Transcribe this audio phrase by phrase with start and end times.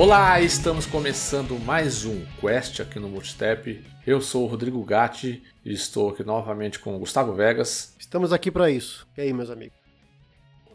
[0.00, 3.84] Olá, estamos começando mais um Quest aqui no Multitap.
[4.06, 7.94] Eu sou o Rodrigo Gatti e estou aqui novamente com o Gustavo Vegas.
[7.98, 9.06] Estamos aqui para isso.
[9.14, 9.76] E aí, meus amigos?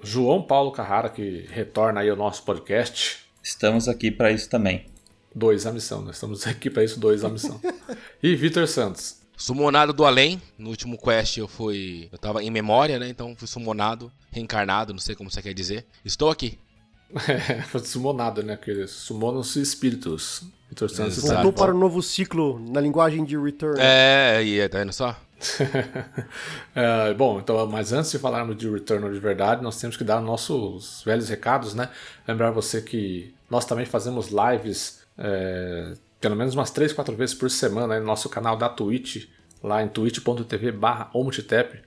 [0.04, 3.26] João Paulo Carrara, que retorna aí ao nosso podcast.
[3.42, 4.86] Estamos aqui para isso também.
[5.34, 7.60] Dois a missão, nós estamos aqui para isso, dois a missão.
[8.22, 9.22] e Vitor Santos.
[9.36, 10.40] Sumonado do além.
[10.56, 12.10] No último quest eu fui.
[12.12, 13.10] Eu tava em memória, né?
[13.10, 15.84] Então fui sumonado, reencarnado, não sei como você quer dizer.
[16.06, 16.60] Estou aqui.
[17.28, 18.58] É, foi sumonado, né?
[18.58, 20.44] Que sumonam-se espíritos.
[20.70, 23.80] Vitor Santos Voltou para o um novo ciclo na linguagem de Return.
[23.80, 25.16] É, e tá vendo só?
[26.76, 30.20] é, bom, então, mas antes de falarmos de Return de verdade, nós temos que dar
[30.20, 31.90] nossos velhos recados, né?
[32.28, 37.50] Lembrar você que nós também fazemos lives é, pelo menos umas 3, 4 vezes por
[37.50, 39.28] semana no nosso canal da Twitch,
[39.62, 41.12] lá em twitch.tv barra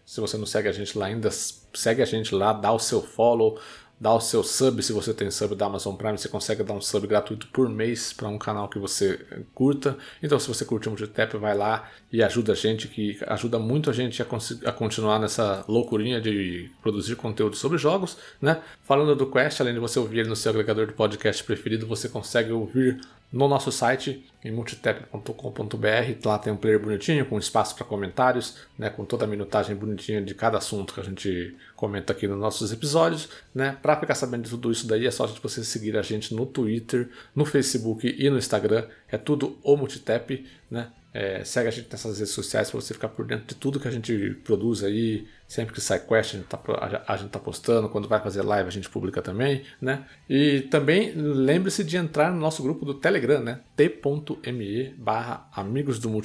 [0.04, 3.02] Se você não segue a gente lá ainda, segue a gente lá, dá o seu
[3.02, 3.58] follow,
[4.00, 6.80] dá o seu sub, se você tem sub da Amazon Prime, você consegue dar um
[6.80, 9.18] sub gratuito por mês para um canal que você
[9.54, 9.96] curta.
[10.22, 13.90] Então, se você curte o Multitap, vai lá e ajuda a gente, que ajuda muito
[13.90, 14.26] a gente a,
[14.66, 18.62] a, continuar nessa loucurinha de produzir conteúdo sobre jogos, né?
[18.84, 22.08] Falando do Quest, além de você ouvir ele no seu agregador de podcast preferido, você
[22.08, 23.00] consegue ouvir
[23.32, 26.26] no nosso site em multitep.com.br.
[26.26, 30.22] Lá tem um player bonitinho com espaço para comentários, né, com toda a minutagem bonitinha
[30.22, 33.28] de cada assunto que a gente comenta aqui nos nossos episódios.
[33.54, 33.76] Né.
[33.82, 37.10] Para ficar sabendo de tudo isso daí é só você seguir a gente no Twitter,
[37.34, 38.86] no Facebook e no Instagram.
[39.08, 40.90] É tudo o Multitep, né?
[41.12, 43.88] É, segue a gente nessas redes sociais para você ficar por dentro de tudo que
[43.88, 45.26] a gente produz aí.
[45.46, 46.60] Sempre que sai quest, a gente, tá,
[47.08, 47.88] a gente tá postando.
[47.88, 50.04] Quando vai fazer live, a gente publica também, né?
[50.28, 53.60] E também lembre-se de entrar no nosso grupo do Telegram, né?
[53.74, 56.18] t.me barra amigos do.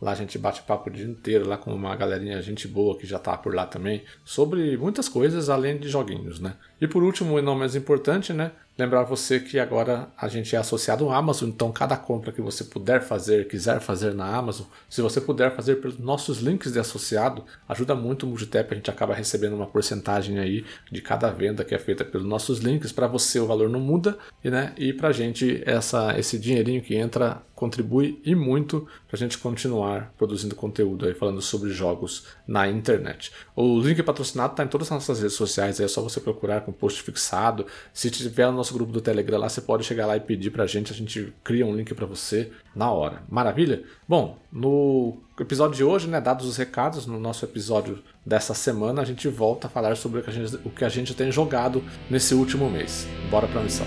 [0.00, 3.06] Lá a gente bate papo o dia inteiro lá com uma galerinha gente boa que
[3.06, 4.04] já tá por lá também.
[4.24, 6.54] Sobre muitas coisas além de joguinhos, né?
[6.80, 8.52] E por último, e não mais importante, né?
[8.76, 12.64] Lembrar você que agora a gente é associado ao Amazon, então cada compra que você
[12.64, 17.44] puder fazer, quiser fazer na Amazon, se você puder fazer pelos nossos links de associado,
[17.68, 21.72] ajuda muito o Multitap, a gente acaba recebendo uma porcentagem aí de cada venda que
[21.72, 22.90] é feita pelos nossos links.
[22.90, 24.72] Para você o valor não muda, e, né?
[24.76, 29.38] E para a gente essa, esse dinheirinho que entra contribui e muito para a gente
[29.38, 33.32] continuar produzindo conteúdo aí falando sobre jogos na internet.
[33.54, 36.72] O link patrocinado está em todas as nossas redes sociais, é só você procurar com
[36.72, 37.66] post fixado.
[37.92, 40.64] Se tiver no nosso grupo do Telegram lá, você pode chegar lá e pedir para
[40.64, 43.22] a gente, a gente cria um link para você na hora.
[43.28, 43.82] Maravilha?
[44.08, 49.04] Bom, no episódio de hoje, né, dados os recados, no nosso episódio dessa semana, a
[49.04, 51.84] gente volta a falar sobre o que a gente, o que a gente tem jogado
[52.08, 53.06] nesse último mês.
[53.30, 53.86] Bora para a missão.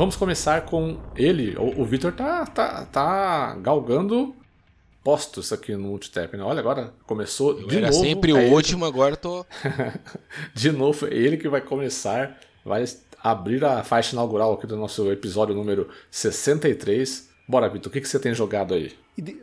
[0.00, 1.54] Vamos começar com ele.
[1.58, 4.34] O, o Victor tá, tá, tá galgando
[5.04, 6.42] postos aqui no Multitap, né?
[6.42, 8.02] Olha, agora começou Eu de era novo.
[8.02, 9.44] sempre o é último, agora tô.
[10.54, 12.82] de novo, é ele que vai começar, vai
[13.22, 17.28] abrir a faixa inaugural aqui do nosso episódio número 63.
[17.46, 18.94] Bora, Vitor, o que, que você tem jogado aí?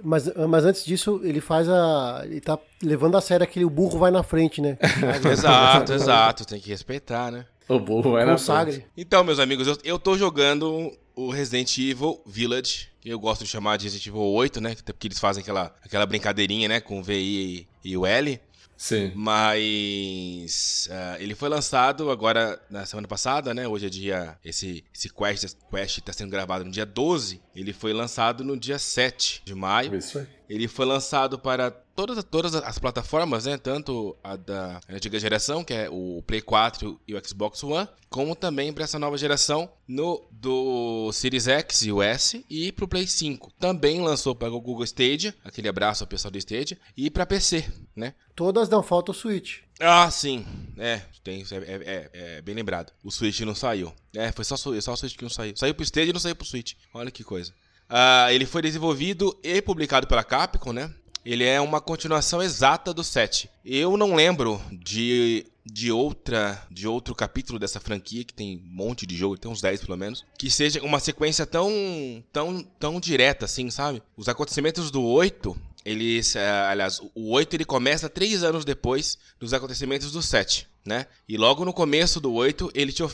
[0.03, 2.23] Mas, mas antes disso, ele faz a.
[2.23, 4.75] Ele tá levando a sério aquele o burro vai na frente, né?
[5.31, 6.47] exato, exato.
[6.47, 7.45] Tem que respeitar, né?
[7.67, 8.85] O burro vai na frente.
[8.95, 13.49] Então, meus amigos, eu, eu tô jogando o Resident Evil Village, que eu gosto de
[13.49, 14.75] chamar de Resident Evil 8, né?
[14.85, 16.79] Porque eles fazem aquela, aquela brincadeirinha, né?
[16.79, 18.39] Com o VI e, e o L.
[18.77, 19.11] Sim.
[19.15, 23.67] Mas uh, ele foi lançado agora na semana passada, né?
[23.67, 24.37] Hoje é dia.
[24.45, 27.41] Esse, esse quest, quest tá sendo gravado no dia 12.
[27.55, 29.95] Ele foi lançado no dia 7 de maio.
[29.95, 30.27] Isso aí.
[30.49, 33.57] Ele foi lançado para todas, todas as plataformas, né?
[33.57, 38.35] Tanto a da antiga geração, que é o Play 4 e o Xbox One, como
[38.35, 42.87] também para essa nova geração no do Series X e o S e para o
[42.87, 43.51] Play 5.
[43.59, 47.65] Também lançou para o Google Stadia, aquele abraço ao pessoal do Stadia, e para PC,
[47.95, 48.13] né?
[48.35, 49.61] Todas dão falta o Switch.
[49.79, 50.45] Ah, sim.
[50.77, 52.91] É, tem, é, é, é, bem lembrado.
[53.03, 53.93] O Switch não saiu.
[54.15, 55.55] É, foi só, só o Switch que não saiu.
[55.55, 56.73] Saiu pro Stadia e não saiu pro Switch.
[56.93, 57.53] Olha que coisa.
[57.89, 60.93] Uh, ele foi desenvolvido e publicado pela Capcom, né?
[61.25, 63.49] Ele é uma continuação exata do 7.
[63.65, 69.05] Eu não lembro de, de outra de outro capítulo dessa franquia, que tem um monte
[69.05, 73.45] de jogo, tem uns 10 pelo menos, que seja uma sequência tão tão tão direta
[73.45, 74.01] assim, sabe?
[74.15, 79.53] Os acontecimentos do 8, eles, uh, aliás, o 8 ele começa três anos depois dos
[79.53, 81.07] acontecimentos do 7, né?
[81.27, 83.07] E logo no começo do 8, ele te, uh,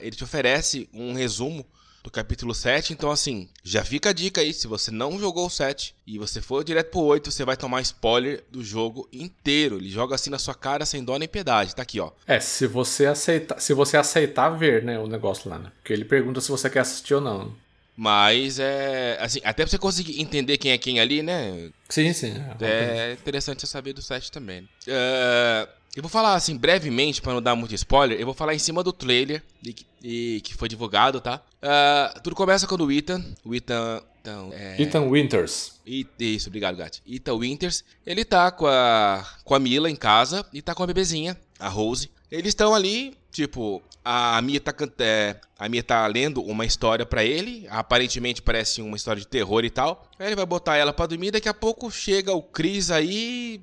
[0.00, 1.66] ele te oferece um resumo
[2.02, 2.92] do capítulo 7.
[2.92, 4.52] Então, assim, já fica a dica aí.
[4.52, 7.80] Se você não jogou o 7 e você for direto pro 8, você vai tomar
[7.82, 9.76] spoiler do jogo inteiro.
[9.76, 11.74] Ele joga assim na sua cara sem dó nem piedade.
[11.74, 12.10] Tá aqui, ó.
[12.26, 15.72] É, se você aceitar, se você aceitar ver, né, o negócio lá, né?
[15.80, 17.54] Porque ele pergunta se você quer assistir ou não.
[17.96, 19.18] Mas é.
[19.20, 21.70] Assim, até pra você conseguir entender quem é quem ali, né?
[21.88, 22.34] Sim, sim.
[22.60, 24.62] É interessante saber do 7 também.
[24.62, 28.58] Uh, eu vou falar assim brevemente, para não dar muito spoiler, eu vou falar em
[28.58, 31.42] cima do trailer e, e que foi divulgado, tá?
[31.62, 34.80] Uh, tudo começa quando o Ethan, o Ethan então, é...
[34.80, 35.80] Ethan Winters.
[35.84, 37.02] Isso, obrigado, Gat.
[37.06, 37.84] Ethan Winters.
[38.06, 41.68] Ele tá com a, com a Mila em casa e tá com a bebezinha, a
[41.68, 42.08] Rose.
[42.32, 47.22] Eles estão ali, tipo, a Mia tá, é, a Mia tá lendo uma história para
[47.22, 47.66] ele.
[47.68, 50.08] Aparentemente parece uma história de terror e tal.
[50.18, 51.30] Aí ele vai botar ela pra dormir.
[51.30, 53.60] Daqui a pouco chega o Chris aí,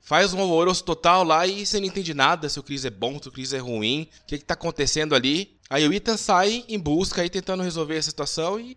[0.00, 3.22] faz um alvoroço total lá e você não entende nada se o Chris é bom,
[3.22, 4.08] se o Chris é ruim.
[4.24, 5.56] O que que tá acontecendo ali?
[5.70, 8.76] Aí o Ethan sai em busca aí tentando resolver essa situação e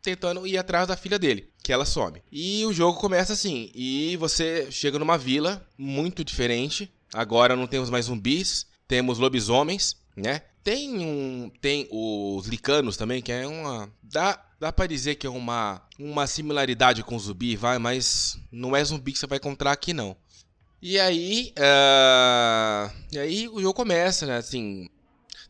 [0.00, 2.22] tentando ir atrás da filha dele, que ela some.
[2.32, 6.90] E o jogo começa assim, e você chega numa vila muito diferente.
[7.12, 10.42] Agora não temos mais zumbis, temos lobisomens, né?
[10.64, 11.50] Tem um.
[11.60, 13.90] Tem os licanos também, que é uma.
[14.02, 18.82] Dá, dá pra dizer que é uma, uma similaridade com zumbi, vai, mas não é
[18.82, 20.16] zumbi que você vai encontrar aqui, não.
[20.80, 21.52] E aí.
[21.56, 24.38] Uh, e aí o jogo começa, né?
[24.38, 24.88] Assim.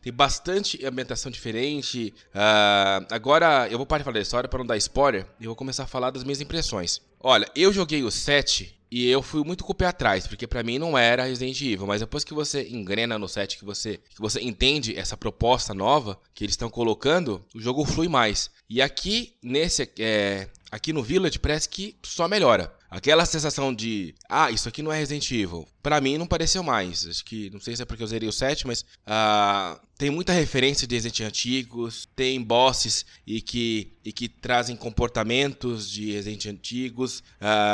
[0.01, 2.13] Tem bastante ambientação diferente.
[2.33, 5.25] Uh, agora eu vou parar de falar da história para não dar spoiler.
[5.39, 7.01] E vou começar a falar das minhas impressões.
[7.19, 10.63] Olha, eu joguei o 7 e eu fui muito com o pé atrás, porque para
[10.63, 14.19] mim não era Resident Evil, mas depois que você engrena no set, que você, que
[14.19, 18.49] você entende essa proposta nova que eles estão colocando, o jogo flui mais.
[18.67, 22.73] E aqui, nesse, é, aqui no Village, parece que só melhora.
[22.89, 27.05] Aquela sensação de, ah, isso aqui não é Resident Evil, para mim não pareceu mais.
[27.05, 30.31] Acho que, não sei se é porque eu zerei o 7, mas uh, tem muita
[30.31, 37.21] referência de Resident antigos, tem bosses e que, e que trazem comportamentos de Resident antigos.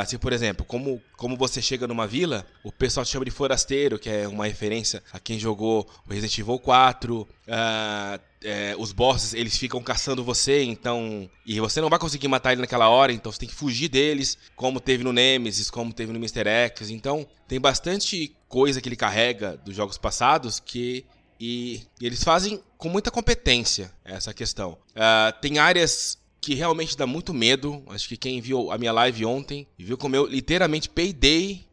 [0.02, 4.00] Assim, por exemplo, como, como você chega numa vila, o pessoal te chama de forasteiro,
[4.00, 7.22] que é uma referência a quem jogou o Resident Evil 4.
[7.22, 11.30] Uh, ah, é, os bosses eles ficam caçando você, então.
[11.46, 14.36] E você não vai conseguir matar ele naquela hora, então você tem que fugir deles,
[14.56, 16.48] como teve no Nemesis, como teve no Mr.
[16.48, 16.90] X.
[16.90, 21.06] Então, tem bastante coisa que ele carrega dos jogos passados que.
[21.40, 24.78] E, eles fazem com muita competência essa questão.
[24.92, 27.84] Uh, tem áreas que realmente dá muito medo.
[27.88, 31.66] Acho que quem viu a minha live ontem viu como eu literalmente peidei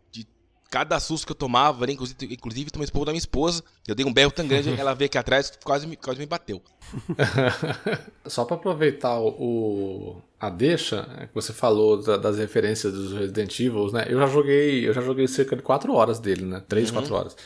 [0.73, 1.93] cada susto que eu tomava, né?
[1.93, 3.62] inclusive, inclusive tomei expor da minha esposa.
[3.87, 6.62] Eu dei um berro tão grande, ela veio aqui atrás quase me, quase me bateu.
[8.25, 13.61] Só para aproveitar o, a deixa né, que você falou da, das referências dos Resident
[13.61, 14.06] Evil, né?
[14.09, 16.62] Eu já joguei, eu já joguei cerca de 4 horas dele, né?
[16.67, 16.94] 3, uhum.
[16.94, 17.37] 4 horas.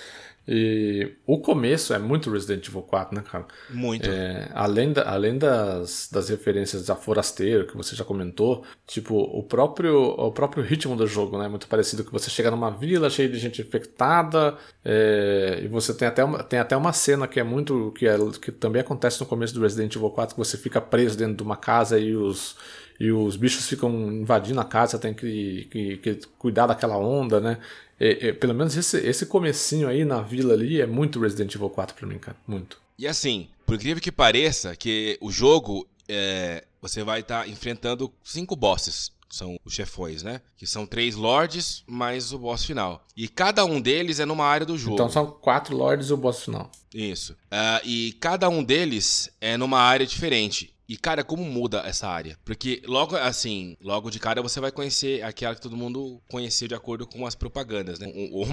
[0.49, 3.47] E o começo é muito Resident Evil 4, né, cara?
[3.69, 4.09] Muito.
[4.09, 9.43] É, além da, além das, das referências a Forasteiro, que você já comentou, tipo, o
[9.43, 11.49] próprio, o próprio ritmo do jogo, né?
[11.49, 16.07] Muito parecido que você chega numa vila cheia de gente infectada, é, e você tem
[16.07, 17.93] até, uma, tem até uma cena que é muito.
[17.99, 21.19] Que, é, que também acontece no começo do Resident Evil 4, que você fica preso
[21.19, 22.57] dentro de uma casa e os
[22.99, 27.59] e os bichos ficam invadindo a casa, tem que, que, que cuidar daquela onda, né?
[27.99, 31.71] É, é, pelo menos esse, esse comecinho aí na vila ali é muito Resident Evil
[31.71, 32.37] 4 pra mim, cara.
[32.47, 32.79] Muito.
[32.99, 38.13] E assim, por incrível que pareça, que o jogo, é, você vai estar tá enfrentando
[38.23, 39.15] cinco bosses.
[39.29, 40.41] São os chefões, né?
[40.57, 43.05] Que são três lords mais o boss final.
[43.17, 44.95] E cada um deles é numa área do jogo.
[44.95, 46.71] Então são quatro lords e o boss final.
[46.95, 47.33] Isso.
[47.33, 50.73] Uh, e cada um deles é numa área diferente.
[50.89, 52.39] E, cara, como muda essa área?
[52.45, 56.75] Porque logo assim, logo de cara você vai conhecer aquela que todo mundo conheceu de
[56.75, 58.07] acordo com as propagandas, né?
[58.15, 58.47] O, o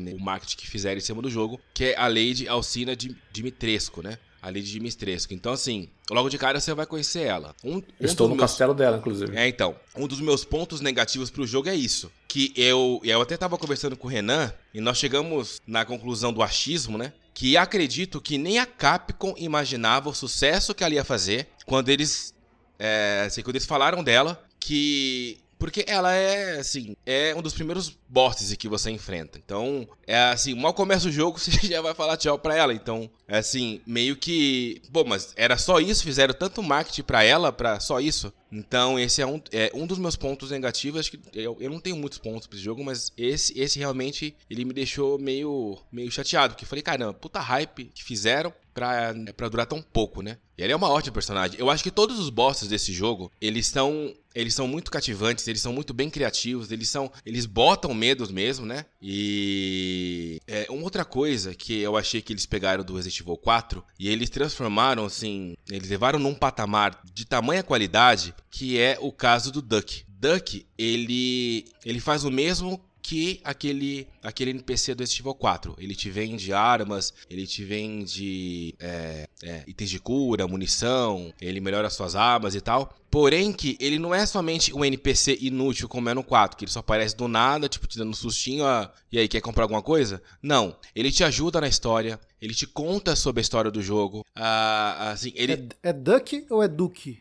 [0.00, 0.14] né?
[0.14, 2.94] o marketing que fizeram em cima do jogo, que é a Lady Alcina
[3.32, 4.18] Dimitrescu, né?
[4.40, 5.34] A Lady Dimitrescu.
[5.34, 7.54] Então, assim, logo de cara você vai conhecer ela.
[7.62, 8.50] Um, um Estou no meus...
[8.50, 9.36] castelo dela, inclusive.
[9.36, 9.74] É, então.
[9.94, 12.10] Um dos meus pontos negativos pro jogo é isso.
[12.26, 16.42] Que eu, eu até tava conversando com o Renan e nós chegamos na conclusão do
[16.42, 17.12] achismo, né?
[17.40, 22.34] Que acredito que nem a Capcom imaginava o sucesso que ela ia fazer quando eles,
[22.78, 27.94] é, assim, quando eles falaram dela, que porque ela é, assim, é um dos primeiros
[28.08, 29.38] bosses que você enfrenta.
[29.38, 32.72] Então, é assim, mal começa o jogo, você já vai falar tchau pra ela.
[32.72, 34.80] Então, é assim, meio que.
[34.88, 36.02] Bom, mas era só isso?
[36.02, 38.32] Fizeram tanto marketing pra ela, pra só isso?
[38.50, 41.00] Então, esse é um, é um dos meus pontos negativos.
[41.00, 44.64] Acho que eu, eu não tenho muitos pontos esse jogo, mas esse, esse realmente ele
[44.64, 46.54] me deixou meio, meio chateado.
[46.54, 48.50] Porque eu falei, caramba, puta hype que fizeram
[48.80, 50.38] pra, pra durar tão pouco, né?
[50.56, 51.60] E ele é uma ótima personagem.
[51.60, 55.60] Eu acho que todos os bosses desse jogo, eles são eles são muito cativantes, eles
[55.60, 57.12] são muito bem criativos, eles são.
[57.26, 58.86] Eles botam medos mesmo, né?
[59.02, 60.40] E.
[60.46, 64.08] É, uma outra coisa que eu achei que eles pegaram do Resident Evil 4 e
[64.08, 65.56] eles transformaram, assim.
[65.68, 70.04] Eles levaram num patamar de tamanha qualidade que é o caso do Duck.
[70.08, 71.66] Duck, ele.
[71.84, 75.76] ele faz o mesmo que aquele, aquele NPC do Resident Evil 4.
[75.78, 81.90] Ele te vende armas, ele te vende é, é, itens de cura, munição, ele melhora
[81.90, 82.94] suas armas e tal.
[83.10, 86.70] Porém que ele não é somente um NPC inútil como é no 4, que ele
[86.70, 89.82] só aparece do nada, tipo, te dando um sustinho, ah, e aí, quer comprar alguma
[89.82, 90.22] coisa?
[90.40, 94.24] Não, ele te ajuda na história, ele te conta sobre a história do jogo.
[94.34, 95.68] Ah, assim, ele...
[95.82, 97.20] É, é Duck ou é Duke?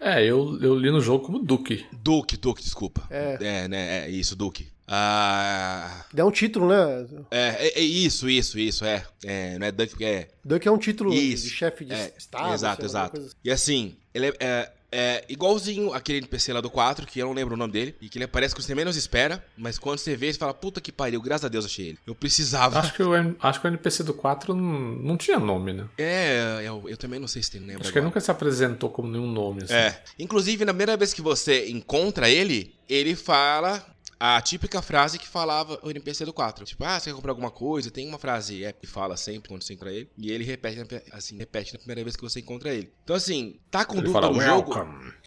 [0.00, 1.84] É, eu, eu li no jogo como Duke.
[1.92, 3.02] Duke, Duke, desculpa.
[3.10, 3.36] É.
[3.40, 4.68] É, né, é isso, Duke.
[4.90, 7.06] Ah, Dá um título, né?
[7.30, 9.04] é, é, é isso, isso, isso, é.
[9.22, 10.28] É, não é Duck, é.
[10.42, 11.44] Duck é um título Isso.
[11.44, 12.54] de chefe de É, estado.
[12.54, 13.20] exato, exato.
[13.20, 13.30] assim.
[13.44, 17.34] E assim, ele é, é, é igualzinho aquele NPC lá do 4, que eu não
[17.34, 20.16] lembro o nome dele, e que ele aparece quando você menos espera, mas quando você
[20.16, 21.98] vê, você fala, puta que pariu, graças a Deus achei ele.
[22.06, 22.80] Eu precisava.
[22.80, 25.88] Acho que o, acho que o NPC do 4 não, tinha nome, né?
[25.98, 28.10] É, eu, eu também não sei se tem, lembro Acho que ele agora.
[28.10, 29.64] nunca se apresentou como nenhum nome.
[29.64, 29.74] Assim.
[29.74, 30.02] É.
[30.18, 33.84] Inclusive, na primeira vez que você encontra ele, ele fala
[34.20, 36.64] a típica frase que falava o NPC do 4.
[36.64, 37.90] Tipo, ah, você quer comprar alguma coisa?
[37.90, 40.10] Tem uma frase é, que fala sempre quando você encontra ele.
[40.16, 40.80] E ele repete,
[41.12, 42.92] assim, repete na primeira vez que você encontra ele.
[43.04, 44.74] Então, assim, tá com Ele dúvida no jogo.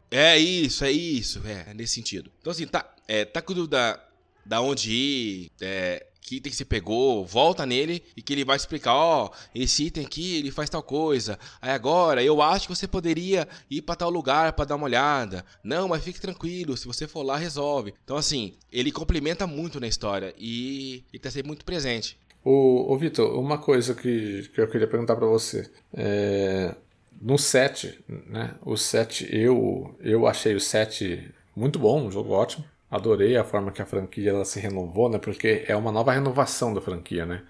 [0.09, 2.29] É isso, é isso, é, é nesse sentido.
[2.41, 4.01] Então, assim, tá, é, tá com dúvida
[4.45, 8.93] da onde ir, é, que item você pegou, volta nele e que ele vai explicar,
[8.93, 11.37] ó, esse item aqui, ele faz tal coisa.
[11.61, 15.43] Aí agora, eu acho que você poderia ir pra tal lugar pra dar uma olhada.
[15.63, 17.93] Não, mas fique tranquilo, se você for lá, resolve.
[18.03, 22.17] Então, assim, ele complementa muito na história e, e tá sempre muito presente.
[22.43, 25.69] Ô Vitor, uma coisa que, que eu queria perguntar pra você.
[25.93, 26.73] É,
[27.21, 28.55] no 7, né?
[28.65, 32.65] O 7, eu, eu achei o 7 muito bom, um jogo ótimo.
[32.91, 35.19] Adorei a forma que a franquia ela se renovou, né?
[35.19, 37.47] Porque é uma nova renovação da franquia, né?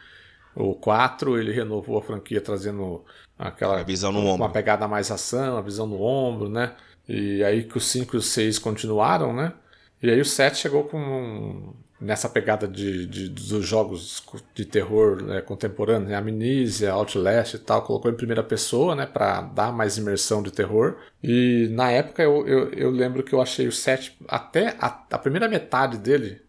[0.55, 3.05] O 4, ele renovou a franquia trazendo
[3.38, 4.50] aquela A visão no uma ombro.
[4.50, 6.77] pegada mais ação, a visão no ombro, né?
[7.07, 9.53] E aí que os 5 e os 6 continuaram, né?
[10.01, 14.24] E aí o 7 chegou com um- nessa pegada de, de- dos jogos
[14.55, 16.15] de terror né, contemporâneo, né?
[16.15, 20.98] Amnesia, Outlast e tal, colocou em primeira pessoa, né, para dar mais imersão de terror.
[21.24, 25.17] E na época eu, eu, eu lembro que eu achei o 7 até a, a
[25.17, 26.41] primeira metade dele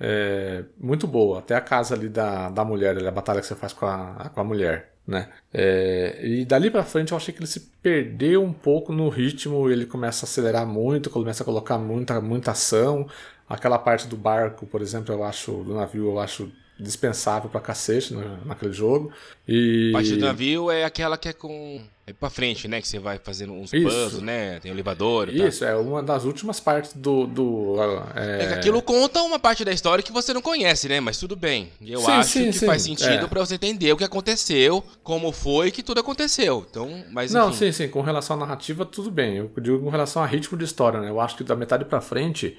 [0.00, 3.54] é, muito boa, até a casa ali da, da mulher, ali, a batalha que você
[3.54, 5.28] faz com a, com a mulher, né?
[5.52, 9.68] É, e dali pra frente eu achei que ele se perdeu um pouco no ritmo,
[9.70, 13.08] ele começa a acelerar muito, começa a colocar muita, muita ação.
[13.48, 16.50] Aquela parte do barco, por exemplo, eu acho, do navio, eu acho
[16.80, 19.10] dispensável pra cacete na, naquele jogo.
[19.46, 19.90] E...
[19.90, 21.80] A parte do navio é aquela que é com.
[22.06, 22.80] É pra frente, né?
[22.80, 23.84] Que você vai fazendo uns Isso.
[23.84, 24.60] puzzles, né?
[24.60, 25.46] Tem o elevador e tal.
[25.48, 27.26] Isso, é uma das últimas partes do.
[27.26, 27.74] do
[28.14, 31.00] É que é, aquilo conta uma parte da história que você não conhece, né?
[31.00, 31.70] Mas tudo bem.
[31.84, 32.66] Eu Sim, acho sim, que sim.
[32.66, 33.26] faz sentido É.
[33.26, 36.64] pra você entender o que aconteceu, como foi que tudo aconteceu.
[36.70, 37.40] Então, mas enfim.
[37.44, 39.36] Não, sim, sim, com relação à narrativa, tudo bem.
[39.36, 41.10] Eu digo com relação a ritmo de história, né?
[41.10, 42.56] Eu acho que da metade pra frente,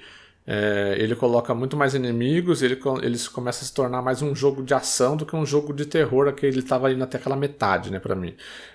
[0.52, 4.64] é, ele coloca muito mais inimigos, ele, ele começa a se tornar mais um jogo
[4.64, 7.88] de ação do que um jogo de terror, que ele tava indo até aquela metade,
[7.92, 8.34] né, pra mim.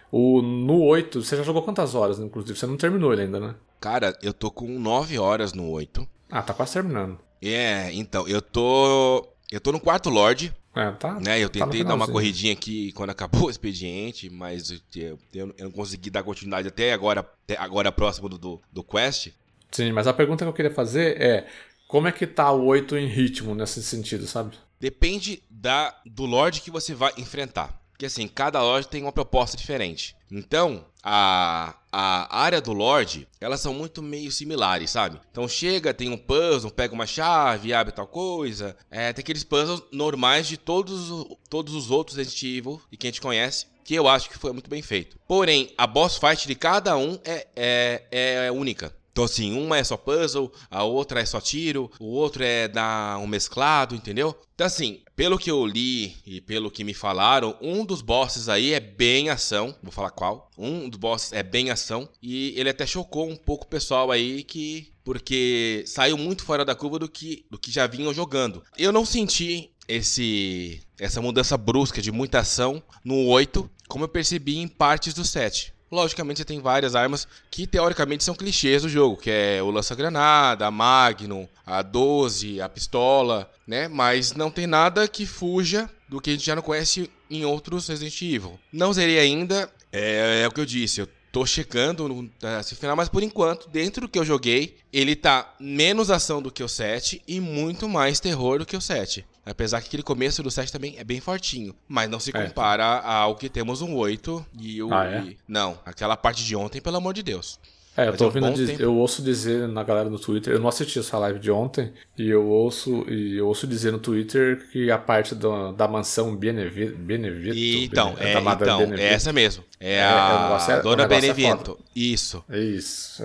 [0.09, 2.57] O, no 8, você já jogou quantas horas, inclusive?
[2.57, 3.55] Você não terminou ele ainda, né?
[3.81, 6.07] Cara, eu tô com 9 horas no 8.
[6.31, 7.19] Ah, tá quase terminando.
[7.41, 9.27] É, então, eu tô.
[9.51, 11.19] Eu tô no quarto Lorde, É, tá.
[11.19, 11.39] né?
[11.43, 15.65] Eu tá tentei dar uma corridinha aqui quando acabou o expediente, mas eu, eu- eu
[15.65, 19.31] não consegui dar continuidade até agora, até agora próximo do, do, do quest.
[19.75, 21.47] Sim, mas a pergunta que eu queria fazer é:
[21.85, 24.57] como é que tá o 8 em ritmo nesse sentido, sabe?
[24.79, 27.81] Depende da, do Lorde que você vai enfrentar.
[27.91, 30.15] Porque assim, cada Lorde tem uma proposta diferente.
[30.31, 35.19] Então, a, a área do Lorde, elas são muito meio similares, sabe?
[35.29, 38.77] Então chega, tem um puzzle, pega uma chave, abre tal coisa.
[38.89, 41.09] É, tem aqueles puzzles normais de todos,
[41.49, 43.67] todos os outros Resident Evil e que a gente conhece.
[43.83, 45.17] Que eu acho que foi muito bem feito.
[45.27, 48.03] Porém, a boss fight de cada um é, é,
[48.47, 48.93] é única.
[49.15, 53.17] Então, assim, uma é só puzzle, a outra é só tiro, o outro é dar
[53.19, 54.37] um mesclado, entendeu?
[54.53, 58.73] Então, assim, pelo que eu li e pelo que me falaram, um dos bosses aí
[58.73, 59.73] é bem ação.
[59.81, 60.51] Vou falar qual.
[60.57, 62.09] Um dos bosses é bem ação.
[62.21, 64.91] E ele até chocou um pouco o pessoal aí que.
[65.01, 68.63] Porque saiu muito fora da curva do que, do que já vinham jogando.
[68.77, 74.57] Eu não senti esse essa mudança brusca de muita ação no 8, como eu percebi
[74.57, 75.74] em partes do 7.
[75.91, 80.65] Logicamente você tem várias armas que teoricamente são clichês do jogo, que é o lança-granada,
[80.65, 83.87] a Magnum, a 12, a pistola, né?
[83.87, 87.87] Mas não tem nada que fuja do que a gente já não conhece em outros
[87.87, 88.59] Resident Evil.
[88.71, 92.95] Não zerei ainda, É, é o que eu disse, eu tô checando no esse final,
[92.95, 96.67] mas por enquanto, dentro do que eu joguei, ele tá menos ação do que o
[96.67, 99.25] 7 e muito mais terror do que o 7.
[99.45, 101.75] Apesar que aquele começo do 7 também é bem fortinho.
[101.87, 102.43] Mas não se É.
[102.47, 104.91] compara ao que temos um 8 e o.
[104.93, 105.23] Ah, é?
[105.47, 107.59] não, aquela parte de ontem, pelo amor de Deus.
[107.97, 110.67] É, eu tô é ouvindo diz- eu ouço dizer na galera no Twitter, eu não
[110.67, 114.91] assisti essa live de ontem, e eu ouço e eu ouço dizer no Twitter que
[114.91, 119.01] a parte do- da mansão Benevi- Benevito, E, então, Bene- é, da Madre então, Benevito.
[119.01, 119.63] é essa mesmo.
[119.79, 121.79] É, É, a é, é- Dona negócio é Benevento.
[121.95, 122.43] Isso.
[122.49, 123.23] É isso,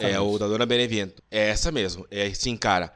[0.00, 1.20] É, é o da Dona Benevento.
[1.28, 2.06] É essa mesmo.
[2.08, 2.92] É sim, cara.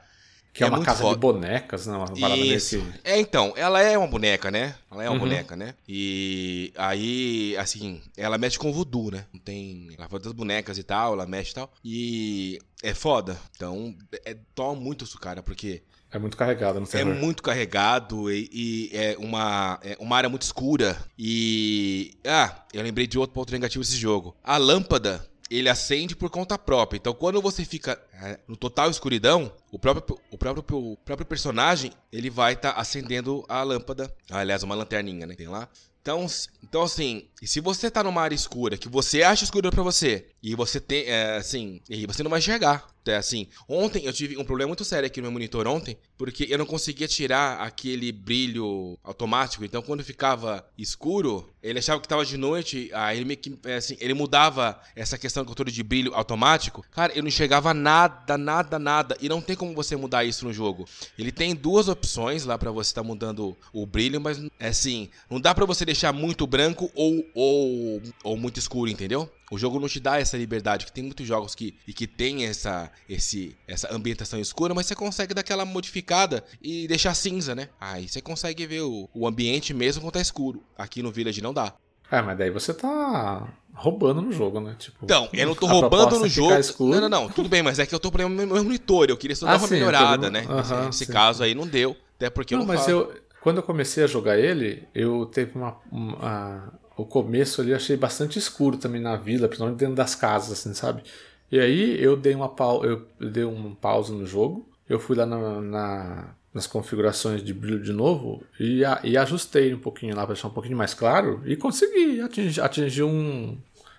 [0.57, 1.15] Que é, uma muito casa foda.
[1.15, 1.97] de bonecas, né?
[1.97, 2.79] Uma parada Isso.
[2.79, 2.93] nesse...
[3.05, 4.75] É, então, ela é uma boneca, né?
[4.91, 5.21] Ela é uma Uhum.
[5.21, 5.75] boneca, né?
[5.87, 9.27] E aí, assim, ela mexe com voodoo, né?
[9.33, 9.89] Não tem.
[9.99, 11.73] Ela faz das bonecas e tal, ela mexe e tal.
[11.85, 13.39] E é foda.
[13.55, 13.95] Então,
[14.25, 17.15] é, toma muito isso, cara, porque É muito carregada no é terror.
[17.15, 20.97] muito carregado e, e é, uma, é uma área muito escura.
[21.19, 22.15] E.
[22.27, 24.35] Ah, eu lembrei de outro ponto negativo desse jogo.
[24.43, 25.27] A lâmpada.
[25.51, 26.99] Ele acende por conta própria.
[26.99, 31.93] Então, quando você fica é, no total escuridão, o próprio, o próprio, o próprio personagem
[32.13, 34.13] ele vai estar acendendo a lâmpada.
[34.31, 35.35] Aliás, uma lanterninha, né?
[35.35, 35.69] Tem lá.
[36.07, 36.25] Então,
[36.63, 40.55] então assim, se você tá numa área escura, que você acha escura pra você, e
[40.55, 42.87] você tem, é, assim, e você não vai enxergar.
[43.09, 46.45] É assim, ontem eu tive um problema muito sério aqui no meu monitor ontem, porque
[46.51, 49.65] eu não conseguia tirar aquele brilho automático.
[49.65, 53.97] Então, quando ficava escuro, ele achava que tava de noite, aí ele que, é, assim,
[54.01, 56.85] ele mudava essa questão do controle de brilho automático.
[56.91, 60.53] Cara, eu não enxergava nada, nada, nada, e não tem como você mudar isso no
[60.53, 60.85] jogo.
[61.17, 65.55] Ele tem duas opções lá pra você estar mudando o brilho, mas assim, não dá
[65.55, 69.31] pra você deixar muito branco ou, ou, ou muito escuro, entendeu?
[69.51, 72.45] O jogo não te dá essa liberdade, que tem muitos jogos que, e que tem
[72.47, 77.69] essa, esse, essa ambientação escura, mas você consegue dar aquela modificada e deixar cinza, né?
[77.81, 80.63] Aí você consegue ver o, o ambiente mesmo quando tá escuro.
[80.77, 81.75] Aqui no Village não dá.
[82.11, 84.75] É, mas daí você tá roubando no jogo, né?
[84.79, 86.59] Tipo, Então, eu não tô roubando no é ficar jogo.
[86.61, 86.93] escuro.
[86.95, 89.07] Não, não, não, tudo bem, mas é que eu tô problema no meu monitor.
[89.09, 90.47] Eu queria só dar Ah, uma sim, eu melhorada, né?
[90.49, 91.13] Aham, Nesse sim.
[91.13, 91.97] caso aí não deu.
[92.17, 92.93] Até porque eu Não, não, mas falo.
[92.93, 93.15] eu,
[93.47, 98.41] quando eu comecei a jogar ele, eu teve uma, uma- o começo ali achei bastante
[98.41, 101.05] escuro também na vila, principalmente dentro das casas, assim, sabe?
[101.53, 105.25] E aí eu dei uma pau, eu dei um pausa no jogo, eu fui lá
[105.25, 110.25] na, na- nas configurações de brilho de novo e, a- e ajustei um pouquinho lá
[110.25, 113.57] para deixar um pouquinho mais claro e consegui atingir, atingir um,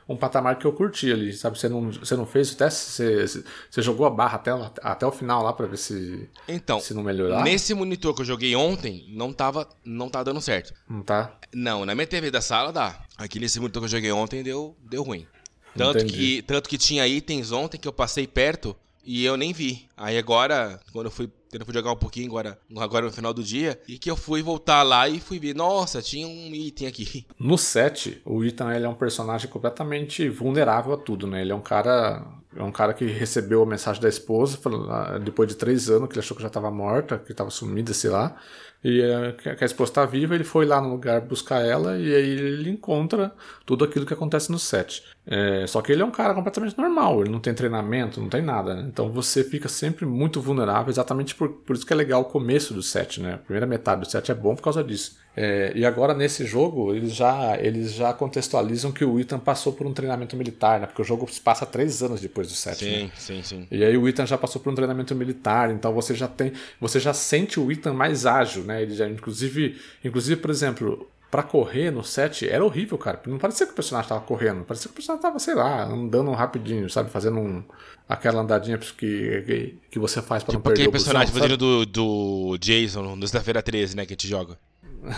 [0.10, 1.60] um patamar que eu curti ali, sabe?
[1.60, 2.92] Você não, você não fez o teste?
[2.92, 6.94] Você, você jogou a barra até, até o final lá para ver se, Então, se
[6.94, 7.44] não melhorar?
[7.44, 10.74] nesse monitor que eu joguei ontem, não tava, não tá dando certo.
[10.90, 11.38] Não tá?
[11.54, 13.02] Não, na minha TV da sala dá.
[13.18, 15.28] Aqui nesse monitor que eu joguei ontem deu, deu ruim.
[15.76, 16.14] Tanto Entendi.
[16.14, 19.88] que, tanto que tinha itens ontem que eu passei perto e eu nem vi.
[19.96, 23.44] Aí agora, quando eu fui, eu fui jogar um pouquinho agora, agora no final do
[23.44, 27.26] dia, e que eu fui voltar lá e fui ver, nossa, tinha um item aqui.
[27.40, 31.42] No 7, o Ethan ele é um personagem completamente vulnerável a tudo, né?
[31.42, 32.26] Ele é um cara.
[32.56, 36.08] É um cara que recebeu a mensagem da esposa, falando, ah, depois de três anos,
[36.08, 38.36] que ele achou que já estava morta, que estava sumida, sei lá.
[38.84, 42.14] E eh, que a esposa está viva, ele foi lá no lugar buscar ela e
[42.14, 43.34] aí ele encontra
[43.66, 45.04] tudo aquilo que acontece no set.
[45.30, 48.42] É, só que ele é um cara completamente normal, ele não tem treinamento, não tem
[48.42, 48.74] nada.
[48.74, 48.86] né?
[48.88, 52.74] Então você fica sempre muito vulnerável, exatamente por, por isso que é legal o começo
[52.74, 53.34] do set, né?
[53.34, 55.18] A primeira metade do set é bom por causa disso.
[55.36, 59.86] É, e agora nesse jogo eles já, eles já contextualizam que o Ethan passou por
[59.86, 60.88] um treinamento militar, né?
[60.88, 62.78] Porque o jogo se passa três anos depois do set.
[63.04, 63.12] né?
[63.18, 63.68] sim, sim.
[63.70, 67.02] E aí o Ethan já passou por um treinamento militar, então você já tem, você
[67.02, 68.82] já sente o Ethan mais ágil, né?
[68.82, 73.22] Ele já, inclusive, inclusive, por exemplo, pra correr no set era horrível, cara.
[73.28, 76.32] Não parecia que o personagem tava correndo, parecia que o personagem tava, sei lá, andando
[76.32, 77.64] rapidinho, sabe, fazendo um,
[78.08, 81.58] aquela andadinha que, que, que você faz pra não Tipo perder aquele o personagem fazendo
[81.58, 84.58] do, do Jason no Sexta-feira 13, né, que a gente joga.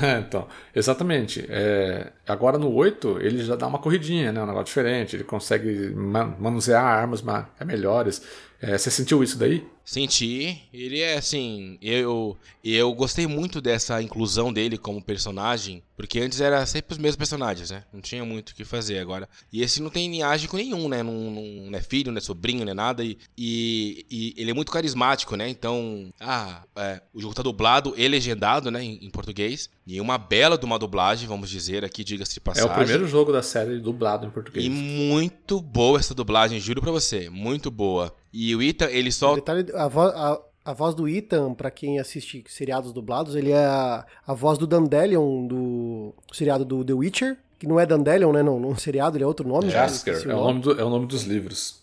[0.02, 1.46] É, então, exatamente.
[1.50, 4.42] É, agora no 8, ele já dá uma corridinha, né?
[4.42, 5.16] Um negócio diferente.
[5.16, 8.22] Ele consegue ma- manusear armas ma- é melhores.
[8.62, 9.66] É, você sentiu isso daí?
[9.84, 16.40] Senti, ele é assim, eu eu gostei muito dessa inclusão dele como personagem, porque antes
[16.40, 17.84] era sempre os mesmos personagens, né?
[17.92, 19.28] Não tinha muito o que fazer agora.
[19.52, 21.02] E esse não tem linhagem com nenhum, né?
[21.02, 23.04] Não, não, não é filho, não é sobrinho, não é nada.
[23.04, 25.50] E, e, e ele é muito carismático, né?
[25.50, 28.84] Então, ah, é, o jogo tá dublado e legendado, né?
[28.84, 29.70] Em, em português.
[29.88, 32.70] E uma bela de uma dublagem, vamos dizer aqui, diga-se de É passagem.
[32.72, 34.64] o primeiro jogo da série dublado em português.
[34.64, 37.30] E muito boa essa dublagem, juro pra você.
[37.30, 38.16] Muito boa.
[38.32, 42.00] E o Ethan, ele só Detalhe, a, vo- a- a voz do Ethan, pra quem
[42.00, 47.38] assiste seriados dublados, ele é a, a voz do Dandelion do seriado do The Witcher,
[47.58, 48.44] que não é Dandelion, né?
[48.44, 49.70] Não, não seriado, ele é outro nome.
[49.70, 51.82] Jasker, esqueci é o, nome do- é o nome dos livros.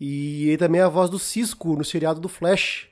[0.00, 2.88] E ele também é a voz do Cisco no seriado do Flash.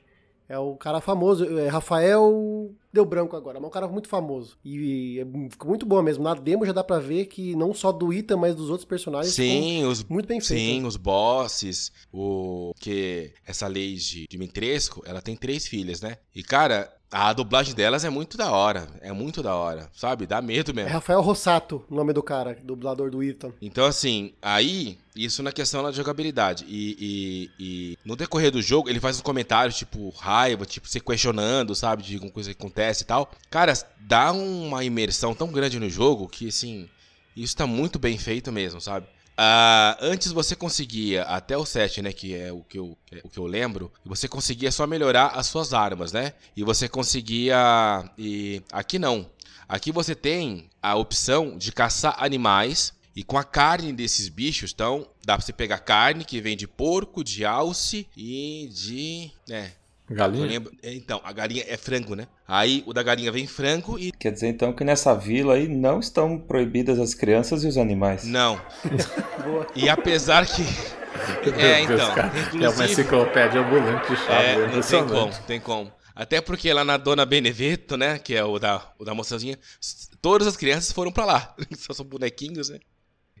[0.49, 2.71] É o cara famoso, é Rafael.
[2.93, 4.57] Deu branco agora, mas é um cara muito famoso.
[4.65, 6.23] E é, ficou muito boa mesmo.
[6.23, 9.33] Na demo já dá pra ver que não só do Ita, mas dos outros personagens.
[9.33, 10.59] Sim, os, muito bem feito.
[10.59, 11.91] sim os bosses.
[12.11, 16.17] O que essa lei de Dimitrescu, ela tem três filhas, né?
[16.35, 18.87] E cara, a dublagem delas é muito da hora.
[19.01, 20.25] É muito da hora, sabe?
[20.25, 20.91] Dá medo É mesmo.
[20.91, 23.51] Rafael Rossato, o nome do cara, dublador do Ethan.
[23.61, 26.65] Então, assim, aí, isso na questão da jogabilidade.
[26.69, 31.01] E, e- e no decorrer do jogo, ele faz uns comentários, tipo, raiva, tipo, se
[31.01, 33.31] questionando, sabe, de alguma coisa que acontece e tal.
[33.49, 36.89] Cara, dá uma imersão tão grande no jogo que, assim,
[37.35, 39.07] isso tá muito bem feito mesmo, sabe?
[39.37, 43.29] Ah, antes você conseguia, até o 7, né, que é o que, eu, é o
[43.29, 46.33] que eu lembro, você conseguia só melhorar as suas armas, né?
[46.55, 47.57] E você conseguia.
[48.17, 49.29] E aqui não.
[49.67, 52.93] Aqui você tem a opção de caçar animais.
[53.13, 56.65] E com a carne desses bichos, então, dá pra você pegar carne que vem de
[56.65, 59.31] porco, de alce e de.
[59.49, 59.71] É.
[60.13, 60.45] Galinha?
[60.45, 60.71] lembro.
[60.83, 62.27] é, Então, a galinha é frango, né?
[62.47, 64.11] Aí o da galinha vem frango e.
[64.11, 68.23] Quer dizer então que nessa vila aí não estão proibidas as crianças e os animais.
[68.23, 68.59] Não.
[69.75, 70.61] E apesar que.
[71.57, 72.15] É, Deus, então.
[72.15, 72.31] cara.
[72.61, 74.45] É uma enciclopédia ambulante de chave.
[74.45, 75.91] É, é não tem como, tem como.
[76.15, 79.57] Até porque lá na Dona Beneveto, né, que é o da, o da moçazinha,
[80.21, 81.55] todas as crianças foram pra lá.
[81.77, 82.79] Só são bonequinhos, né?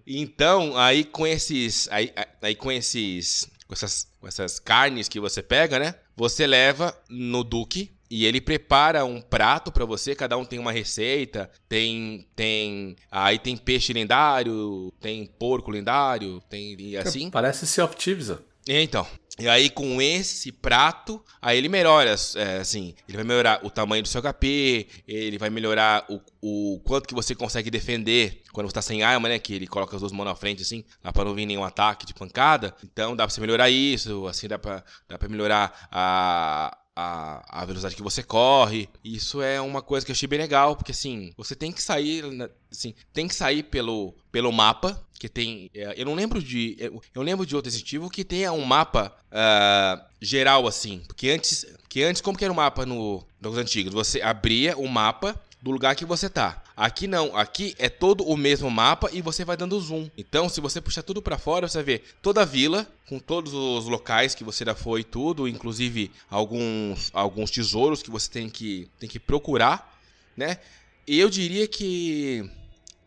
[0.05, 5.43] Então, aí com esses, aí, aí com esses, com essas, com essas carnes que você
[5.43, 10.43] pega, né, você leva no Duque e ele prepara um prato pra você, cada um
[10.43, 17.29] tem uma receita, tem tem aí tem peixe lendário, tem porco lendário, tem e assim.
[17.29, 18.29] Parece Sea of Thieves.
[18.29, 18.37] ó.
[18.67, 19.05] É, Então,
[19.39, 24.03] e aí com esse prato, aí ele melhora, é, assim, ele vai melhorar o tamanho
[24.03, 28.73] do seu HP, ele vai melhorar o, o quanto que você consegue defender quando você
[28.73, 31.23] tá sem arma, né, que ele coloca as duas mãos na frente, assim, dá pra
[31.23, 34.83] não vir nenhum ataque de pancada, então dá pra você melhorar isso, assim, dá pra,
[35.07, 36.77] dá pra melhorar a...
[36.93, 40.75] A, a velocidade que você corre, isso é uma coisa que eu achei bem legal,
[40.75, 45.29] porque assim, você tem que sair, na- assim, tem que sair pelo, pelo mapa, que
[45.29, 49.15] tem, é, eu não lembro de, eu, lembro de outro Evil que tenha um mapa
[49.31, 53.25] ah, geral assim, porque antes, que antes como que era o mapa no
[53.57, 56.63] antigos, você abria o mapa do lugar que você tá.
[56.75, 60.09] Aqui não, aqui é todo o mesmo mapa e você vai dando zoom.
[60.17, 63.85] Então, se você puxar tudo pra fora, você ver toda a vila com todos os
[63.85, 69.07] locais que você já foi tudo, inclusive alguns alguns tesouros que você tem que tem
[69.07, 69.99] que procurar,
[70.35, 70.57] né?
[71.07, 72.49] E eu diria que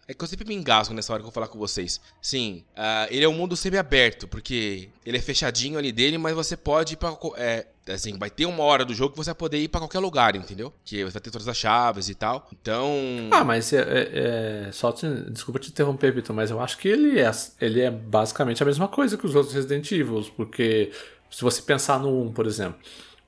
[0.07, 2.01] é que eu sempre me engasgo nessa hora que eu falar com vocês.
[2.21, 6.57] Sim, ah, ele é um mundo semi-aberto, porque ele é fechadinho ali dele, mas você
[6.57, 7.17] pode ir pra.
[7.37, 9.99] É, assim, vai ter uma hora do jogo que você vai poder ir pra qualquer
[10.01, 10.73] lugar, entendeu?
[10.85, 12.49] Que você vai ter todas as chaves e tal.
[12.53, 12.91] Então.
[13.31, 16.89] Ah, mas é, é- é- só te, desculpa te interromper, Vitor, mas eu acho que
[16.89, 20.91] ele é, ele é basicamente a mesma coisa que os outros Resident Evil, porque
[21.31, 22.79] se você pensar no 1, por exemplo,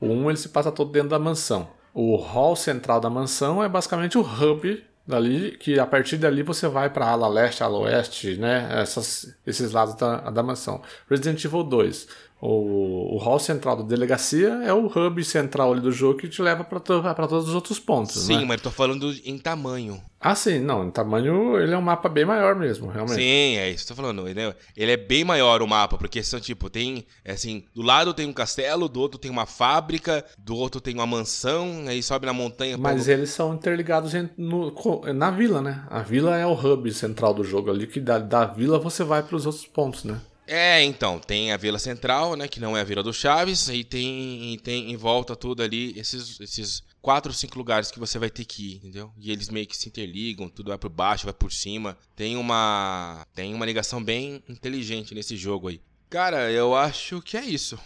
[0.01, 1.69] o 1 ele se passa todo dentro da mansão.
[1.95, 6.66] O hall central da mansão é basicamente o hub dali, que a partir dali você
[6.69, 8.69] vai para ala leste, ala oeste, né?
[8.81, 10.83] Essas, esses lados da, da mansão.
[11.09, 12.09] Resident Evil 2.
[12.40, 16.62] O, o hall central da delegacia é o hub central do jogo que te leva
[16.64, 18.14] para todos os outros pontos.
[18.25, 18.44] Sim, né?
[18.44, 20.03] mas eu tô falando em tamanho.
[20.20, 23.16] Ah, sim, não, em tamanho ele é um mapa bem maior mesmo, realmente.
[23.16, 24.29] Sim, é isso que eu tô falando.
[24.29, 27.07] Ele é, ele é bem maior o mapa, porque são tipo, tem.
[27.25, 30.92] é assim, do lado tem um castelo, do outro tem uma fábrica, do outro tem
[30.94, 32.77] uma mansão, aí sobe na montanha.
[32.77, 34.75] Mas pega- eles são interligados em- no-
[35.14, 35.85] na vila, né?
[35.88, 39.22] A vila é o hub central do jogo ali, que da, da vila você vai
[39.22, 40.20] para os outros pontos, né?
[40.47, 43.83] É, então, tem a Vila Central, né, que não é a Vila do Chaves, e
[43.83, 48.19] tem, e tem em volta tudo ali esses, esses quatro ou cinco lugares que você
[48.19, 49.13] vai ter que ir, entendeu?
[49.19, 51.97] E eles meio que se interligam, tudo vai por baixo, vai por cima.
[52.15, 55.81] Tem uma tem uma ligação bem inteligente nesse jogo aí.
[56.11, 57.79] Cara, eu acho que é isso.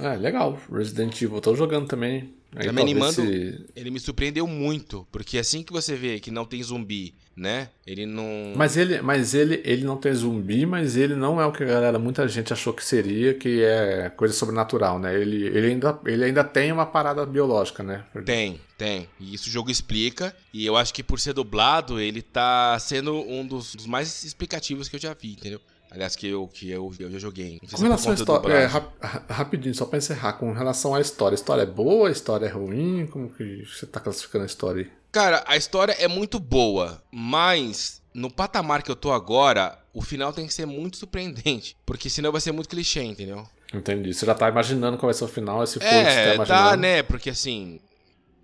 [0.00, 0.58] É, legal.
[0.70, 2.34] Resident Evil, tô jogando também.
[2.56, 3.12] Aí Tá talvez animando.
[3.12, 7.68] se- Ele me surpreendeu muito, porque assim que você vê que não tem zumbi, né?
[7.86, 11.52] Ele não Mas ele, mas ele, ele não tem zumbi, mas ele não é o
[11.52, 15.14] que a galera, muita gente achou que seria, que é coisa sobrenatural, né?
[15.20, 18.04] Ele, ele, ainda, ele ainda tem uma parada biológica, né?
[18.24, 19.06] Tem, tem.
[19.20, 20.34] E isso o jogo explica.
[20.52, 24.88] E eu acho que por ser dublado, ele tá sendo um dos, dos mais explicativos
[24.88, 25.60] que eu já vi, entendeu?
[25.90, 27.58] Aliás, que eu, que eu, eu já joguei.
[27.60, 31.00] Com é relação à história, é, rap- ra- rapidinho, só pra encerrar, com relação à
[31.00, 31.34] história.
[31.34, 33.06] A história é boa, a história é ruim?
[33.06, 34.90] Como que você tá classificando a história aí?
[35.12, 40.32] Cara, a história é muito boa, mas no patamar que eu tô agora, o final
[40.32, 41.76] tem que ser muito surpreendente.
[41.86, 43.46] Porque senão vai ser muito clichê, entendeu?
[43.72, 44.12] Entendi.
[44.12, 46.34] Você já tá imaginando qual vai ser o final, esse fogo que você tá É,
[46.34, 46.70] imaginando.
[46.70, 47.02] tá, né?
[47.02, 47.80] Porque assim,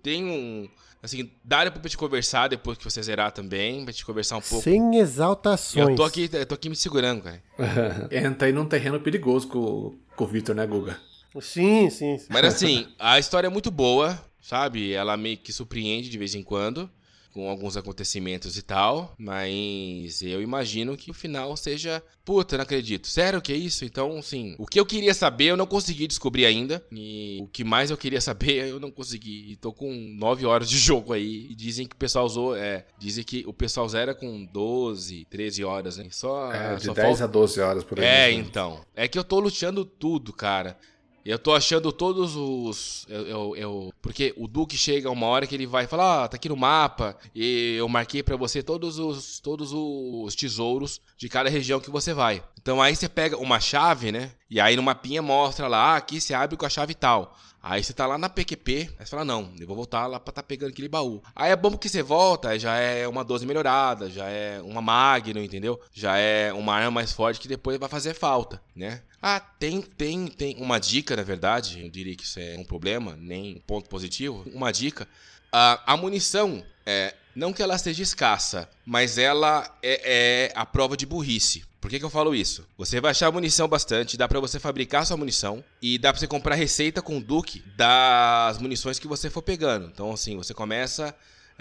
[0.01, 0.67] tem um.
[1.03, 4.63] Assim, dá pra gente conversar depois que você zerar também, pra gente conversar um pouco.
[4.63, 5.89] Sem exaltações.
[5.89, 7.43] Eu tô aqui, eu tô aqui me segurando, cara.
[8.09, 10.97] Entra aí num terreno perigoso com, com o Victor, né, Guga?
[11.41, 12.27] Sim, sim, sim.
[12.29, 14.93] Mas assim, a história é muito boa, sabe?
[14.93, 16.89] Ela meio que surpreende de vez em quando.
[17.33, 19.15] Com alguns acontecimentos e tal.
[19.17, 22.03] Mas eu imagino que o final seja.
[22.23, 23.07] Puta, não acredito.
[23.07, 23.83] Sério que é isso?
[23.83, 24.55] Então, sim.
[24.59, 26.85] O que eu queria saber, eu não consegui descobrir ainda.
[26.91, 29.51] E o que mais eu queria saber, eu não consegui.
[29.51, 31.47] E tô com 9 horas de jogo aí.
[31.49, 32.55] E dizem que o pessoal usou.
[32.55, 32.85] É.
[32.99, 36.07] Dizem que o pessoal zera com 12, 13 horas, né?
[36.11, 36.51] Só.
[36.53, 38.05] É, de só 10 falta- a 12 horas por aí.
[38.05, 38.31] é, né?
[38.33, 38.79] então.
[38.95, 40.77] É que eu tô luteando tudo, cara.
[41.25, 43.05] Eu tô achando todos os.
[43.07, 46.35] Eu, eu, eu- porque o Duque chega uma hora que ele vai falar, ah, tá
[46.35, 47.17] aqui no mapa.
[47.33, 52.13] E eu marquei pra você todos os, todos os tesouros de cada região que você
[52.13, 52.43] vai.
[52.61, 54.31] Então aí você pega uma chave, né?
[54.49, 57.37] E aí no mapinha mostra lá, ah, aqui você abre com a chave tal.
[57.65, 60.33] Aí você tá lá na PQP, aí você fala, não, eu vou voltar lá pra
[60.33, 61.23] tá pegando aquele baú.
[61.33, 65.41] Aí é bom porque você volta, já é uma 12 melhorada, já é uma Magno,
[65.41, 65.79] entendeu?
[65.93, 69.01] Já é uma arma mais forte que depois vai fazer falta, né?
[69.25, 73.15] Ah, tem, tem, tem uma dica, na verdade, eu diria que isso é um problema,
[73.17, 74.43] nem um ponto positivo.
[74.53, 75.07] Uma dica,
[75.49, 80.97] a, a munição, é, não que ela seja escassa, mas ela é, é a prova
[80.97, 81.63] de burrice.
[81.79, 82.67] Por que, que eu falo isso?
[82.77, 86.27] Você vai achar munição bastante, dá pra você fabricar sua munição e dá pra você
[86.27, 89.85] comprar receita com o Duke das munições que você for pegando.
[89.85, 91.15] Então, assim, você começa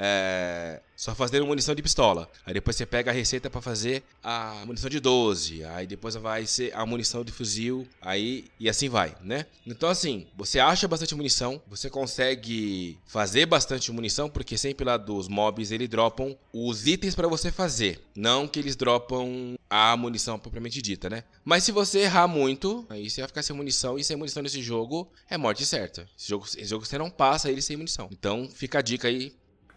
[0.04, 2.28] é, só fazendo munição de pistola.
[2.44, 5.64] Aí depois você pega a receita pra fazer a munição de 12.
[5.64, 7.86] Aí depois vai ser a munição de fuzil.
[8.00, 9.46] Aí e assim vai, né?
[9.64, 15.28] Então assim, você acha bastante munição, você consegue fazer bastante munição porque sempre lá dos
[15.28, 20.82] mobs eles dropam os itens pra você fazer, não que eles dropam a munição propriamente
[20.82, 21.22] dita, né?
[21.44, 24.60] Mas se você errar muito, aí você vai ficar sem munição e sem munição nesse
[24.60, 26.08] jogo é morte certa.
[26.18, 28.08] Esse jogo, esse jogo você não passa ele sem munição.
[28.10, 29.32] Então fica a dica aí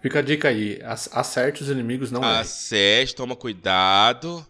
[0.05, 2.41] Fica a dica aí, ac- acerte os inimigos, não é.
[2.41, 4.45] Acerte, toma cuidado.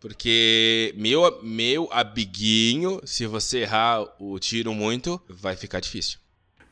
[0.00, 6.18] Porque meu, meu abiguinho, se você errar o tiro muito, vai ficar difícil.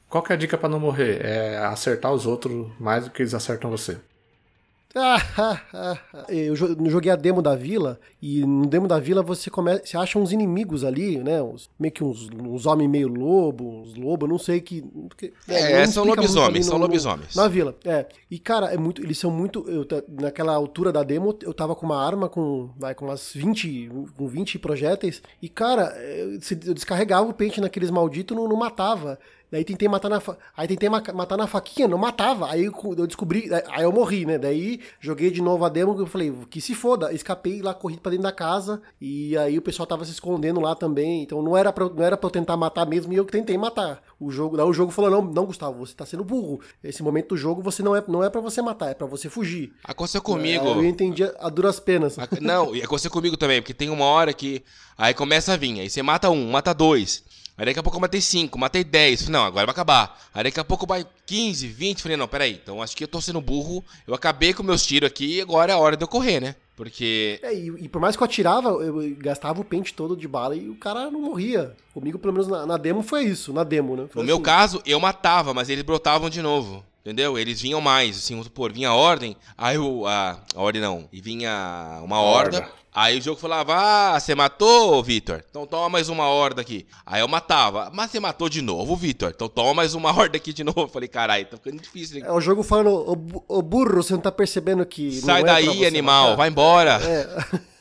[0.09, 1.25] Qual que é a dica pra não morrer?
[1.25, 3.97] É acertar os outros mais do que eles acertam você.
[6.29, 9.83] eu jo- eu joguei a demo da vila e no demo da vila você começa,
[9.87, 11.43] você acha uns inimigos ali, né?
[11.43, 14.83] Uns- meio que uns, uns homens meio lobo, uns lobos, não sei que.
[15.17, 17.35] que- É, não são lobisomens, ali são lobisomens.
[17.37, 18.07] Na vila, é.
[18.31, 21.87] E cara, é muito, eles são muito, eu naquela altura da demo, eu tava com
[21.87, 26.33] uma arma com, vai, com umas 20, com 20 projéteis e cara, eu,
[26.67, 29.19] eu descarregava o pente naqueles malditos, não, não matava.
[29.53, 30.37] Daí tentei matar na fa...
[30.57, 32.51] aí tentei ma- matar na faquinha, não matava.
[32.51, 34.38] Aí eu eu descobri, aí eu morri, né?
[34.38, 37.12] Daí joguei de novo a demo, eu falei, que se foda.
[37.12, 40.75] Escapei lá, corri pra dentro da casa e aí o pessoal tava se escondendo lá
[40.75, 41.23] também.
[41.23, 43.59] Então não era pra, não era pra eu tentar matar mesmo e eu que tentei
[43.59, 44.03] matar.
[44.19, 46.59] O jogo, daí o jogo falou: "Não, não, Gustavo, você tá sendo burro.
[46.83, 49.29] Esse momento do jogo você não é não é para você matar, é pra você
[49.29, 49.73] fugir".
[49.85, 50.65] Aconteceu comigo.
[50.67, 52.19] Aí Eu entendi a, a duras penas.
[52.19, 54.62] Ac- Não, e aconteceu comigo também, porque tem uma hora que.
[54.97, 57.23] Aí começa a vir, aí você mata um, mata dois.
[57.57, 59.23] Aí daqui a pouco eu matei cinco, matei dez.
[59.23, 60.19] Falei, não, agora vai acabar.
[60.35, 62.03] Aí daqui a pouco vai 15, 20.
[62.03, 62.59] Falei, não, peraí.
[62.62, 63.85] Então acho que eu tô sendo burro.
[64.07, 66.57] Eu acabei com meus tiros aqui e agora é a hora de eu correr, né?
[66.75, 67.38] Porque.
[67.43, 70.57] É, e, e por mais que eu atirava, eu gastava o pente todo de bala
[70.57, 71.77] e o cara não morria.
[71.93, 73.53] Comigo, pelo menos na, na demo, foi isso.
[73.53, 74.07] Na demo, né?
[74.11, 74.43] Foi No meu assim.
[74.43, 76.83] caso, eu matava, mas eles brotavam de novo.
[77.05, 77.37] Entendeu?
[77.37, 80.07] Eles vinham mais, assim, vamos supor, vinha a ordem, aí o.
[80.07, 81.09] A, a ordem não.
[81.12, 82.59] E vinha uma horda.
[82.59, 82.82] Horda.
[82.95, 85.43] Aí o jogo falava, ah, você matou, Vitor?
[85.49, 86.87] Então toma mais uma horda aqui.
[87.07, 89.33] Aí eu matava, mas você matou de novo, Vitor?
[89.35, 90.83] Então toma mais uma horda aqui de novo.
[90.83, 92.23] Eu falei, caralho, tá ficando difícil.
[92.23, 95.11] É o jogo falando, ô, bu- ô burro, você não tá percebendo que.
[95.23, 96.37] Sai é daí, animal, matar?
[96.37, 97.01] vai embora.
[97.03, 97.29] É,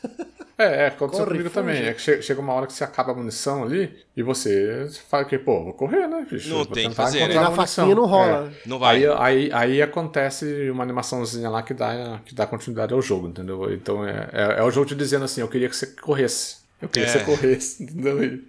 [0.58, 1.54] é, aconteceu Corre, comigo fuge.
[1.66, 1.84] também.
[1.88, 5.24] É que che- chega uma hora que você acaba a munição ali e você fala
[5.24, 6.48] que, pô, vou correr, né, bicho?
[6.50, 7.36] Não Vou tem que fazer, né?
[7.38, 7.66] A munição.
[7.84, 8.52] faquinha não rola.
[8.64, 8.68] É.
[8.68, 8.96] Não vai.
[8.96, 13.72] Aí, aí, aí acontece uma animaçãozinha lá que dá, que dá continuidade ao jogo, entendeu?
[13.72, 16.58] Então é, é, é o jogo te dizendo assim, eu queria que você corresse.
[16.80, 17.12] Eu queria É.
[17.12, 18.40] que você corresse, entendeu?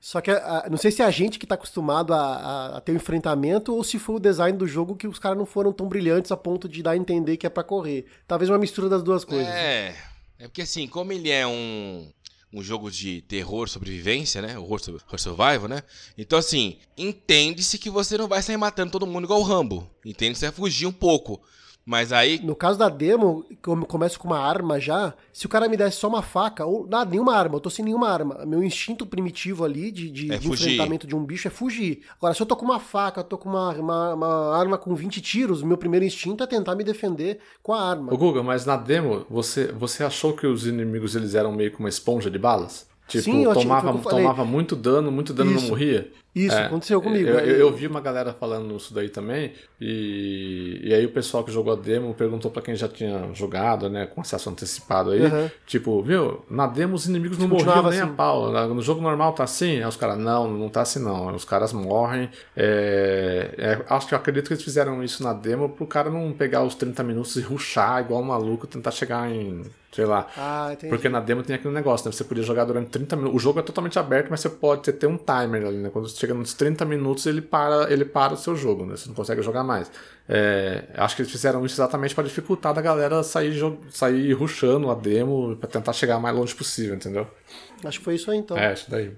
[0.00, 2.80] Só que a- não sei se é a gente que tá acostumado a, a- a
[2.80, 5.72] ter o enfrentamento ou se foi o design do jogo que os caras não foram
[5.72, 8.06] tão brilhantes a ponto de dar a entender que é pra correr.
[8.26, 9.48] Talvez uma mistura das duas coisas.
[9.52, 9.92] É,
[10.38, 12.10] é porque assim, como ele é um,
[12.52, 14.58] um jogo de terror, sobrevivência, né?
[14.58, 15.82] Horror, horror survival, né?
[16.16, 19.90] Então assim, entende-se que você não vai sair matando todo mundo igual o Rambo.
[20.04, 20.38] Entende?
[20.38, 21.40] Você vai fugir um pouco.
[21.88, 25.48] Mas aí, No caso da demo, como eu começo com uma arma já, se o
[25.48, 28.44] cara me desse só uma faca, ou nada, nenhuma arma, eu tô sem nenhuma arma.
[28.44, 32.02] Meu instinto primitivo ali de, de, É de enfrentamento de um bicho é fugir.
[32.18, 34.94] Agora, se eu tô com uma faca, eu tô com uma, uma, uma arma com
[34.94, 38.12] 20 tiros, meu primeiro instinto é tentar me defender com a arma.
[38.12, 41.80] Ô Guga, mas na demo, você, você achou que os inimigos eles eram meio que
[41.80, 42.86] uma esponja de balas?
[43.08, 45.68] Tipo, Sim, eu achei- tomava, tomava muito dano, muito dano não Isso.
[45.68, 46.12] morria?
[46.46, 47.28] Isso, É, aconteceu comigo.
[47.28, 51.50] Eu, eu- vi uma galera falando isso daí também, e, e aí o pessoal que
[51.52, 55.50] jogou a demo perguntou pra quem já tinha jogado, né, com acesso antecipado aí, Aham.
[55.66, 58.10] tipo, viu, na demo os inimigos não Continuava morriam nem assim.
[58.12, 59.78] a pau, no jogo normal tá assim?
[59.78, 64.14] Aí os caras, não, não tá assim não, os caras morrem, é, é, acho que
[64.14, 67.36] eu acredito que eles fizeram isso na demo pro cara não pegar os 30 minutos
[67.36, 71.56] e ruxar igual um maluco, tentar chegar em, sei lá, Ah, porque na demo tem
[71.56, 72.12] aquele negócio, né?
[72.12, 73.36] Você podia jogar durante 30 minutos.
[73.36, 75.90] O jogo é totalmente aberto, mas você pode ter, ter um timer ali, né?
[75.90, 78.96] Quando você chega nos 30 minutos, ele para, ele para o seu jogo, né?
[78.96, 79.90] Você não consegue jogar mais.
[80.28, 83.58] É, acho que eles fizeram isso exatamente para dificultar da galera sair,
[83.90, 87.26] sair rushando a demo para tentar chegar mais longe possível, entendeu?
[87.84, 88.56] Acho que foi isso aí então.
[88.56, 89.12] É, isso daí.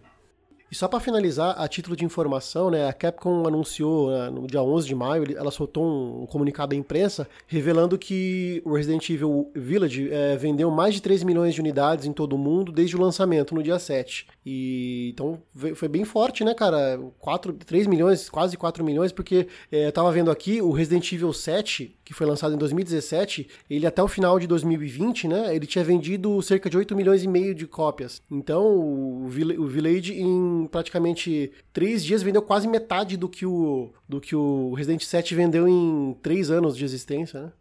[0.70, 4.62] E só pra finalizar, a título de informação, né, a Capcom anunciou né, no dia
[4.62, 5.84] 11 de maio, ela soltou
[6.22, 11.24] um, comunicado à imprensa revelando que o Resident Evil Village eh, vendeu mais de 3
[11.24, 14.28] milhões de unidades em todo o mundo desde o lançamento no dia 7.
[14.46, 15.42] E então
[15.74, 17.00] foi bem forte, né, cara?
[17.18, 21.32] 4, 3 milhões, quase 4 milhões, porque eh, eu tava vendo aqui o Resident Evil
[21.32, 25.84] 7, que foi lançado em 2017, ele até o final de 2020, né, ele tinha
[25.84, 28.20] vendido cerca de 8 milhões e meio de cópias.
[28.28, 34.20] Então, o, o Village em praticamente 3 dias vendeu quase metade do que o do
[34.20, 37.52] que o Resident 7 vendeu em 3 anos de existência, né?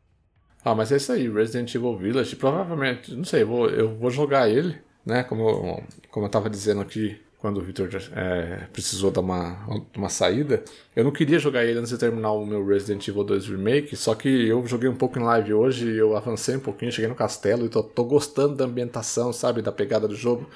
[0.65, 4.09] Ah, mas é isso aí, Resident Evil Village, provavelmente, não sei, eu vou, eu vou
[4.09, 5.21] jogar ele, né?
[5.21, 10.63] Como como eu tava dizendo aqui, quando o Victor é, precisou dar uma, uma saída,
[10.95, 14.13] eu não queria jogar ele antes de terminar o meu Resident Evil 2 Remake, só
[14.13, 17.65] que eu joguei um pouco em live hoje, eu avancei um pouquinho, cheguei no castelo
[17.65, 20.49] e tô, tô gostando da ambientação, sabe, da pegada do jogo.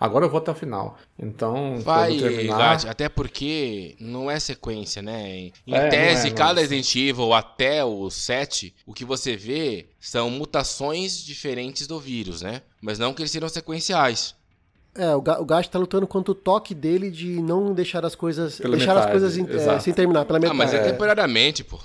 [0.00, 0.96] Agora eu vou até o final.
[1.18, 2.56] Então, Vai, terminar.
[2.56, 5.50] Gatti, até porque não é sequência, né?
[5.66, 9.88] Em É, tese, é, cada mas- Resident Evil até o 7, o que você vê
[9.98, 12.62] são mutações diferentes do vírus, né?
[12.80, 14.37] Mas não que eles sejam sequenciais.
[14.98, 18.14] É, o, Ga- o Gash tá lutando contra o toque dele de não deixar as
[18.14, 18.58] coisas.
[18.58, 20.58] Pela deixar as metade, coisas em- é, sem terminar, pela Ah, metade.
[20.58, 21.78] mas é, temporariamente, pô.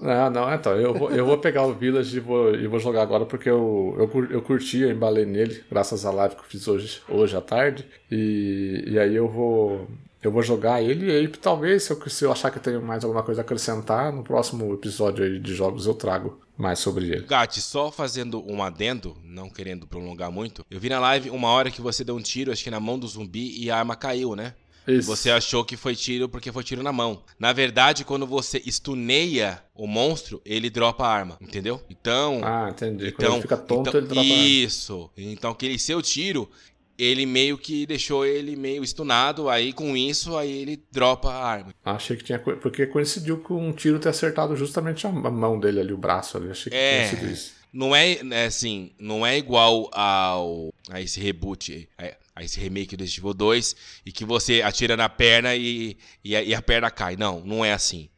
[0.00, 3.02] Não, não, então, eu vou, eu vou pegar o Village e vou, e vou jogar
[3.02, 6.66] agora porque eu, eu, eu curti, eu embalei nele, graças à live que eu fiz
[6.66, 7.86] hoje, hoje à tarde.
[8.10, 9.86] E, e aí eu vou.
[10.22, 12.80] Eu vou jogar ele e aí talvez, se eu, se eu achar que eu tenho
[12.82, 17.06] mais alguma coisa a acrescentar, no próximo episódio aí de jogos eu trago mais sobre
[17.06, 17.26] ele.
[17.26, 21.70] Gatti, só fazendo um adendo, não querendo prolongar muito, eu vi na live uma hora
[21.70, 24.34] que você deu um tiro, acho que na mão do zumbi, e a arma caiu,
[24.36, 24.54] né?
[24.86, 25.06] Isso.
[25.08, 27.22] Você achou que foi tiro porque foi tiro na mão.
[27.38, 31.82] Na verdade, quando você stuneia o monstro, ele dropa a arma, entendeu?
[31.88, 32.40] Então.
[32.44, 33.10] Ah, entendi.
[33.12, 34.26] Quando então ele fica tonto, então- ele dropa.
[34.26, 35.10] Isso.
[35.16, 36.50] Então, aquele seu tiro,
[36.98, 41.74] ele meio que deixou ele meio stunado, aí com isso, aí ele dropa a arma.
[41.84, 42.38] Achei que tinha.
[42.38, 46.50] Porque coincidiu com um tiro ter acertado justamente a mão dele ali, o braço ali.
[46.50, 47.08] Achei que É.
[47.08, 47.52] tinha sido isso.
[47.72, 52.96] Não é, é assim, não é igual ao a esse reboot, a, a esse remake
[52.96, 53.76] do Resident Evil 2
[54.06, 57.16] e que você atira na perna e, e, a, e a perna cai.
[57.16, 58.08] Não, não é assim.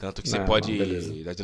[0.00, 0.76] Tanto que você pode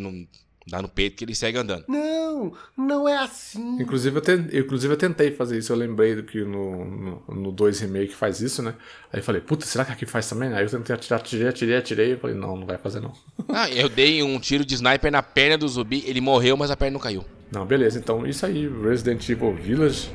[0.00, 0.26] não,
[0.70, 1.84] dar no, no peito que ele segue andando.
[1.88, 3.80] Não, não é assim.
[3.80, 7.52] Inclusive eu, ten- inclusive eu tentei fazer isso, eu lembrei do que no, no, no
[7.52, 8.74] 2 Remake faz isso, né?
[9.12, 10.52] Aí eu falei, puta, será que aqui faz também?
[10.52, 13.12] Aí eu tentei atirar, atirei, atirei, atirei, e falei, não, não vai fazer não.
[13.52, 16.76] Ah, eu dei um tiro de sniper na perna do zumbi, ele morreu, mas a
[16.76, 17.24] perna não caiu.
[17.52, 20.08] Não, beleza, então isso aí, Resident Evil Village.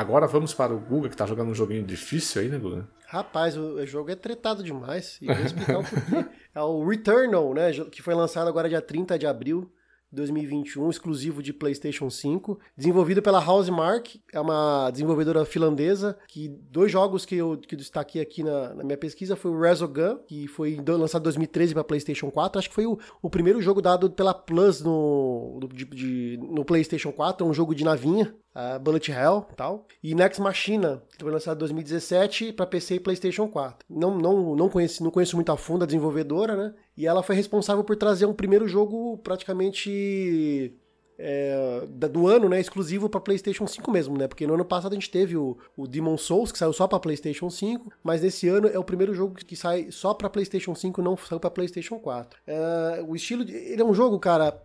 [0.00, 2.88] Agora vamos para o Guga, que tá jogando um joguinho difícil aí, né, Guga?
[3.06, 5.18] Rapaz, o, jogo é tretado demais.
[5.20, 6.24] E vou explicar o porquê.
[6.54, 7.70] É o Returnal, né?
[7.92, 9.70] Que foi lançado agora dia 30 de abril
[10.10, 12.58] de 2021, exclusivo de PlayStation 5.
[12.76, 16.18] Desenvolvido pela Housemark, é uma desenvolvedora finlandesa.
[16.26, 20.16] Que dois jogos que eu, que destaquei aqui na, na minha pesquisa foi o Resogun,
[20.26, 22.58] que foi do- lançado em 2013 para PlayStation 4.
[22.58, 27.12] Acho que foi o, o primeiro jogo dado pela Plus no, de- de- no PlayStation
[27.12, 27.46] 4.
[27.46, 28.34] É um jogo de navinha.
[28.54, 29.86] A Bullet Hell e tal.
[30.02, 33.86] E Next Machina, que foi lançado em 2017 para PC e PlayStation 4.
[33.88, 36.74] Não, não, não, conheci, não conheço muito a fundo a desenvolvedora, né?
[36.96, 40.74] E ela foi responsável por trazer um primeiro jogo praticamente
[41.18, 42.58] é, do ano, né?
[42.60, 44.26] Exclusivo para PlayStation 5 mesmo, né?
[44.26, 46.98] Porque no ano passado a gente teve o, o Demon Souls, que saiu só para
[46.98, 51.00] PlayStation 5, mas nesse ano é o primeiro jogo que sai só para PlayStation 5,
[51.02, 52.38] não saiu para PlayStation 4.
[52.46, 53.44] É, o estilo.
[53.44, 54.60] de- ele é um jogo, cara.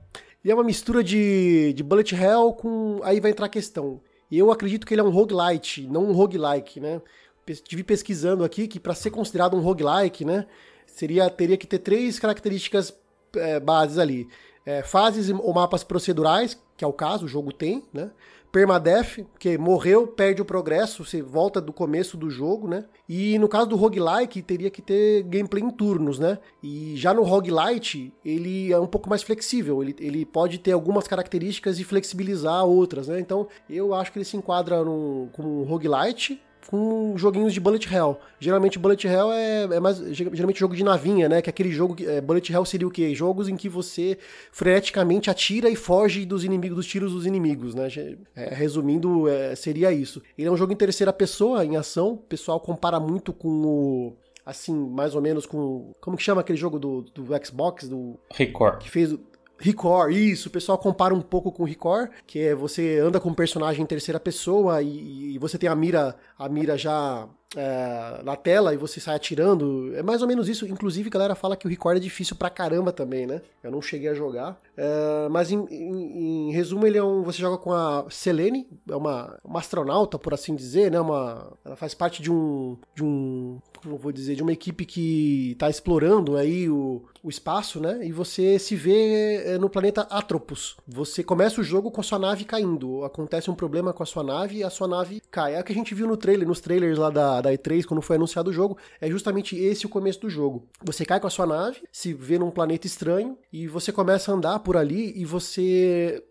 [0.46, 3.00] Ele é uma mistura de, de Bullet Hell com.
[3.02, 4.00] Aí vai entrar a questão.
[4.32, 7.02] Eu acredito que ele é um roguelite, não um roguelike, né?
[7.48, 10.46] Estive pesquisando aqui que para ser considerado um roguelike, né?
[10.86, 12.96] Seria, teria que ter três características
[13.36, 14.28] é, bases ali.
[14.64, 18.12] É, fases ou mapas procedurais, que é o caso, o jogo tem, né?
[18.56, 22.86] Permadeath, que morreu, perde o progresso, você volta do começo do jogo, né?
[23.08, 26.40] E no caso do roguelike, teria que ter gameplay em turnos, né?
[26.64, 31.06] E já no roguelite, ele é um pouco mais flexível, ele, ele pode ter algumas
[31.06, 33.20] características e flexibilizar outras, né?
[33.20, 37.88] Então, eu acho que ele se enquadra num, como um roguelite, com joguinhos de bullet
[37.94, 38.18] hell.
[38.40, 41.42] Geralmente bullet hell é, é, mais geralmente jogo de navinha, né?
[41.42, 43.14] Que é aquele jogo que é, bullet hell seria o quê?
[43.14, 44.18] Jogos em que você
[44.52, 47.88] freneticamente atira e foge dos inimigos, dos tiros dos inimigos, né?
[48.36, 50.22] É, resumindo, é, seria isso.
[50.38, 52.14] Ele é um jogo em terceira pessoa, em ação.
[52.14, 54.14] O pessoal compara muito com o
[54.46, 58.78] assim, mais ou menos com como que chama aquele jogo do, do Xbox do Record.
[58.78, 59.16] Que fez
[59.58, 63.34] Record, isso, o pessoal compara um pouco com Record, que é você anda com um
[63.34, 68.36] personagem em terceira pessoa e, e você tem a mira, a mira já é, na
[68.36, 69.96] tela e você sai atirando.
[69.96, 70.68] É mais ou menos isso.
[70.68, 73.42] Inclusive, a galera fala que o Record é difícil pra caramba também, né?
[73.64, 74.60] Eu não cheguei a jogar.
[74.76, 77.24] É, mas em, em, em, resumo, ele é um.
[77.24, 81.00] Você joga com a Selene, é uma, uma astronauta, por assim dizer, né?
[81.00, 82.78] Uma, ela faz parte de um.
[82.94, 83.60] de um.
[83.98, 88.06] Vou dizer, de uma equipe que está explorando aí o, o espaço, né?
[88.06, 90.78] E você se vê é, no planeta Atropos.
[90.88, 93.04] Você começa o jogo com a sua nave caindo.
[93.04, 95.56] Acontece um problema com a sua nave e a sua nave cai.
[95.56, 98.02] É o que a gente viu no trailer, nos trailers lá da, da E3, quando
[98.02, 98.78] foi anunciado o jogo.
[99.00, 100.68] É justamente esse o começo do jogo.
[100.84, 104.36] Você cai com a sua nave, se vê num planeta estranho e você começa a
[104.36, 106.24] andar por ali e você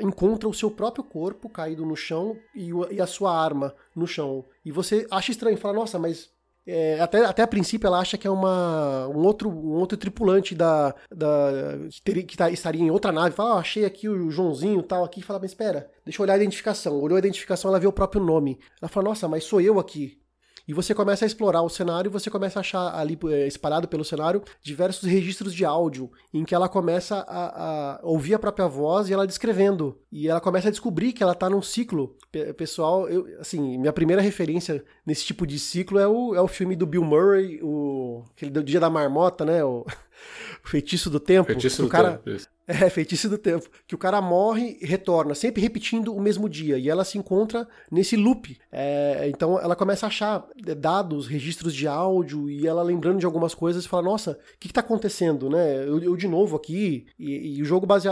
[0.00, 4.44] encontra o seu próprio corpo caído no chão e, e, a sua arma no chão.
[4.64, 6.34] E você acha estranho, fala, nossa, mas.
[6.66, 10.52] É, até, até a princípio ela acha que é uma, um, outro, um outro tripulante
[10.52, 13.36] da, da que, tá, estaria em outra nave.
[13.36, 15.22] Fala, oh, achei aqui o Joãozinho tal aqui.
[15.22, 17.00] Fala, mas espera, deixa eu olhar a identificação.
[17.00, 18.58] Olhou a identificação, ela vê o próprio nome.
[18.82, 20.18] Ela fala, nossa, mas sou eu aqui.
[20.66, 24.04] E você começa a explorar o cenário, você começa a achar ali, é, espalhado pelo
[24.04, 29.08] cenário, diversos registros de áudio, em que ela começa a, a ouvir a própria voz
[29.08, 29.98] e ela descrevendo.
[30.10, 32.16] E ela começa a descobrir que ela tá num ciclo.
[32.56, 36.74] Pessoal, eu, assim, minha primeira referência nesse tipo de ciclo é o, é o filme
[36.74, 39.64] do Bill Murray, o, aquele do Dia da Marmota, né?
[39.64, 39.84] O,
[40.64, 41.46] o Feitiço do Tempo.
[41.46, 42.48] Feitiço do cara, Tempo, isso.
[42.86, 43.68] É, feitiço do tempo.
[43.86, 46.78] Que o cara morre e retorna, sempre repetindo o mesmo dia.
[46.78, 48.58] E ela se encontra nesse loop.
[48.72, 50.44] É, então ela começa a achar
[50.76, 54.66] dados, registros de áudio, e ela lembrando de algumas coisas e fala: Nossa, o que,
[54.66, 55.84] está acontecendo, né?
[55.86, 57.06] Eu, eu, de novo aqui.
[57.18, 58.08] E, e o jogo base,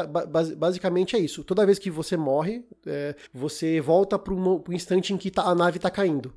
[0.57, 1.43] basicamente é isso.
[1.43, 5.55] Toda vez que você morre, é, você volta para o instante em que tá, a
[5.55, 6.33] nave está caindo.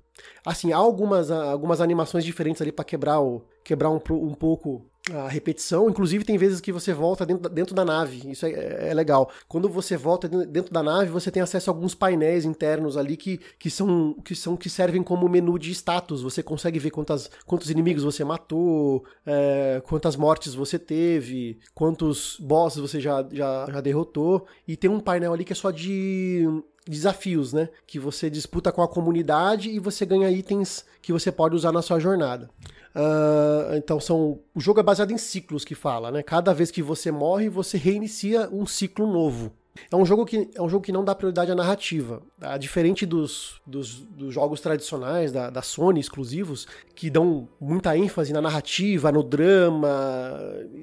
[0.45, 5.27] Assim, há algumas, algumas animações diferentes ali para quebrar, o, quebrar um, um pouco a
[5.27, 5.89] repetição.
[5.89, 8.29] Inclusive, tem vezes que você volta dentro, dentro da nave.
[8.29, 9.29] Isso é, é, legal.
[9.47, 13.39] Quando você volta dentro da nave, você tem acesso a alguns painéis internos ali que,
[13.57, 16.21] que, são, que são que servem como menu de status.
[16.21, 22.79] Você consegue ver quantas, quantos inimigos você matou, é, quantas mortes você teve, quantos bosses
[22.79, 24.45] você já, já, já derrotou.
[24.67, 26.45] E tem um painel ali que é só de
[26.87, 27.69] desafios, né?
[27.85, 31.81] Que você disputa com a comunidade e você ganha itens que você pode usar na
[31.81, 32.49] sua jornada.
[32.97, 34.39] Uh, então são.
[34.55, 36.23] O jogo é baseado em ciclos que fala, né?
[36.23, 39.51] Cada vez que você morre, você reinicia um ciclo novo.
[39.91, 42.23] É um jogo que, é um jogo que não dá prioridade à narrativa.
[42.39, 42.57] Tá?
[42.57, 48.41] Diferente dos, dos, dos jogos tradicionais da, da, Sony exclusivos, que dão muita ênfase na
[48.41, 49.89] narrativa, no drama,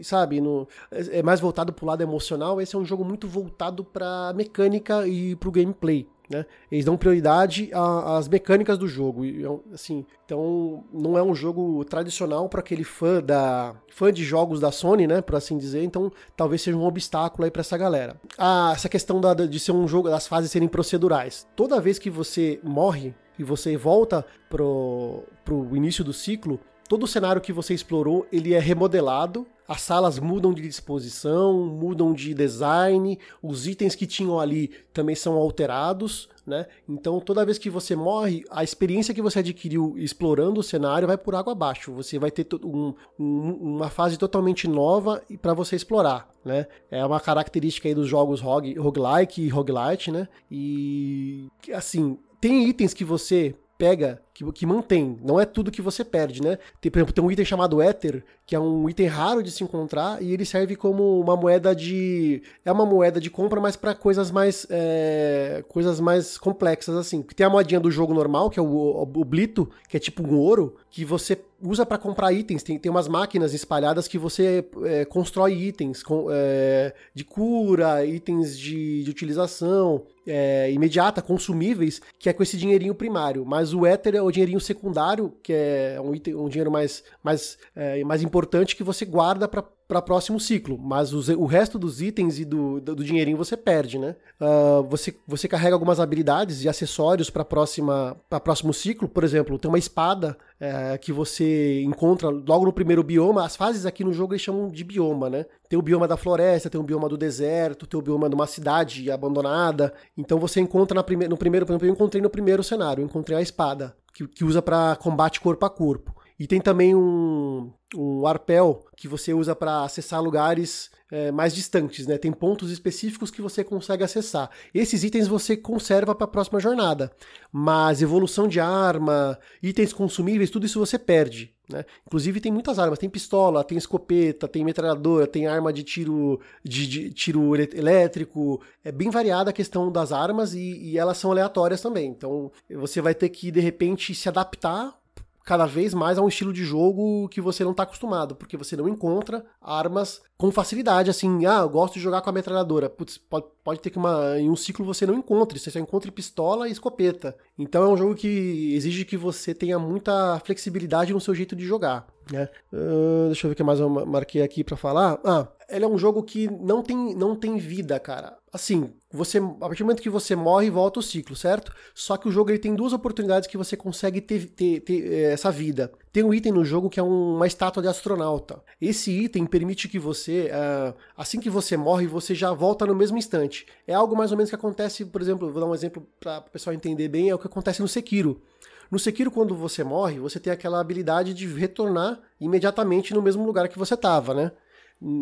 [0.00, 0.40] sabe?
[0.40, 2.60] No, é mais voltado pro lado emocional.
[2.60, 6.06] Esse é um jogo muito voltado pra mecânica e pro gameplay.
[6.28, 6.46] Né?
[6.70, 9.24] Eles dão prioridade às mecânicas do jogo.
[9.24, 14.58] E, assim, então não é um jogo tradicional para aquele fã da fã de jogos
[14.58, 15.82] da Sony, né, por assim dizer.
[15.84, 18.16] Então talvez seja um obstáculo aí para essa galera.
[18.38, 21.46] Ah, essa questão da, de ser um jogo das fases serem procedurais.
[21.54, 26.58] Toda vez que você morre e você volta pro, pro início do ciclo,
[26.88, 32.12] todo o cenário que você explorou ele é remodelado as salas mudam de disposição, mudam
[32.12, 36.66] de design, os itens que tinham ali também são alterados, né?
[36.86, 41.16] Então, toda vez que você morre, a experiência que você adquiriu explorando o cenário vai
[41.16, 41.92] por água abaixo.
[41.92, 46.66] Você vai ter um, um, uma fase totalmente nova para você explorar, né?
[46.90, 50.28] É uma característica aí dos jogos rogue, roguelike e roguelite, né?
[50.50, 55.18] E assim, tem itens que você pega, que, que mantém.
[55.22, 56.58] Não é tudo que você perde, né?
[56.80, 59.62] Tem, por exemplo, tem um item chamado Ether, que é um item raro de se
[59.62, 62.42] encontrar, e ele serve como uma moeda de.
[62.64, 64.66] É uma moeda de compra, mas para coisas mais.
[64.70, 67.22] É, coisas mais complexas, assim.
[67.22, 70.26] Tem a moedinha do jogo normal, que é o, o, o Blito, que é tipo
[70.26, 72.62] um ouro, que você usa para comprar itens.
[72.62, 78.58] Tem, tem umas máquinas espalhadas que você é, constrói itens com, é, de cura, itens
[78.58, 83.44] de, de utilização é, imediata, consumíveis, que é com esse dinheirinho primário.
[83.44, 87.58] Mas o Ether é o dinheirinho secundário, que é um, item, um dinheiro mais, mais,
[87.74, 92.00] é, mais importante que você guarda para para próximo ciclo, mas os, o resto dos
[92.00, 94.16] itens e do, do, do dinheirinho você perde, né?
[94.40, 99.58] Uh, você, você carrega algumas habilidades e acessórios para próxima para próximo ciclo, por exemplo,
[99.58, 103.44] tem uma espada é, que você encontra logo no primeiro bioma.
[103.44, 105.46] As fases aqui no jogo eles chamam de bioma, né?
[105.68, 108.46] Tem o bioma da floresta, tem o bioma do deserto, tem o bioma de uma
[108.46, 109.92] cidade abandonada.
[110.16, 113.36] Então você encontra prime no primeiro, por exemplo, eu encontrei no primeiro cenário, eu encontrei
[113.36, 116.14] a espada que, que usa para combate corpo a corpo.
[116.38, 122.08] E tem também um, um arpel que você usa para acessar lugares é, mais distantes,
[122.08, 122.18] né?
[122.18, 124.50] Tem pontos específicos que você consegue acessar.
[124.74, 127.12] Esses itens você conserva para a próxima jornada,
[127.52, 131.54] mas evolução de arma, itens consumíveis, tudo isso você perde.
[131.68, 131.84] Né?
[132.06, 136.86] Inclusive tem muitas armas, tem pistola, tem escopeta, tem metralhadora, tem arma de tiro de,
[136.86, 141.80] de tiro elétrico, é bem variada a questão das armas e, e elas são aleatórias
[141.80, 142.08] também.
[142.08, 144.98] Então você vai ter que de repente se adaptar
[145.44, 148.76] cada vez mais a um estilo de jogo que você não está acostumado, porque você
[148.76, 152.88] não encontra armas com facilidade, assim, ah, eu gosto de jogar com a metralhadora.
[152.88, 156.10] Putz, pode, pode ter que uma, em um ciclo você não encontre, você só encontre
[156.10, 157.36] pistola e escopeta.
[157.58, 161.64] Então é um jogo que exige que você tenha muita flexibilidade no seu jeito de
[161.64, 162.06] jogar.
[162.32, 162.48] Né?
[162.72, 165.20] Uh, deixa eu ver o que mais eu marquei aqui para falar.
[165.24, 168.36] Ah, ele é um jogo que não tem, não tem vida, cara.
[168.52, 171.72] Assim, você, a partir do momento que você morre, volta o ciclo, certo?
[171.94, 175.32] Só que o jogo ele tem duas oportunidades que você consegue ter, ter, ter eh,
[175.32, 175.92] essa vida.
[176.12, 178.60] Tem um item no jogo que é um, uma estátua de astronauta.
[178.80, 183.16] Esse item permite que você, uh, assim que você morre, você já volta no mesmo
[183.16, 183.66] instante.
[183.86, 186.50] É algo mais ou menos que acontece, por exemplo, vou dar um exemplo para o
[186.50, 188.42] pessoal entender bem, é o que acontece no Sekiro.
[188.90, 193.68] No Sekiro, quando você morre, você tem aquela habilidade de retornar imediatamente no mesmo lugar
[193.68, 194.50] que você estava, né?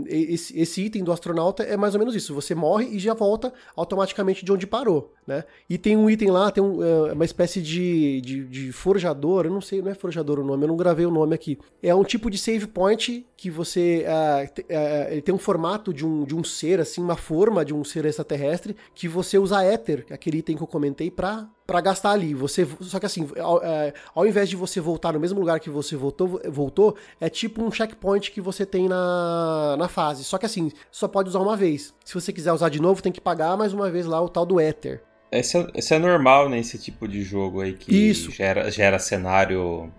[0.06, 2.34] Esse, esse, item do astronauta é mais ou menos isso.
[2.34, 5.44] Você morre e já volta automaticamente de onde parou, né?
[5.68, 9.50] E tem um item lá, tem um, é, uma espécie de, de, de, forjador, eu
[9.50, 11.58] não sei, não é forjador o nome, eu não gravei o nome aqui.
[11.82, 14.04] É um tipo de save point que você...
[14.06, 17.74] Uh, uh, ele tem um formato de um, de um ser, assim, uma forma de
[17.74, 22.10] um ser extraterrestre, que você usa éter, aquele item que eu comentei, pra para gastar
[22.10, 22.34] ali.
[22.34, 25.70] Você, só que assim, ao, é, ao, invés de você voltar no mesmo lugar que
[25.70, 30.22] você voltou, voltou, é tipo um checkpoint que você tem na, na fase.
[30.22, 31.94] Só que assim, só pode usar uma vez.
[32.04, 34.44] Se você quiser usar de novo, tem que pagar mais uma vez lá o tal
[34.44, 35.02] do Ether.
[35.32, 38.30] Esse é, é normal nesse né, tipo de jogo aí que Isso.
[38.30, 39.90] Gera, gera cenário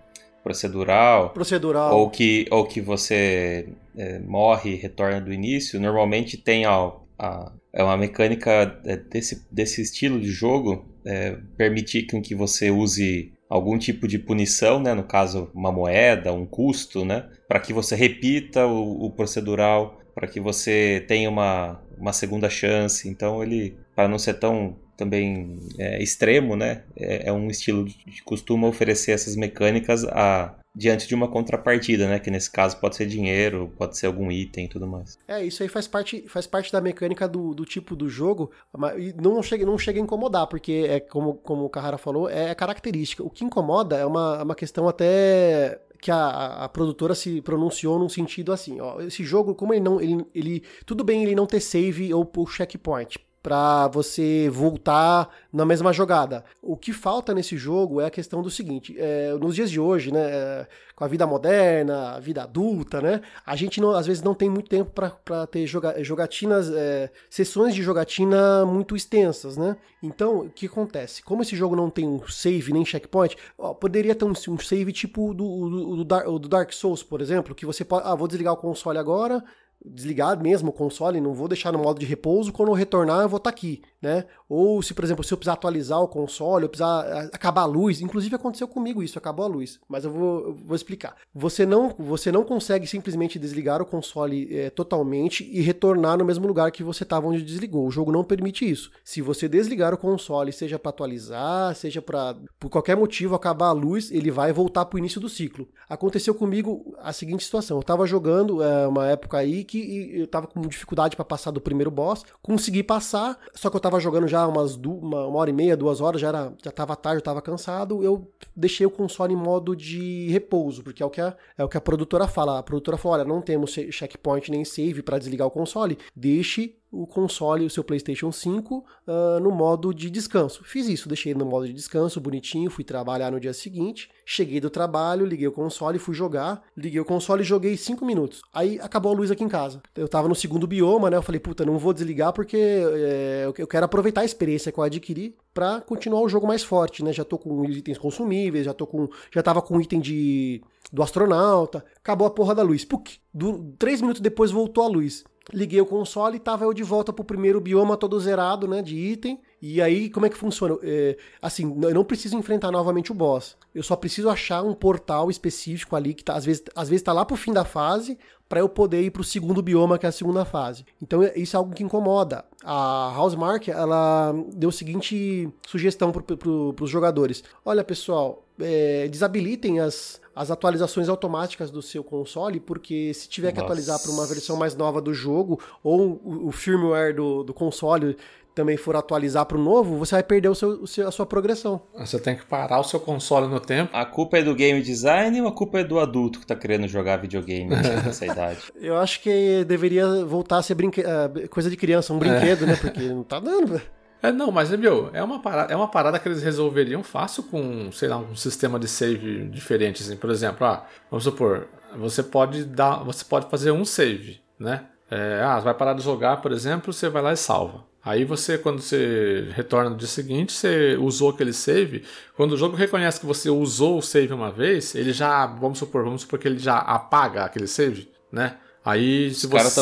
[0.44, 1.32] procedural.
[1.32, 1.98] Procedural.
[1.98, 3.68] Ou que, ou que você
[3.98, 5.80] é, morre e retorna do início.
[5.80, 12.04] Normalmente tem ó, a, é uma mecânica é, desse, desse estilo de jogo é, permitir
[12.04, 14.94] que você use algum tipo de punição, né?
[14.94, 17.30] no caso uma moeda, um custo, né?
[17.48, 23.08] para que você repita o, o procedural, para que você tenha uma, uma segunda chance.
[23.08, 26.84] Então ele, para não ser tão também é, extremo, né?
[26.96, 32.20] É, é, um estilo que costuma oferecer essas mecânicas a, diante de uma contrapartida, né?
[32.20, 35.20] Que nesse caso pode ser dinheiro, pode ser algum item e tudo mais.
[35.28, 39.14] É, isso aí faz parte, faz parte da mecânica do, do tipo do jogo, mas
[39.16, 43.24] não chega, não chega a incomodar, porque é como, como o Carrara falou, é característica.
[43.24, 48.10] O que incomoda é uma, uma questão até que a, a, produtora se pronunciou num
[48.10, 51.62] sentido assim, ó, esse jogo, como ele não, ele, ele tudo bem ele não ter
[51.62, 56.46] save ou checkpoint, para você voltar na mesma jogada.
[56.62, 60.14] O que falta nesse jogo é a questão do seguinte: é, nos dias de hoje,
[60.14, 64.24] né, é, com a vida moderna, a vida adulta, né, a gente não, às vezes
[64.24, 69.76] não tem muito tempo para ter joga, jogatinas, é, sessões de jogatina muito extensas, né?
[70.02, 71.22] Então, o que acontece?
[71.22, 74.94] Como esse jogo não tem um save nem checkpoint, ó, poderia ter um, um save
[74.94, 78.54] tipo do, do, do, do Dark Souls, por exemplo, que você pode, ah, vou desligar
[78.54, 79.44] o console agora,
[79.86, 83.30] desligar mesmo o console, não vou deixar no modo de repouso, quando eu retornar eu
[83.30, 84.26] vou estar tá aqui, né?
[84.50, 87.66] Ou se, por exemplo, se eu precisar atualizar o console, eu precisar eh, acabar a
[87.66, 91.16] luz, inclusive aconteceu comigo isso, acabou a luz, mas eu vou, eu vou explicar.
[91.34, 96.46] Você não, você não consegue simplesmente desligar o console é, totalmente e retornar no mesmo
[96.46, 97.88] lugar que você estava onde desligou.
[97.88, 98.92] O jogo não permite isso.
[99.06, 103.72] Se você desligar o console, seja para atualizar, seja para por qualquer motivo acabar a
[103.72, 105.66] luz, ele vai voltar para o início do ciclo.
[105.88, 110.48] Aconteceu comigo a seguinte situação: eu estava jogando é, uma época aí que eu tava
[110.48, 114.48] com dificuldade para passar do primeiro boss, consegui passar, só que eu tava jogando já
[114.48, 117.42] umas uma, uma, hora e meia, duas horas, já, era, já tava tarde, eu tava
[117.42, 121.64] cansado, eu deixei o console em modo de repouso, porque é o que a, é
[121.64, 122.60] o que a produtora fala.
[122.60, 127.08] A produtora falou: olha, não temos checkpoint nem save para desligar o console, deixe o
[127.08, 130.64] console, o seu PlayStation 5, uh, no modo de descanso.
[130.64, 134.12] Fiz isso, deixei no modo de descanso, bonitinho, fui trabalhar no dia seguinte.
[134.24, 136.62] Cheguei do trabalho, liguei o console, fui jogar.
[136.78, 138.44] Liguei o console e joguei 5 minutos.
[138.54, 139.82] Aí acabou a luz aqui em casa.
[139.96, 141.18] Eu tava no segundo bioma, né?
[141.18, 144.84] Eu falei, puta, não vou desligar porque é, eu quero aproveitar a experiência que eu
[144.84, 147.12] adquiri para continuar o jogo mais forte, né?
[147.12, 149.08] Já tô com itens consumíveis, já tô com.
[149.32, 150.62] Já tava com item de.
[150.92, 151.84] do astronauta.
[151.98, 152.86] Acabou a porra da luz.
[153.34, 155.24] Do, três minutos depois voltou a luz.
[155.52, 158.82] Liguei o console e tava eu de volta pro primeiro bioma todo zerado, né?
[158.82, 159.42] De item.
[159.62, 160.78] E aí, como é que funciona?
[160.84, 163.58] É, assim, eu não preciso enfrentar novamente o boss.
[163.74, 167.12] Eu só preciso achar um portal específico ali que tá, às vezes, às vezes tá
[167.12, 168.18] lá pro fim da fase
[168.48, 170.86] para eu poder ir pro segundo bioma, que é a segunda fase.
[171.02, 172.46] Então é, isso é algo que incomoda.
[172.64, 177.44] A Housemark, ela deu a seguinte sugestão pro, pro, pros jogadores.
[177.66, 183.56] Olha, pessoal, é, desabilitem as, as atualizações automáticas do seu console, porque se tiver Nossa.
[183.56, 187.54] que atualizar para uma versão mais nova do jogo, ou o, o firmware do, do
[187.54, 188.18] console
[188.54, 191.26] também for atualizar para o novo, você vai perder o seu, o seu, a sua
[191.26, 191.82] progressão.
[191.98, 193.90] Você tem que parar o seu console no tempo.
[193.96, 196.88] A culpa é do game design ou a culpa é do adulto que está querendo
[196.88, 197.70] jogar videogame
[198.06, 198.60] nessa idade?
[198.80, 201.02] Eu acho que deveria voltar a ser brinque...
[201.02, 202.68] Uh, coisa de criança, um brinquedo, é.
[202.68, 202.76] né?
[202.76, 204.03] Porque não tá dando, velho.
[204.24, 207.92] É, não, mas, meu, é uma, parada, é uma parada que eles resolveriam fácil com,
[207.92, 210.16] sei lá, um sistema de save diferente, assim.
[210.16, 211.68] Por exemplo, ah, vamos supor,
[211.98, 214.86] você pode dar, você pode fazer um save, né?
[215.12, 217.84] É, ah, vai parar de jogar, por exemplo, você vai lá e salva.
[218.02, 222.06] Aí você, quando você retorna no dia seguinte, você usou aquele save.
[222.38, 226.06] Quando o jogo reconhece que você usou o save uma vez, ele já, vamos supor,
[226.06, 228.56] vamos supor que ele já apaga aquele save, né?
[228.86, 229.78] Aí, se os caras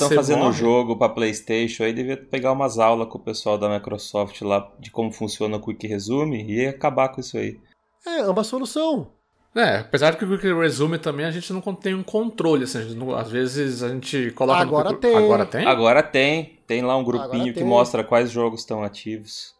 [0.00, 3.68] estão fazendo um jogo para PlayStation, aí devia pegar umas aulas com o pessoal da
[3.68, 7.58] Microsoft lá de como funciona o Quick Resume e acabar com isso aí.
[8.06, 9.08] É, é uma solução.
[9.54, 12.94] É, apesar de que o Quick Resume também a gente não tem um controle, assim,
[12.94, 14.98] não, às vezes a gente coloca Agora no...
[14.98, 15.16] tem.
[15.16, 15.66] Agora tem?
[15.66, 16.60] Agora tem.
[16.66, 19.54] Tem lá um grupinho que mostra quais jogos estão ativos.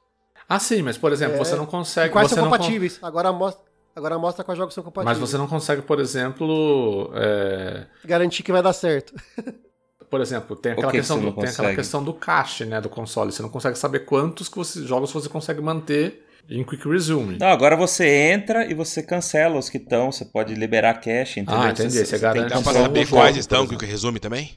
[0.46, 1.38] Ah, sim, mas por exemplo, é.
[1.38, 2.08] você não consegue.
[2.08, 2.98] E quais são compatíveis?
[2.98, 3.06] Con...
[3.06, 3.64] Agora mostra.
[3.97, 5.18] Agora mostra quais jogos são compatíveis.
[5.18, 7.11] Mas você não consegue, por exemplo.
[7.14, 7.86] É...
[8.05, 9.14] Garantir que vai dar certo.
[10.09, 12.88] Por exemplo, tem aquela, que questão, que do, tem aquela questão do cache né, do
[12.88, 13.32] console.
[13.32, 17.38] Você não consegue saber quantos que você, jogos você consegue manter em Quick Resume.
[17.40, 20.12] Não, agora você entra e você cancela os que estão.
[20.12, 21.61] Você pode liberar cache, entendeu?
[21.61, 21.90] Ah, entendi.
[21.90, 22.55] Você, você, você garante.
[22.55, 24.57] Dá pra saber quais estão em Quick Resume também?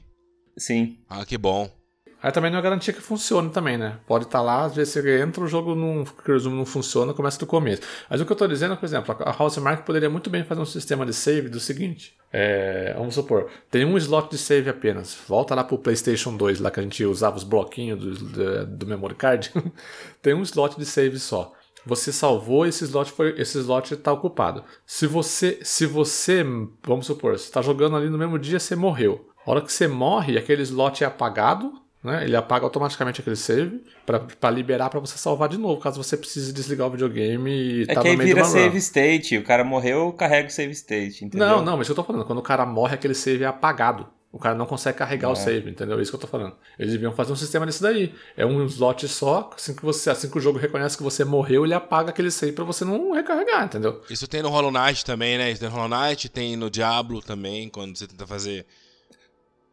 [0.56, 0.98] Sim.
[1.08, 1.68] Ah, que bom.
[2.22, 3.98] Aí também não é garantia que funcione também, né?
[4.06, 7.38] Pode estar tá lá, às vezes você entra, o jogo não, resumo não funciona, começa
[7.38, 7.82] do começo.
[8.08, 10.66] Mas o que eu estou dizendo, por exemplo, a Housemark poderia muito bem fazer um
[10.66, 12.14] sistema de save do seguinte.
[12.32, 15.16] É, vamos supor, tem um slot de save apenas.
[15.26, 18.86] Volta lá pro PlayStation 2, lá que a gente usava os bloquinhos do, do, do
[18.86, 19.50] memory card.
[20.20, 21.54] tem um slot de save só.
[21.86, 24.64] Você salvou, esse slot foi, esse slot está ocupado.
[24.84, 26.44] Se você, se você,
[26.84, 29.30] vamos supor, você está jogando ali no mesmo dia, você morreu.
[29.46, 32.24] A hora que você morre, aquele slot é apagado, né?
[32.24, 36.52] Ele apaga automaticamente aquele save para liberar para você salvar de novo, caso você precise
[36.52, 38.76] desligar o videogame e é tá que aí no meio vira de uma save run.
[38.78, 41.46] state, o cara morreu, carrega o save state, entendeu?
[41.46, 44.06] Não, não, mas eu tô falando, quando o cara morre, aquele save é apagado.
[44.32, 45.32] O cara não consegue carregar É.
[45.32, 45.98] o save, entendeu?
[45.98, 46.54] É isso que eu tô falando.
[46.78, 48.14] Eles deviam fazer um sistema desse daí.
[48.36, 51.64] É um slot só, assim que você, assim que o jogo reconhece que você morreu,
[51.64, 54.00] ele apaga aquele save para você não recarregar, entendeu?
[54.08, 55.50] Isso tem no Hollow Knight também, né?
[55.50, 58.64] Isso tem no Hollow Knight, tem no Diablo também, quando você tenta fazer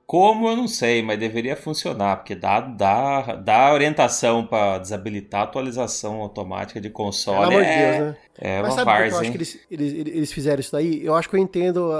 [0.08, 5.44] Como eu não sei, mas deveria funcionar, porque dá, dá, dá orientação para desabilitar a
[5.44, 7.50] atualização automática de console.
[7.50, 8.18] Pelo é, Deus, né?
[8.40, 11.04] é Mas uma sabe que eu acho que eles, eles, eles fizeram isso daí?
[11.06, 11.92] Eu acho que eu entendo.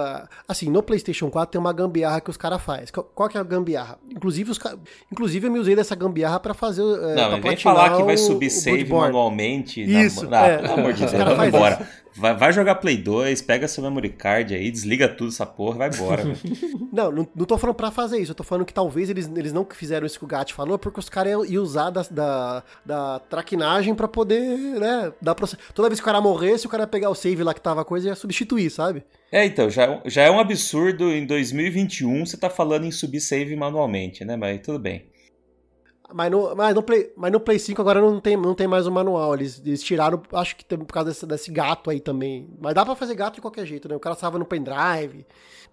[0.48, 2.86] assim, no PlayStation 4 tem uma gambiarra que os caras fazem.
[2.94, 4.00] Qual, qual que é a gambiarra?
[4.10, 4.60] Inclusive, os,
[5.12, 6.84] inclusive eu me usei dessa gambiarra pra fazer.
[6.84, 9.08] eh, Não, pra vem falar que vai o- subir o save Bloodborne.
[9.14, 9.82] manualmente.
[9.84, 10.42] Isso, na...
[10.44, 10.58] Ah, é.
[10.60, 11.90] pelo amor de Deus, faz embora.
[12.18, 15.90] Vai, vai jogar Play 2, pega seu memory card aí, desliga tudo essa porra, vai
[15.90, 16.24] embora.
[16.92, 18.32] Não, não, não tô falando pra fazer isso.
[18.32, 21.00] Eu tô falando que talvez eles, eles não fizeram isso que o Gat falou, porque
[21.00, 24.40] os caras iam, usar da, da, da traquinagem pra poder,
[24.80, 25.14] né?
[25.22, 27.54] Dar proce- Toda vez que o cara morresse, o cara ia pegar o save lá
[27.54, 29.04] que tava a coisa e ia substituir, sabe?
[29.32, 33.56] é, então, já, já é um absurdo em 2021 você tá falando em subir save
[33.56, 34.36] manualmente, né?
[34.36, 35.06] Mas tudo bem.
[36.14, 38.88] Mas no, mas no, Play, mas no Play 5 agora não tem, não tem mais
[38.88, 39.34] o manual.
[39.36, 42.50] Eles, eles tiraram, acho que por causa desse, desse gato aí também.
[42.62, 43.96] Mas dá pra fazer gato de qualquer jeito, né?
[43.96, 45.26] O cara salva no pendrive.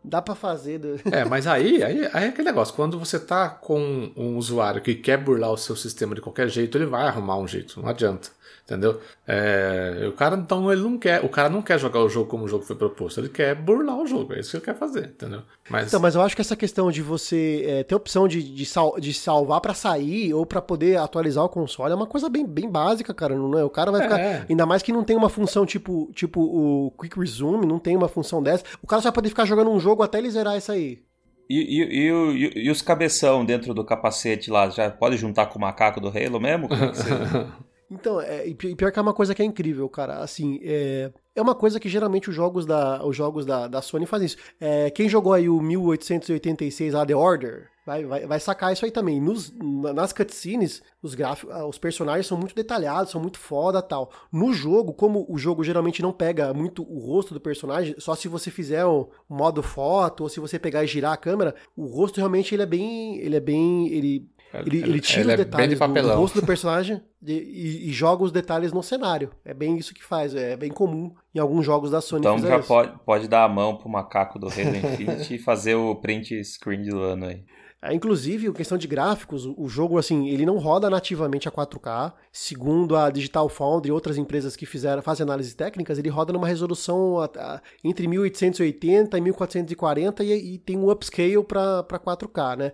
[0.03, 0.79] Dá pra fazer.
[0.79, 2.75] do- É, mas aí, aí, aí é aquele negócio.
[2.75, 6.77] Quando você tá com um usuário que quer burlar o seu sistema de qualquer jeito,
[6.77, 7.81] ele vai arrumar um jeito.
[7.81, 8.29] Não adianta.
[8.65, 8.99] Entendeu?
[9.27, 11.23] É, o cara, então, ele não quer.
[11.23, 13.21] O cara não quer jogar o jogo como o jogo foi proposto.
[13.21, 14.33] Ele quer burlar o jogo.
[14.33, 15.43] É isso que ele quer fazer, entendeu?
[15.69, 18.65] Mas, Então, mas eu acho que essa questão de você é, ter opção de, de,
[18.65, 22.47] sal- de salvar pra sair ou pra poder atualizar o console é uma coisa bem,
[22.47, 23.37] bem básica, cara.
[23.37, 23.63] Não é?
[23.63, 24.19] O cara vai ficar.
[24.19, 24.47] É.
[24.49, 28.09] Ainda mais que não tem uma função tipo, tipo o Quick Resume, não tem uma
[28.09, 28.65] função dessa.
[28.83, 31.03] O cara só vai poder ficar jogando um jogo até ele zerar isso aí.
[31.51, 35.61] E, e, e, e, os cabeção dentro do capacete lá, já pode juntar com o
[35.61, 36.69] macaco do Halo mesmo?
[37.91, 40.19] Então, é, e pior que é uma coisa que é incrível, cara.
[40.19, 44.07] Assim, é, é uma coisa que geralmente os jogos da, os jogos da, da Sony
[44.07, 44.37] fazem isso.
[44.61, 48.91] É, quem jogou aí o 1886 a The Order, vai, vai, vai sacar isso aí
[48.91, 49.21] também.
[49.21, 49.53] Nos,
[49.95, 54.11] nas cutscenes, os gráficos, os personagens são muito detalhados, são muito foda tal.
[54.33, 58.29] No jogo, como o jogo geralmente não pega muito o rosto do personagem, só se
[58.29, 62.17] você fizer um modo foto ou se você pegar e girar a câmera, o rosto
[62.17, 64.29] realmente ele é bem, ele é bem, ele
[64.67, 67.93] ele, ele tira os é detalhes de do, do, rosto do personagem de, e, e,
[67.93, 69.31] joga os detalhes no cenário.
[69.45, 72.21] É bem isso que faz, é bem comum em alguns jogos da Sony.
[72.21, 75.95] Então já pode, pode dar a mão pro macaco do Halo Infinite e fazer o
[75.97, 77.45] print screen do ano aí.
[77.85, 82.15] É, inclusive, questão de gráficos, o jogo, assim, ele não roda nativamente a 4K.
[82.33, 86.49] Segundo a Digital Foundry e outras empresas que fizeram, fazem análises técnicas, ele roda numa
[86.49, 92.73] resolução a, a, entre 1880 e 1440 e, e tem um upscale para 4K, né?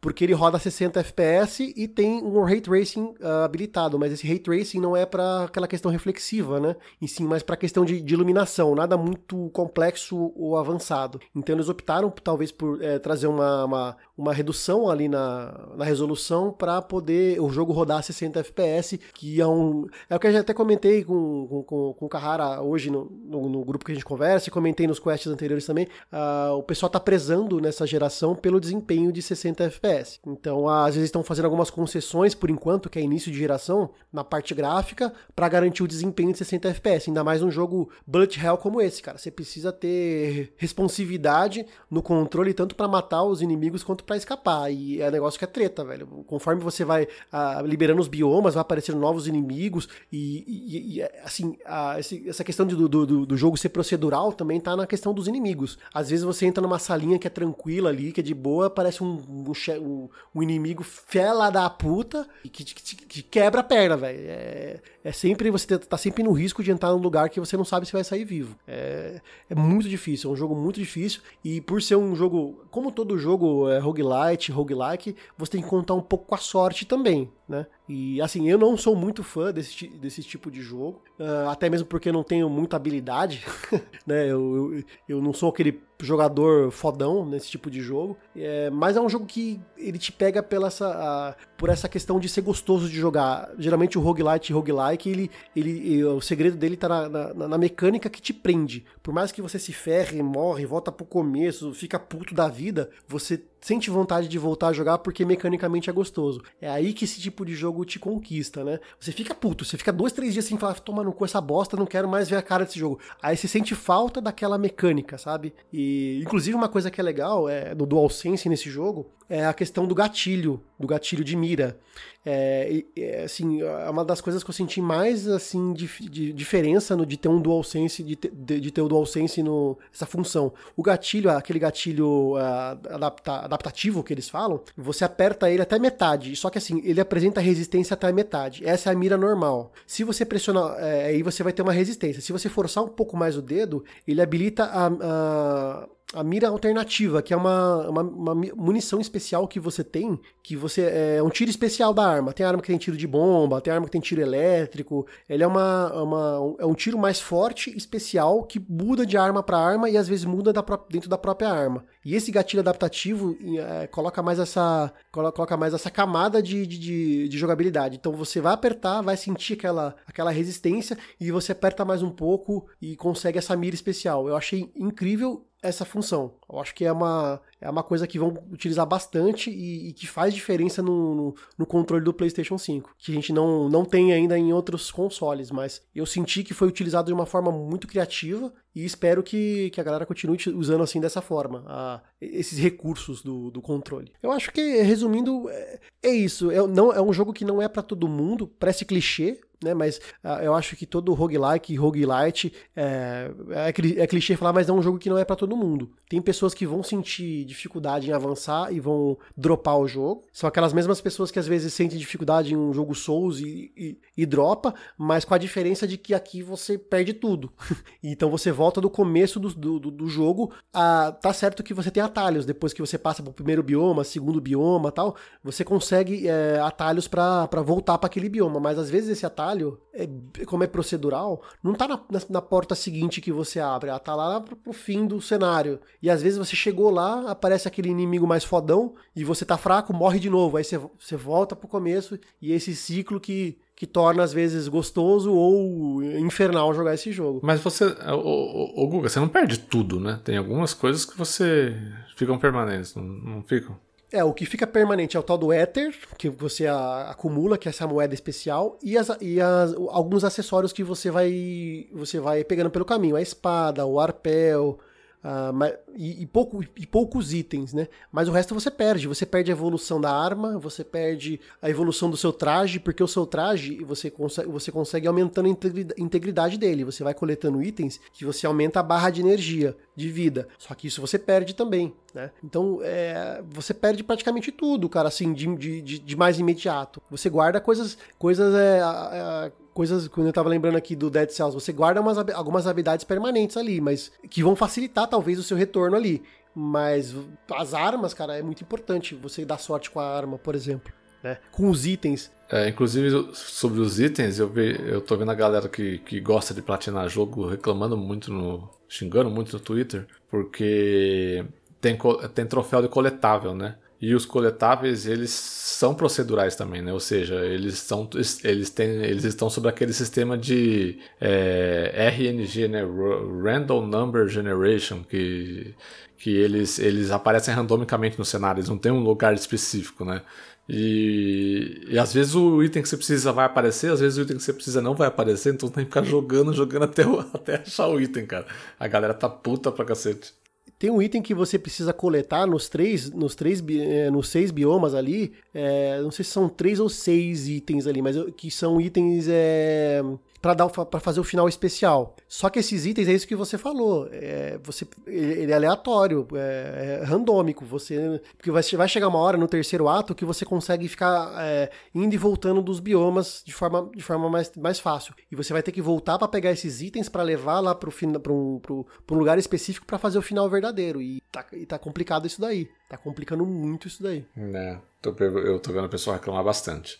[0.00, 4.38] Porque ele roda 60 FPS e tem um Ray Tracing uh, habilitado, mas esse Ray
[4.38, 6.74] Tracing não é para aquela questão reflexiva, né?
[7.00, 11.20] E sim mais para questão de, de, iluminação, nada muito complexo ou avançado.
[11.34, 16.52] Então eles optaram talvez por é, trazer uma, uma, uma, redução ali na, na resolução
[16.52, 20.40] para poder o jogo rodar 60 FPS, que é um é o que eu já
[20.40, 24.04] até comentei com, com, com o Carrara hoje no, no, no, grupo que a gente
[24.04, 25.86] conversa e comentei nos quests anteriores também.
[26.12, 30.20] Uh, o pessoal tá prezando nessa geração pelo desempenho de 60 FPS.
[30.26, 34.24] Então, às vezes estão fazendo algumas concessões por enquanto, que é início de geração, na
[34.24, 37.10] parte gráfica, para garantir o desempenho de 60 FPS.
[37.10, 39.18] Ainda mais um jogo bullet hell como esse, cara.
[39.18, 44.72] Você precisa ter responsividade no controle tanto para matar os inimigos quanto para escapar.
[44.72, 46.04] E é um negócio que é treta, velho.
[46.26, 51.56] Conforme você vai ah, liberando os biomas, vai aparecendo novos inimigos e, e, e assim,
[51.64, 51.96] a,
[52.26, 55.78] essa questão de, do, do, do jogo ser procedural também tá na questão dos inimigos.
[55.94, 59.04] Às vezes você entra numa salinha que é tranquila ali, que é de boa, parece
[59.04, 64.18] um, um, um, inimigo fela da puta e que, que, que quebra a perna, velho.
[64.22, 67.64] É, é, sempre, você tá sempre no risco de entrar num lugar que você não
[67.64, 68.56] sabe se vai sair vivo.
[68.66, 72.90] É, é muito difícil, é um jogo muito difícil e por ser um jogo, como
[72.90, 77.30] todo jogo é roguelite, roguelike, você tem que contar um pouco com a sorte também,
[77.48, 77.66] né?
[77.88, 81.86] E assim, eu não sou muito fã desse, desse tipo de jogo, uh, até mesmo
[81.86, 83.44] porque eu não tenho muita habilidade,
[84.06, 84.24] né?
[84.26, 89.00] Eu, eu, eu, não sou aquele jogador fodão nesse tipo de jogo, é, mas é
[89.00, 92.88] um jogo que ele te pega pela essa, uh, por essa questão de ser gostoso
[92.88, 93.50] de jogar.
[93.58, 98.08] Geralmente o roguelite e roguelike, ele, ele, o segredo dele tá na, na, na, mecânica
[98.08, 98.84] que te prende.
[99.02, 103.42] Por mais que você se ferre, morre, volta pro começo, fica puto da vida, você
[103.60, 106.42] sente vontade de voltar a jogar porque mecanicamente é gostoso.
[106.60, 108.80] É aí que esse tipo de jogo te conquista, né?
[108.98, 111.76] Você fica puto, você fica dois, três dias sem falar, toma no cu essa bosta,
[111.76, 112.98] não quero mais ver a cara desse jogo.
[113.22, 115.52] Aí você sente falta daquela mecânica, sabe?
[115.72, 115.89] E
[116.22, 119.94] inclusive uma coisa que é legal é no DualSense nesse jogo é a questão do
[119.94, 121.78] gatilho, do gatilho de mira.
[122.24, 126.94] É, é, assim, é uma das coisas que eu senti mais assim de, de diferença
[126.94, 130.52] no, de ter um DualSense, de, de, de ter o DualSense no essa função.
[130.76, 136.36] O gatilho, aquele gatilho uh, adapta, adaptativo que eles falam, você aperta ele até metade,
[136.36, 138.66] só que assim, ele apresenta resistência até metade.
[138.66, 139.72] Essa é a mira normal.
[139.86, 142.20] Se você pressionar, é, aí você vai ter uma resistência.
[142.20, 147.22] Se você forçar um pouco mais o dedo, ele habilita a, a a mira alternativa,
[147.22, 151.50] que é uma, uma, uma, munição especial que você tem, que você é um tiro
[151.50, 152.32] especial da arma.
[152.32, 155.06] Tem arma que tem tiro de bomba, tem arma que tem tiro elétrico.
[155.28, 159.58] Ele é uma, uma é um tiro mais forte, especial, que muda de arma para
[159.58, 161.84] arma e às vezes muda da, dentro da própria arma.
[162.04, 167.38] E esse gatilho adaptativo é, coloca mais essa coloca mais essa camada de, de, de,
[167.38, 167.96] jogabilidade.
[167.96, 172.66] Então você vai apertar, vai sentir aquela, aquela resistência e você aperta mais um pouco
[172.80, 174.28] e consegue essa mira especial.
[174.28, 176.34] Eu achei incrível essa função.
[176.50, 180.06] Eu acho que é uma, é uma coisa que vão utilizar bastante e, e que
[180.06, 184.12] faz diferença no, no, no, controle do PlayStation 5, que a gente não, não tem
[184.12, 188.52] ainda em outros consoles, mas eu senti que foi utilizado de uma forma muito criativa
[188.74, 193.50] e espero que, que a galera continue usando assim dessa forma, a, esses recursos do,
[193.50, 194.12] do controle.
[194.22, 196.50] Eu acho que, resumindo, é, é isso.
[196.50, 199.74] É, não, é um jogo que não é para todo mundo, parece clichê, né?
[199.74, 203.68] Mas uh, eu acho que todo roguelike roguelite é, é,
[204.02, 205.90] é, clichê falar, mas é um jogo que não é para todo mundo.
[206.08, 210.24] Tem pessoas que vão sentir dificuldade em avançar e vão dropar o jogo.
[210.32, 213.98] São aquelas mesmas pessoas que às vezes sentem dificuldade em um jogo Souls e, e,
[214.16, 217.52] e dropa, mas com a diferença de que aqui você perde tudo.
[218.02, 220.52] então você volta do começo do, do, do jogo.
[220.72, 224.40] A, tá certo que você tem atalhos depois que você passa pro primeiro bioma, segundo
[224.40, 225.16] bioma tal.
[225.42, 229.78] Você consegue é, atalhos para voltar para aquele bioma, mas às vezes esse atalho atalho,
[229.92, 230.08] é,
[230.46, 234.14] como é procedural, não tá na, na, na, porta seguinte que você abre, ela tá
[234.14, 235.80] lá pro, pro, fim do cenário.
[236.02, 239.92] E às vezes você chegou lá, aparece aquele inimigo mais fodão, e você tá fraco,
[239.92, 240.56] morre de novo.
[240.56, 246.02] Aí você, volta pro começo, e esse ciclo que, que torna às vezes gostoso ou
[246.02, 247.40] infernal jogar esse jogo.
[247.42, 250.20] Mas você, o Guga, você não perde tudo, né?
[250.24, 251.76] Tem algumas coisas que você
[252.16, 253.76] ficam permanentes, não, não ficam?
[254.12, 257.68] É, o que fica permanente é o tal do Ether, que você a, acumula, que
[257.68, 262.42] é essa moeda especial, e, as, e as, alguns acessórios que você vai, você vai
[262.42, 263.14] pegando pelo caminho.
[263.14, 264.78] A espada, o arpel,
[265.22, 267.88] Uh, mas, e, e, pouco, e poucos itens, né?
[268.10, 269.06] Mas o resto você perde.
[269.06, 273.08] Você perde a evolução da arma, você perde a evolução do seu traje, porque o
[273.08, 276.84] seu traje você consegue, você consegue aumentando a integridade dele.
[276.84, 280.48] Você vai coletando itens que você aumenta a barra de energia, de vida.
[280.58, 282.30] Só que isso você perde também, né?
[282.42, 287.02] Então é, você perde praticamente tudo, cara, assim, de, de, de mais imediato.
[287.10, 291.54] Você guarda coisas, coisas é, é coisas, quando eu tava lembrando aqui do Dead Cells,
[291.54, 295.96] você guarda umas, algumas habilidades permanentes ali, mas que vão facilitar talvez o seu retorno
[295.96, 296.22] ali.
[296.54, 297.16] Mas
[297.56, 300.92] as armas, cara, é muito importante você dar sorte com a arma, por exemplo.
[301.22, 301.38] Né?
[301.50, 302.30] Com os itens.
[302.50, 306.52] É, inclusive, sobre os itens, eu, ve, eu tô vendo a galera que, que gosta
[306.52, 308.68] de platinar jogo reclamando muito no.
[308.86, 311.42] xingando muito no Twitter, porque
[311.80, 311.96] tem,
[312.34, 313.76] tem troféu de coletável, né?
[314.00, 316.90] E os coletáveis, eles são procedurais também, né?
[316.92, 318.08] Ou seja, eles, são,
[318.42, 322.80] eles, têm, eles estão sobre aquele sistema de é, RNG, né?
[322.82, 325.74] Random Number Generation, que,
[326.16, 330.22] que eles, eles aparecem randomicamente no cenário, eles não têm um lugar específico, né?
[330.68, 334.36] E, e às vezes o item que você precisa vai aparecer, às vezes o item
[334.36, 337.02] que você precisa não vai aparecer, então tem que ficar jogando, jogando até,
[337.34, 338.46] até achar o item, cara.
[338.78, 340.32] A galera tá puta pra cacete.
[340.80, 344.94] Tem um item que você precisa coletar nos três, nos três, é, nos seis biomas
[344.94, 345.34] ali.
[345.52, 350.02] É, não sei se são três ou seis itens ali, mas que são itens é,
[350.40, 352.16] para dar para fazer o final especial.
[352.26, 354.08] Só que esses itens é isso que você falou.
[354.10, 357.64] É, você, ele é aleatório, é, é randômico.
[357.66, 361.70] Você, porque vai, vai chegar uma hora no terceiro ato que você consegue ficar é,
[361.94, 365.14] indo e voltando dos biomas de forma, de forma mais, mais fácil.
[365.30, 368.58] E você vai ter que voltar para pegar esses itens para levar lá para um,
[368.58, 371.02] pro, pro lugar específico para fazer o final verdadeiro.
[371.02, 372.68] E tá, e tá complicado isso daí.
[372.88, 374.24] Tá complicando muito isso daí.
[374.36, 376.98] É, tô, eu tô vendo o pessoal reclamar bastante.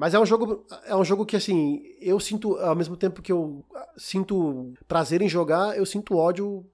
[0.00, 3.30] Mas é um jogo, é um jogo que assim, eu sinto ao mesmo tempo que
[3.30, 3.62] eu
[3.98, 6.64] sinto prazer em jogar, eu sinto ódio,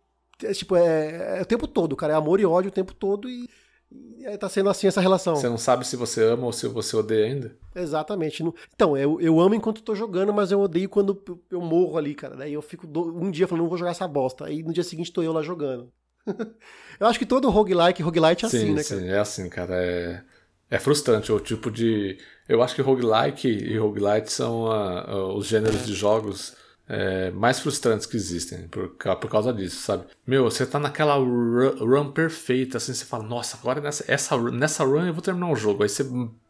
[0.44, 3.28] é, tipo, é, é o tempo todo, cara, é amor e ódio o tempo todo
[3.28, 3.50] e,
[3.90, 5.34] e tá sendo assim essa relação.
[5.34, 7.56] Você não sabe se você ama ou se você odeia ainda?
[7.74, 8.44] Exatamente.
[8.72, 11.20] Então, eu, eu amo enquanto tô jogando, mas eu odeio quando
[11.50, 12.36] eu morro ali, cara.
[12.36, 14.44] Daí eu fico um dia falando, não vou jogar essa bosta.
[14.44, 15.92] Aí no dia seguinte tô eu lá jogando.
[17.00, 19.00] eu acho que todo roguelike, roguelite é sim, assim, né, cara?
[19.00, 19.74] Sim, é assim, cara.
[19.74, 20.22] É,
[20.70, 25.46] é frustrante o tipo de eu acho que roguelike e roguelite são uh, uh, os
[25.46, 26.56] gêneros de jogos
[26.88, 30.04] é, mais frustrantes que existem por, por causa disso, sabe?
[30.26, 34.84] Meu, você tá naquela run, run perfeita, assim, você fala, nossa, agora nessa, essa, nessa
[34.84, 35.82] run eu vou terminar o jogo.
[35.82, 36.04] Aí você,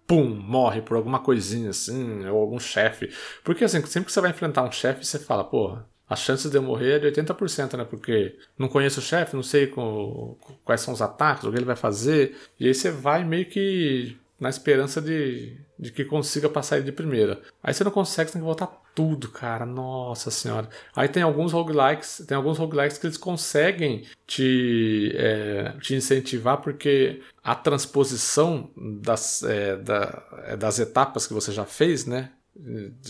[0.06, 3.10] pum, morre por alguma coisinha assim, ou algum chefe.
[3.42, 6.56] Porque assim, sempre que você vai enfrentar um chefe, você fala, porra, as chances de
[6.56, 7.84] eu morrer é de 80%, né?
[7.84, 11.64] Porque não conheço o chefe, não sei com, quais são os ataques, o que ele
[11.64, 12.36] vai fazer.
[12.58, 16.92] E aí você vai meio que na esperança de, de que consiga passar ele de
[16.92, 17.40] primeira.
[17.62, 19.66] Aí você não consegue, você tem que voltar tudo, cara.
[19.66, 20.68] Nossa senhora.
[20.94, 27.20] Aí tem alguns roguelikes, tem alguns roguelikes que eles conseguem te, é, te incentivar porque
[27.42, 32.30] a transposição das, é, da, é, das etapas que você já fez, né?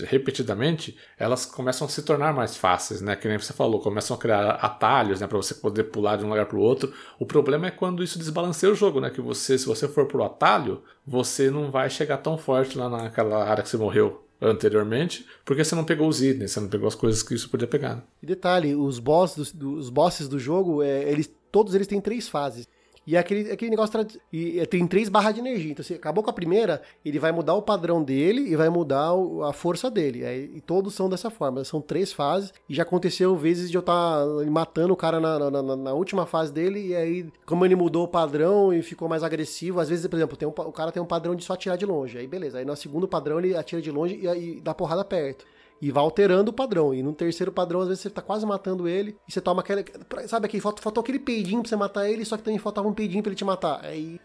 [0.04, 3.16] Repetidamente, elas começam a se tornar mais fáceis, né?
[3.16, 6.28] Que nem você falou, começam a criar atalhos, né, para você poder pular de um
[6.28, 6.92] lugar para o outro.
[7.18, 9.10] O problema é quando isso desbalanceia o jogo, né?
[9.10, 13.44] Que você, se você for pro atalho, você não vai chegar tão forte lá naquela
[13.44, 16.94] área que você morreu anteriormente, porque você não pegou os itens, você não pegou as
[16.94, 17.96] coisas que isso podia pegar.
[17.96, 18.02] Né?
[18.22, 22.68] E detalhe, os bosses os bosses do jogo, é, eles todos eles têm três fases.
[23.06, 24.04] E é aquele, aquele negócio.
[24.32, 25.70] E é, tem três barras de energia.
[25.70, 29.12] Então, se acabou com a primeira, ele vai mudar o padrão dele e vai mudar
[29.48, 30.24] a força dele.
[30.54, 31.64] E todos são dessa forma.
[31.64, 32.52] São três fases.
[32.68, 36.26] E já aconteceu vezes de eu estar tá matando o cara na, na, na, última
[36.26, 36.88] fase dele.
[36.88, 40.36] E aí, como ele mudou o padrão e ficou mais agressivo, às vezes, por exemplo,
[40.36, 42.18] tem um, o cara tem um padrão de só atirar de longe.
[42.18, 42.58] Aí beleza.
[42.58, 45.46] Aí no segundo padrão ele atira de longe e, e dá porrada perto
[45.80, 46.94] e vai alterando o padrão.
[46.94, 49.84] E no terceiro padrão, às vezes você tá quase matando ele e você toma aquele.
[50.26, 52.94] Sabe aqui, faltou, faltou aquele peidinho pra você matar ele, só que também faltava um
[52.94, 53.84] peidinho pra ele te matar.
[53.84, 54.20] Aí.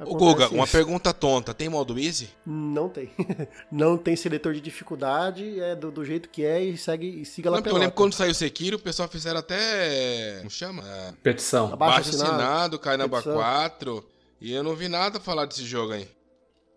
[0.00, 2.28] Ô Guga, uma pergunta tonta: tem modo easy?
[2.44, 3.10] Não tem.
[3.70, 7.50] Não tem seletor de dificuldade, é do, do jeito que é e segue e siga
[7.50, 7.76] lá pela.
[7.76, 10.38] Eu lembro quando saiu o Sekiro, o pessoal fizeram até.
[10.38, 10.82] Como chama?
[10.84, 11.12] É...
[11.22, 11.72] Petição.
[11.72, 14.04] Abaixo assinado, assinado cai na 4.
[14.40, 16.08] E eu não vi nada falar desse jogo aí.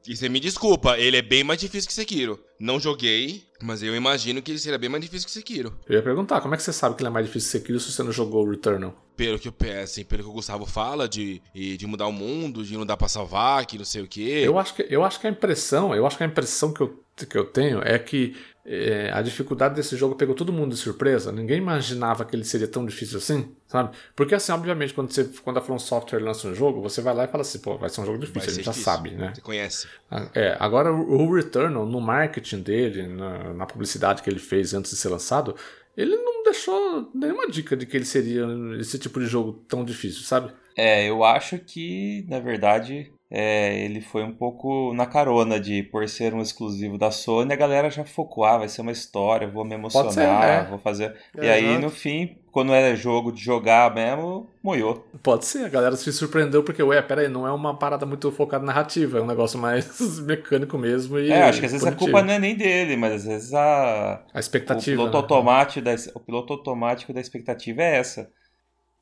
[0.07, 2.39] E você me desculpa, ele é bem mais difícil que Sekiro.
[2.57, 5.77] Não joguei, mas eu imagino que ele seria bem mais difícil que Sekiro.
[5.85, 7.79] Eu ia perguntar, como é que você sabe que ele é mais difícil que Sekiro
[7.79, 8.95] se você não jogou o Returnal?
[9.17, 9.53] Pelo que, eu,
[9.83, 13.09] assim, pelo que o Gustavo fala, de, de mudar o mundo, de não dar pra
[13.09, 14.43] salvar, que não sei o quê.
[14.45, 17.03] Eu acho que, eu acho que a impressão, eu acho que a impressão que eu,
[17.29, 18.33] que eu tenho é que
[18.69, 21.31] é, a dificuldade desse jogo pegou todo mundo de surpresa.
[21.31, 23.95] Ninguém imaginava que ele seria tão difícil assim, sabe?
[24.13, 27.23] Porque assim, obviamente, quando, você, quando a From Software lança um jogo, você vai lá
[27.23, 29.31] e fala assim, pô, vai ser um jogo difícil, a gente já sabe, né?
[29.33, 29.87] Você conhece.
[30.35, 34.97] É, agora o Returnal, no marketing dele, na, na publicidade que ele fez antes de
[34.97, 35.55] ser lançado,
[35.95, 38.45] ele não deixou nenhuma dica de que ele seria
[38.79, 40.51] esse tipo de jogo tão difícil, sabe?
[40.75, 46.07] É, eu acho que, na verdade, é, ele foi um pouco na carona de por
[46.07, 49.65] ser um exclusivo da Sony, a galera já focou, ah, vai ser uma história, vou
[49.65, 50.65] me emocionar, ser, é.
[50.69, 51.13] vou fazer.
[51.35, 55.05] É, e aí, no fim, quando era jogo de jogar mesmo, moiou.
[55.21, 58.31] Pode ser, a galera se surpreendeu porque, ué, pera aí, não é uma parada muito
[58.31, 61.19] focada na narrativa, é um negócio mais mecânico mesmo.
[61.19, 63.53] E é, acho que às vezes a culpa não é nem dele, mas às vezes
[63.53, 64.23] a.
[64.33, 65.01] A expectativa.
[65.01, 65.21] O piloto, né?
[65.21, 68.31] automático, da, o piloto automático da expectativa é essa.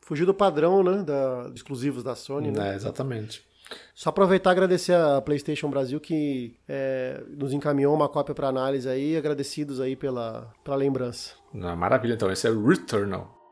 [0.01, 1.03] Fugir do padrão, né?
[1.03, 2.71] Da, exclusivos da Sony, né?
[2.71, 3.45] É, exatamente.
[3.93, 8.87] Só aproveitar e agradecer a PlayStation Brasil que é, nos encaminhou uma cópia para análise
[8.87, 11.33] aí, agradecidos aí pela, pela lembrança.
[11.61, 13.44] Ah, maravilha, então esse é Returnal.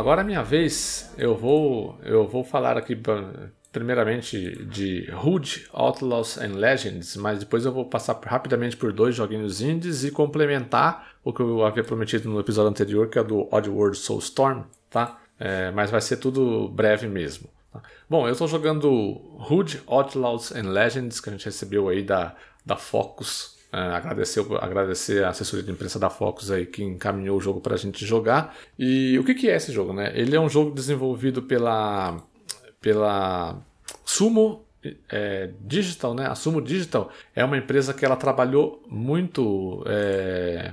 [0.00, 1.12] Agora é minha vez.
[1.16, 3.00] Eu vou, eu vou falar aqui
[3.70, 9.60] primeiramente de Hood, Outlaws and Legends, mas depois eu vou passar rapidamente por dois joguinhos
[9.60, 13.96] indies e complementar o que eu havia prometido no episódio anterior, que é do Oddworld
[13.96, 15.18] Soulstorm, tá?
[15.38, 17.48] É, mas vai ser tudo breve mesmo.
[17.72, 17.80] Tá?
[18.08, 18.90] Bom, eu estou jogando
[19.48, 22.34] Hood, Outlaws and Legends, que a gente recebeu aí da,
[22.64, 27.40] da Focus Uh, agradecer, agradecer a assessoria de imprensa da Focus aí que encaminhou o
[27.40, 28.56] jogo para a gente jogar.
[28.78, 29.92] E o que, que é esse jogo?
[29.92, 30.12] Né?
[30.14, 32.20] Ele é um jogo desenvolvido pela,
[32.80, 33.62] pela
[34.04, 34.64] Sumo
[35.08, 36.26] é, Digital, né?
[36.26, 40.72] A Sumo Digital é uma empresa que ela trabalhou muito é,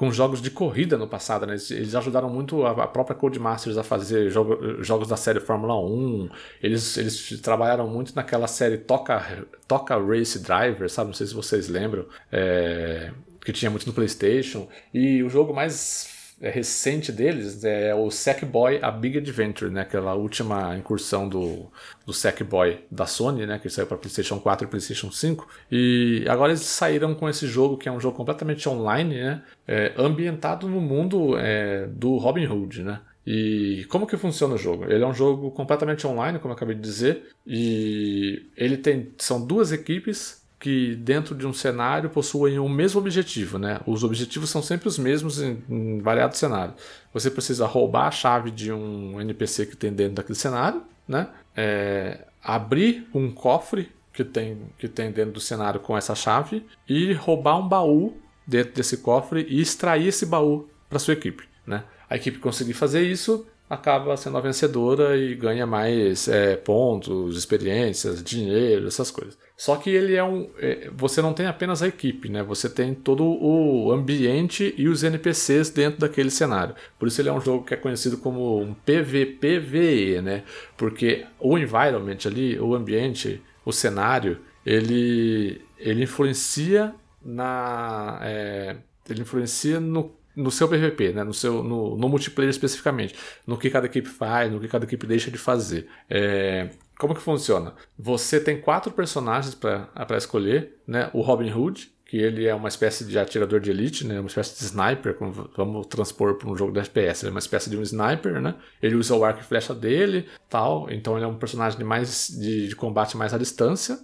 [0.00, 1.56] com jogos de corrida no passado, né?
[1.68, 6.30] Eles ajudaram muito a própria Codemasters a fazer jogo, jogos da série Fórmula 1.
[6.62, 11.08] Eles, eles trabalharam muito naquela série Toca, Toca Race Driver, sabe?
[11.08, 12.06] Não sei se vocês lembram.
[12.32, 13.10] É,
[13.44, 14.66] que tinha muito no PlayStation.
[14.94, 16.08] E o jogo mais
[16.48, 19.82] recente deles é o Sackboy A Big Adventure, né?
[19.82, 21.70] Aquela última incursão do,
[22.06, 23.58] do Sackboy da Sony, né?
[23.58, 25.46] Que saiu para PlayStation 4 e PlayStation 5.
[25.70, 29.42] E agora eles saíram com esse jogo que é um jogo completamente online, né?
[29.68, 33.00] É, ambientado no mundo é, do Robin Hood, né?
[33.26, 34.84] E como que funciona o jogo?
[34.84, 39.44] Ele é um jogo completamente online, como eu acabei de dizer, e ele tem são
[39.44, 43.80] duas equipes que dentro de um cenário possuem o mesmo objetivo, né?
[43.86, 46.76] Os objetivos são sempre os mesmos em, em variados cenários.
[47.14, 51.28] Você precisa roubar a chave de um NPC que tem dentro daquele cenário, né?
[51.56, 57.14] É, abrir um cofre que tem, que tem dentro do cenário com essa chave e
[57.14, 61.84] roubar um baú dentro desse cofre e extrair esse baú para sua equipe, né?
[62.08, 68.20] A equipe conseguir fazer isso acaba sendo a vencedora e ganha mais é, pontos, experiências,
[68.20, 69.38] dinheiro, essas coisas.
[69.60, 70.48] Só que ele é um.
[70.56, 72.42] É, você não tem apenas a equipe, né?
[72.42, 76.74] Você tem todo o ambiente e os NPCs dentro daquele cenário.
[76.98, 80.44] Por isso ele é um jogo que é conhecido como um PVPVE, né?
[80.78, 88.18] Porque o environment ali, o ambiente, o cenário, ele, ele influencia na.
[88.22, 88.76] É,
[89.10, 91.24] ele influencia no no seu PVP, né?
[91.24, 93.14] no, seu, no, no, multiplayer especificamente,
[93.46, 95.86] no que cada equipe faz, no que cada equipe deixa de fazer.
[96.08, 96.70] É,
[97.00, 97.74] como que funciona?
[97.98, 101.10] Você tem quatro personagens para escolher, né?
[101.14, 104.20] O Robin Hood, que ele é uma espécie de atirador de elite, né?
[104.20, 105.16] Uma espécie de sniper,
[105.56, 108.54] vamos transpor para um jogo da FPS, ele é uma espécie de um sniper, né?
[108.82, 112.28] Ele usa o arco e flecha dele, tal, então ele é um personagem de mais
[112.28, 113.98] de, de combate mais à distância.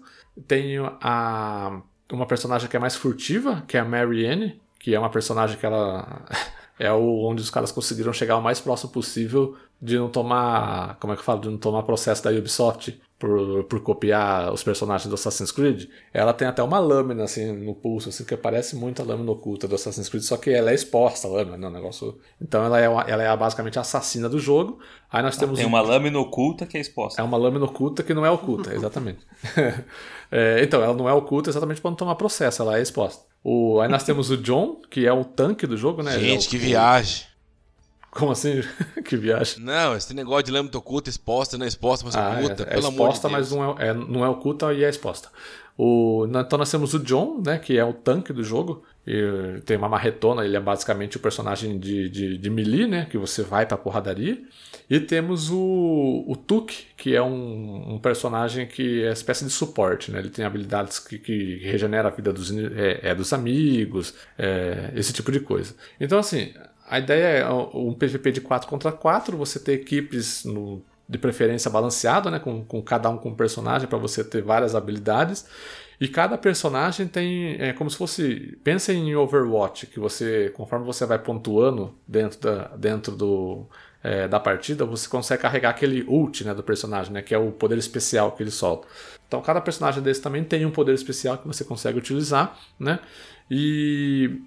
[0.48, 5.10] Tem a uma personagem que é mais furtiva, que é a Marianne, que é uma
[5.10, 6.24] personagem que ela
[6.78, 11.12] é o, onde os caras conseguiram chegar o mais próximo possível de não tomar, como
[11.12, 15.08] é que eu falo, de não tomar processo da Ubisoft por, por copiar os personagens
[15.08, 15.88] do Assassin's Creed.
[16.12, 19.66] Ela tem até uma lâmina assim no pulso, assim, que parece muito a lâmina oculta
[19.66, 22.18] do Assassin's Creed, só que ela é exposta a lâmina, né, negócio.
[22.40, 24.78] Então ela é, uma, ela é basicamente a assassina do jogo.
[25.10, 25.86] Aí nós temos tem uma um...
[25.86, 27.20] lâmina oculta que é exposta.
[27.20, 29.26] É uma lâmina oculta que não é oculta, exatamente.
[30.30, 33.24] é, então, ela não é oculta exatamente para não tomar processo, ela é exposta.
[33.48, 36.18] O, aí nós temos o John, que é o tanque do jogo, né?
[36.18, 37.26] Gente, é o, que viagem.
[38.10, 38.60] Como assim?
[39.06, 39.62] que viagem?
[39.62, 42.70] Não, esse negócio de lâmina oculta, exposta, não é exposta, mas ah, oculta, é, é
[42.70, 43.32] pelo exposta, amor de Deus.
[43.32, 45.28] mas não é, é, não é oculta e é exposta.
[45.78, 48.82] O, então nós temos o John, né, que é o tanque do jogo.
[49.06, 53.16] E tem uma marretona, ele é basicamente o personagem de, de, de melee, né, que
[53.16, 54.42] você vai pra porradaria.
[54.88, 60.12] E temos o, o Tuk, que é um, um, personagem que é espécie de suporte,
[60.12, 60.20] né?
[60.20, 65.12] Ele tem habilidades que, que regenera a vida dos, é, é dos amigos, é, esse
[65.12, 65.74] tipo de coisa.
[65.98, 66.54] Então, assim,
[66.88, 71.68] a ideia é um PVP de 4 contra 4, você ter equipes no, de preferência
[71.68, 72.38] balanceado, né?
[72.38, 75.46] Com, com cada um com um personagem para você ter várias habilidades.
[76.00, 77.56] E cada personagem tem.
[77.58, 78.58] É como se fosse.
[78.62, 83.66] Pensa em Overwatch, que você, conforme você vai pontuando dentro, da, dentro do,
[84.06, 87.50] é, da partida, você consegue carregar aquele ult né, do personagem, né, que é o
[87.50, 88.86] poder especial que ele solta.
[89.26, 93.00] Então cada personagem desse também tem um poder especial que você consegue utilizar, né?
[93.50, 94.40] E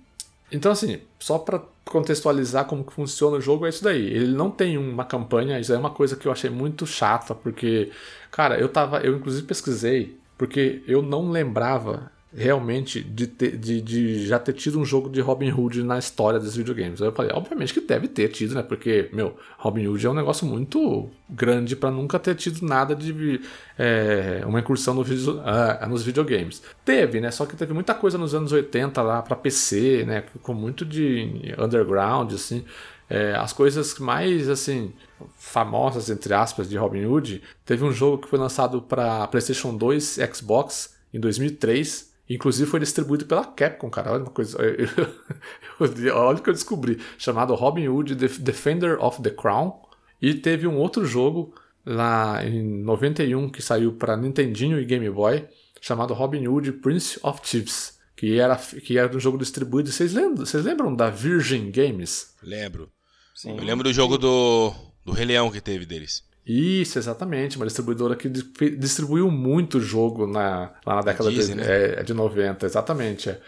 [0.50, 4.06] então assim, só para contextualizar como que funciona o jogo é isso daí.
[4.06, 7.92] Ele não tem uma campanha, isso é uma coisa que eu achei muito chata, porque
[8.32, 14.28] cara, eu tava, eu inclusive pesquisei, porque eu não lembrava realmente de, ter, de, de,
[14.28, 17.02] já ter tido um jogo de Robin Hood na história dos videogames.
[17.02, 18.62] Aí eu falei, obviamente que deve ter tido, né?
[18.62, 23.42] Porque, meu, Robin Hood é um negócio muito grande para nunca ter tido nada de
[23.78, 25.04] é, uma incursão no
[25.44, 26.62] ah, nos videogames.
[26.86, 27.32] Teve, né?
[27.32, 30.24] Só que teve muita coisa nos anos 80 lá para PC, né?
[30.44, 32.64] Com muito de underground, assim.
[33.10, 34.94] É, as coisas mais, assim,
[35.36, 40.20] famosas, entre aspas, de Robin Hood, teve um jogo que foi lançado para PlayStation 2,
[40.32, 44.12] Xbox, em 2003, Inclusive foi distribuído pela Capcom, cara.
[44.12, 44.58] Olha uma coisa.
[45.80, 47.00] olha o que eu descobri.
[47.18, 49.82] Chamado Robin Hood Defender of the Crown.
[50.22, 55.48] E teve um outro jogo lá em 91 que saiu para Nintendinho e Game Boy.
[55.82, 57.98] Chamado Robin Hood Prince of Thieves.
[58.16, 59.92] Que era, que era um jogo distribuído.
[59.92, 62.36] Vocês lembram, vocês lembram da Virgin Games?
[62.44, 62.92] Lembro.
[63.34, 63.58] Sim.
[63.58, 64.74] Eu lembro do jogo do,
[65.04, 66.24] do Rei Leão que teve deles.
[66.52, 67.58] Isso, exatamente.
[67.58, 71.94] Uma distribuidora que distribuiu muito jogo na, lá na década Disney, de, né?
[72.00, 73.30] é, de 90, exatamente.
[73.30, 73.40] É.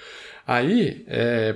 [0.46, 1.56] Aí, é,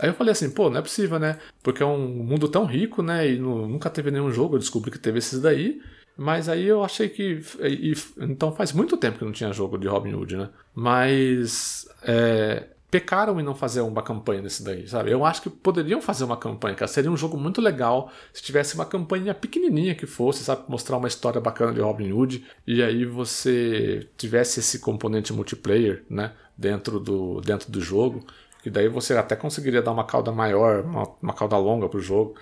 [0.00, 1.36] aí eu falei assim, pô, não é possível, né?
[1.64, 3.28] Porque é um mundo tão rico, né?
[3.28, 5.82] E no, nunca teve nenhum jogo, eu descobri que teve esses daí.
[6.16, 7.40] Mas aí eu achei que.
[7.60, 10.48] E, então faz muito tempo que não tinha jogo de Robin Hood, né?
[10.72, 11.88] Mas.
[12.04, 15.10] É, pecaram em não fazer uma campanha nesse daí, sabe?
[15.10, 16.86] Eu acho que poderiam fazer uma campanha, cara.
[16.86, 20.62] Seria um jogo muito legal se tivesse uma campanha pequenininha que fosse, sabe?
[20.68, 26.34] Mostrar uma história bacana de Robin Hood e aí você tivesse esse componente multiplayer, né?
[26.56, 28.24] Dentro do, dentro do jogo.
[28.62, 32.36] Que daí você até conseguiria dar uma cauda maior, uma, uma cauda longa pro jogo.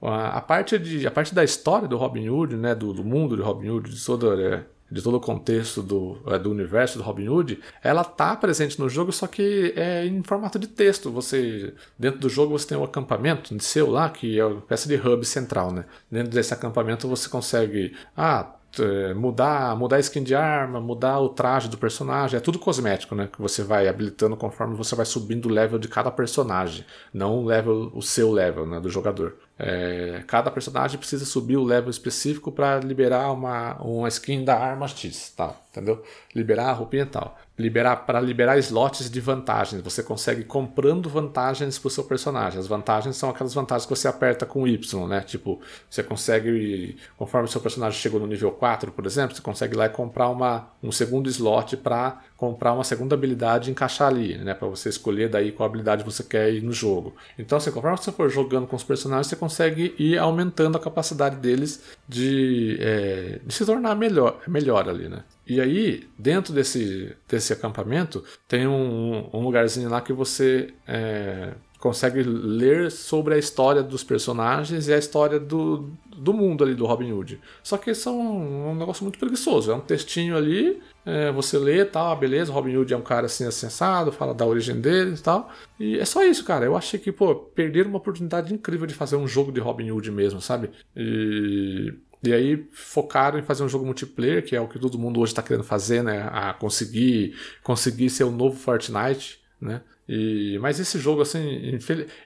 [0.00, 2.74] A, parte de, a parte da história do Robin Hood, né?
[2.74, 4.66] Do, do mundo de Robin Hood, de toda...
[4.90, 8.88] De todo o contexto do, é, do universo do Robin Hood, ela tá presente no
[8.88, 11.10] jogo, só que é em formato de texto.
[11.10, 14.88] Você dentro do jogo você tem um acampamento de seu lá, que é uma espécie
[14.88, 15.84] de hub central, né?
[16.10, 21.30] Dentro desse acampamento você consegue, ah, é, mudar, mudar a skin de arma, mudar o
[21.30, 23.28] traje do personagem, é tudo cosmético, né?
[23.32, 27.44] Que você vai habilitando conforme você vai subindo o level de cada personagem, não o
[27.44, 29.36] level, o seu level, né, do jogador.
[29.58, 34.86] É, cada personagem precisa subir o level específico para liberar uma, uma skin da arma
[34.86, 35.34] X?
[35.70, 36.02] Entendeu?
[36.34, 39.82] Liberar a roupinha e tal liberar para liberar slots de vantagens.
[39.82, 42.60] Você consegue comprando vantagens para o seu personagem.
[42.60, 45.20] As vantagens são aquelas vantagens que você aperta com Y, né?
[45.20, 49.76] Tipo, você consegue, conforme o seu personagem chegou no nível 4, por exemplo, você consegue
[49.76, 54.54] lá comprar uma, um segundo slot para comprar uma segunda habilidade e encaixar ali, né?
[54.54, 57.16] Para você escolher daí qual habilidade você quer ir no jogo.
[57.36, 61.34] Então, assim, conforme você for jogando com os personagens, você consegue ir aumentando a capacidade
[61.34, 65.24] deles de, é, de se tornar melhor, melhor ali, né?
[65.44, 72.22] E aí, dentro desse, desse acampamento, tem um, um lugarzinho lá que você é, consegue
[72.22, 77.12] ler sobre a história dos personagens e a história do, do mundo ali do Robin
[77.12, 77.40] Hood.
[77.62, 79.70] Só que são um, um negócio muito preguiçoso.
[79.70, 83.26] É um textinho ali, é, você lê tal, ah, beleza, Robin Hood é um cara
[83.26, 85.50] assim assensado, fala da origem dele e tal.
[85.78, 86.64] E é só isso, cara.
[86.64, 90.10] Eu achei que, pô, perderam uma oportunidade incrível de fazer um jogo de Robin Hood
[90.10, 90.70] mesmo, sabe?
[90.96, 95.20] E e aí focaram em fazer um jogo multiplayer, que é o que todo mundo
[95.20, 96.28] hoje está querendo fazer, né?
[96.32, 99.82] A conseguir, conseguir ser o novo Fortnite, né?
[100.08, 101.78] E, mas esse jogo, assim,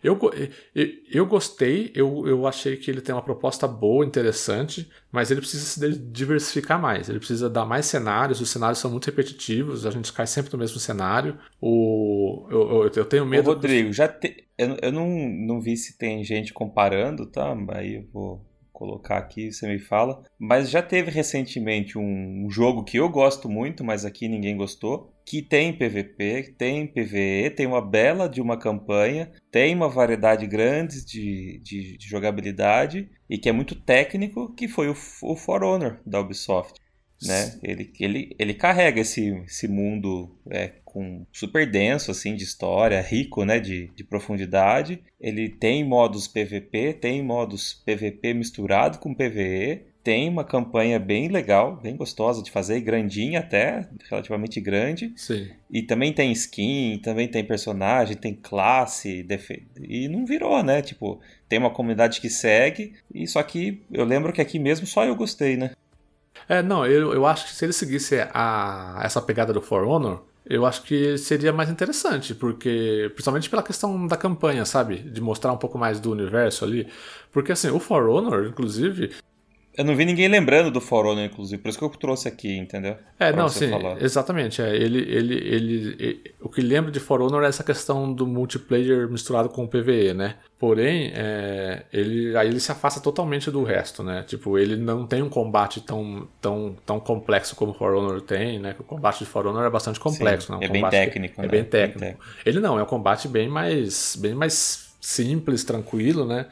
[0.05, 0.17] eu,
[0.73, 5.41] eu, eu gostei, eu, eu achei que ele tem uma proposta boa, interessante, mas ele
[5.41, 9.91] precisa se diversificar mais, ele precisa dar mais cenários, os cenários são muito repetitivos, a
[9.91, 11.37] gente cai sempre no mesmo cenário.
[11.61, 13.51] O, eu, eu, eu tenho medo.
[13.51, 17.53] Ô, Rodrigo, já te, eu, eu não, não vi se tem gente comparando, tá?
[17.71, 18.52] Aí eu vou
[18.83, 20.25] colocar aqui, você me fala.
[20.37, 25.41] Mas já teve recentemente um jogo que eu gosto muito, mas aqui ninguém gostou, que
[25.41, 31.61] tem PVP, tem PVE, tem uma bela de uma campanha, tem uma variedade grande de,
[31.63, 36.21] de, de jogabilidade e que é muito técnico, que foi o, o For Honor da
[36.21, 36.82] Ubisoft.
[37.27, 37.59] Né?
[37.63, 43.45] Ele, ele, ele carrega esse, esse mundo é, com super denso assim de história, rico,
[43.45, 45.03] né, de, de profundidade.
[45.21, 49.91] Ele tem modos PVP, tem modos PVP misturado com PVE.
[50.05, 55.13] Tem uma campanha bem legal, bem gostosa de fazer, grandinha até, relativamente grande.
[55.17, 55.49] Sim.
[55.71, 59.25] E também tem skin, também tem personagem, tem classe,
[59.81, 60.83] e não virou, né?
[60.83, 65.05] Tipo, tem uma comunidade que segue, e só que eu lembro que aqui mesmo só
[65.05, 65.71] eu gostei, né?
[66.49, 70.23] É, não, eu, eu acho que se ele seguisse a, essa pegada do For Honor,
[70.45, 74.97] eu acho que seria mais interessante, porque principalmente pela questão da campanha, sabe?
[74.99, 76.89] De mostrar um pouco mais do universo ali.
[77.31, 79.13] Porque assim, o For Honor, inclusive,
[79.75, 82.57] eu não vi ninguém lembrando do For Honor, inclusive, por isso que eu trouxe aqui,
[82.57, 82.97] entendeu?
[83.19, 84.03] É, pra não, sim, falar.
[84.03, 84.61] exatamente.
[84.61, 88.27] É, ele, ele, ele, ele, o que lembra de For Honor é essa questão do
[88.27, 90.37] multiplayer misturado com o PvE, né?
[90.59, 94.23] Porém, é, ele, aí ele se afasta totalmente do resto, né?
[94.25, 98.59] Tipo, ele não tem um combate tão, tão, tão complexo como o For Honor tem,
[98.59, 98.77] né?
[98.79, 100.59] O combate de For Honor é bastante complexo, sim, né?
[100.59, 101.49] Um é bem técnico, é né?
[101.49, 102.01] bem técnico.
[102.01, 102.37] bem técnico.
[102.45, 106.47] Ele não, é um combate bem mais, bem mais simples, tranquilo, né?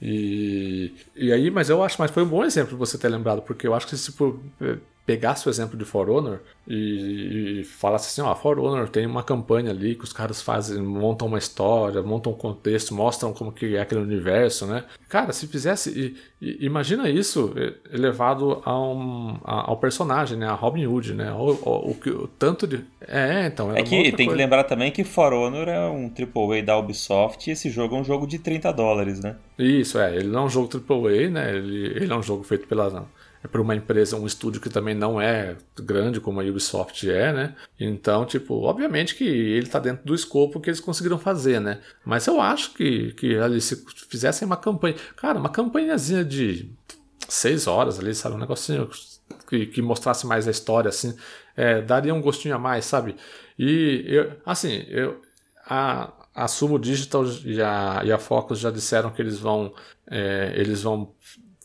[0.00, 3.66] E, e aí, mas eu acho, mas foi um bom exemplo você ter lembrado, porque
[3.66, 4.38] eu acho que tipo,
[5.06, 9.22] pegasse o exemplo de For Honor e, e falasse assim, ó, For Honor tem uma
[9.22, 13.76] campanha ali que os caras fazem, montam uma história, montam um contexto, mostram como que
[13.76, 14.84] é aquele universo, né?
[15.08, 17.54] Cara, se fizesse, e, e, imagina isso
[17.92, 20.48] elevado a um, a, ao personagem, né?
[20.48, 21.32] A Robin Hood, né?
[21.32, 22.84] O, o, o, tanto de...
[23.06, 23.72] É, então...
[23.72, 24.30] É que tem coisa.
[24.32, 28.00] que lembrar também que For Honor é um AAA da Ubisoft e esse jogo é
[28.00, 29.36] um jogo de 30 dólares, né?
[29.56, 30.16] Isso, é.
[30.16, 31.54] Ele não é um jogo AAA, né?
[31.54, 33.15] Ele, ele é um jogo feito pela é
[33.50, 37.56] para uma empresa, um estúdio que também não é grande como a Ubisoft é, né?
[37.78, 41.80] Então, tipo, obviamente que ele está dentro do escopo que eles conseguiram fazer, né?
[42.04, 46.70] Mas eu acho que, que ali, se fizessem uma campanha, cara, uma campanhazinha de
[47.28, 48.36] seis horas ali, sabe?
[48.36, 48.88] Um negocinho
[49.48, 51.16] que, que mostrasse mais a história, assim,
[51.56, 53.16] é, daria um gostinho a mais, sabe?
[53.58, 55.20] E, eu, assim, eu,
[55.66, 59.74] a, a Sumo Digital e a, e a Focus já disseram que eles vão,
[60.08, 61.14] é, eles vão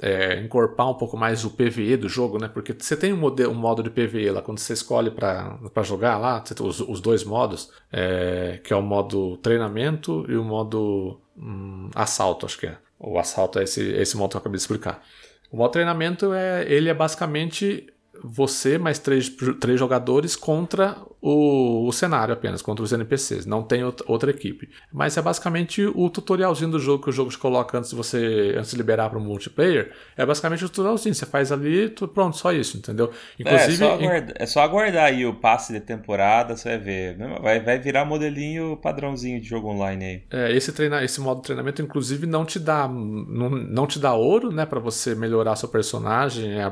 [0.01, 2.47] é, encorpar um pouco mais o PVE do jogo, né?
[2.47, 6.17] Porque você tem um, modelo, um modo de PVE lá, quando você escolhe para jogar
[6.17, 10.43] lá, você tem os, os dois modos, é, que é o modo treinamento e o
[10.43, 12.77] modo hum, assalto, acho que é.
[12.99, 15.03] O assalto é esse, esse modo que eu acabei de explicar.
[15.51, 17.87] O modo treinamento é ele é basicamente
[18.23, 19.29] você mais três,
[19.59, 23.45] três jogadores contra o, o, cenário apenas, contra os NPCs.
[23.45, 24.69] Não tem outra equipe.
[24.91, 28.55] Mas é basicamente o tutorialzinho do jogo que o jogo te coloca antes de você
[28.57, 29.91] antes de liberar para o multiplayer.
[30.17, 31.13] É basicamente o tutorialzinho.
[31.13, 33.11] Você faz ali, tu, pronto, só isso, entendeu?
[33.39, 37.17] Inclusive, é, só aguardar, é só aguardar aí o passe de temporada, você vai ver.
[37.41, 40.23] Vai, vai virar modelinho padrãozinho de jogo online aí.
[40.31, 44.13] É, esse, treina, esse modo de treinamento, inclusive, não te dá, não, não te dá
[44.13, 46.63] ouro, né, para você melhorar seu personagem, é,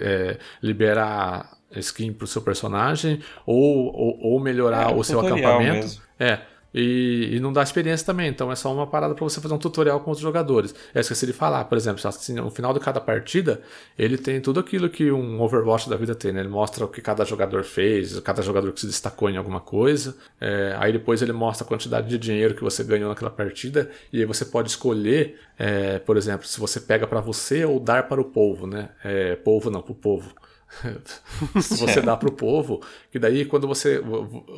[0.00, 5.86] é, liberar skin pro seu personagem ou, ou, ou melhorar é, o seu acampamento.
[5.86, 6.02] Mesmo.
[6.18, 6.40] É.
[6.72, 9.58] E, e, não dá experiência também, então é só uma parada para você fazer um
[9.58, 10.74] tutorial com os jogadores.
[10.94, 13.62] Eu esqueci de falar, por exemplo, assim, no final de cada partida,
[13.98, 16.40] ele tem tudo aquilo que um Overwatch da vida tem, né?
[16.40, 20.14] Ele mostra o que cada jogador fez, cada jogador que se destacou em alguma coisa.
[20.38, 24.20] É, aí depois ele mostra a quantidade de dinheiro que você ganhou naquela partida, e
[24.20, 28.20] aí você pode escolher, é, por exemplo, se você pega para você ou dar para
[28.20, 28.90] o povo, né?
[29.02, 30.34] É, povo não, pro povo.
[31.60, 34.00] se você dá para o povo, que daí quando você,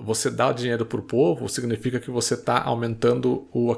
[0.02, 3.76] você dá dinheiro para o povo, significa que você está aumentando o uh,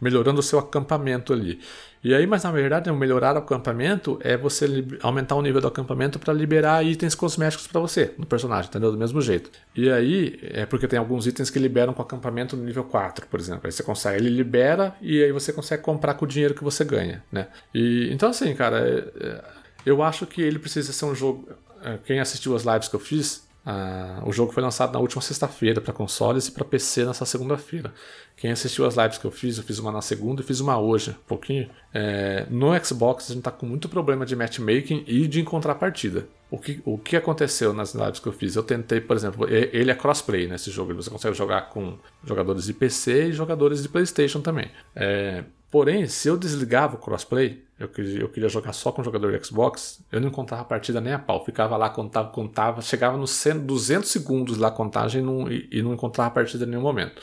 [0.00, 1.60] melhorando o seu acampamento ali.
[2.04, 5.68] E aí, mas na verdade, o melhorar o acampamento é você aumentar o nível do
[5.68, 8.92] acampamento para liberar itens cosméticos para você, no personagem, entendeu?
[8.92, 9.50] Do mesmo jeito.
[9.74, 13.40] E aí, é porque tem alguns itens que liberam com acampamento no nível 4, por
[13.40, 13.62] exemplo.
[13.64, 16.84] Aí você consegue, ele libera e aí você consegue comprar com o dinheiro que você
[16.84, 17.48] ganha, né?
[17.74, 21.48] E, então assim, cara, é, é eu acho que ele precisa ser um jogo.
[21.82, 25.20] É, quem assistiu as lives que eu fiz, uh, o jogo foi lançado na última
[25.20, 27.92] sexta-feira para consoles e para PC nessa segunda-feira.
[28.36, 30.78] Quem assistiu as lives que eu fiz, eu fiz uma na segunda e fiz uma
[30.78, 31.68] hoje, um pouquinho.
[31.92, 36.26] É, no Xbox a gente tá com muito problema de matchmaking e de encontrar partida.
[36.50, 38.54] O que, o que aconteceu nas lives que eu fiz?
[38.54, 42.72] Eu tentei, por exemplo, ele é crossplay nesse jogo, você consegue jogar com jogadores de
[42.72, 44.70] PC e jogadores de PlayStation também.
[44.94, 45.44] É,
[45.74, 49.36] Porém, se eu desligava o crossplay, eu queria, eu queria jogar só com o jogador
[49.36, 51.44] de Xbox, eu não encontrava a partida nem a pau.
[51.44, 55.92] Ficava lá, contava, contava, chegava nos 200 segundos lá a contagem e não, e não
[55.92, 57.20] encontrava a partida em nenhum momento.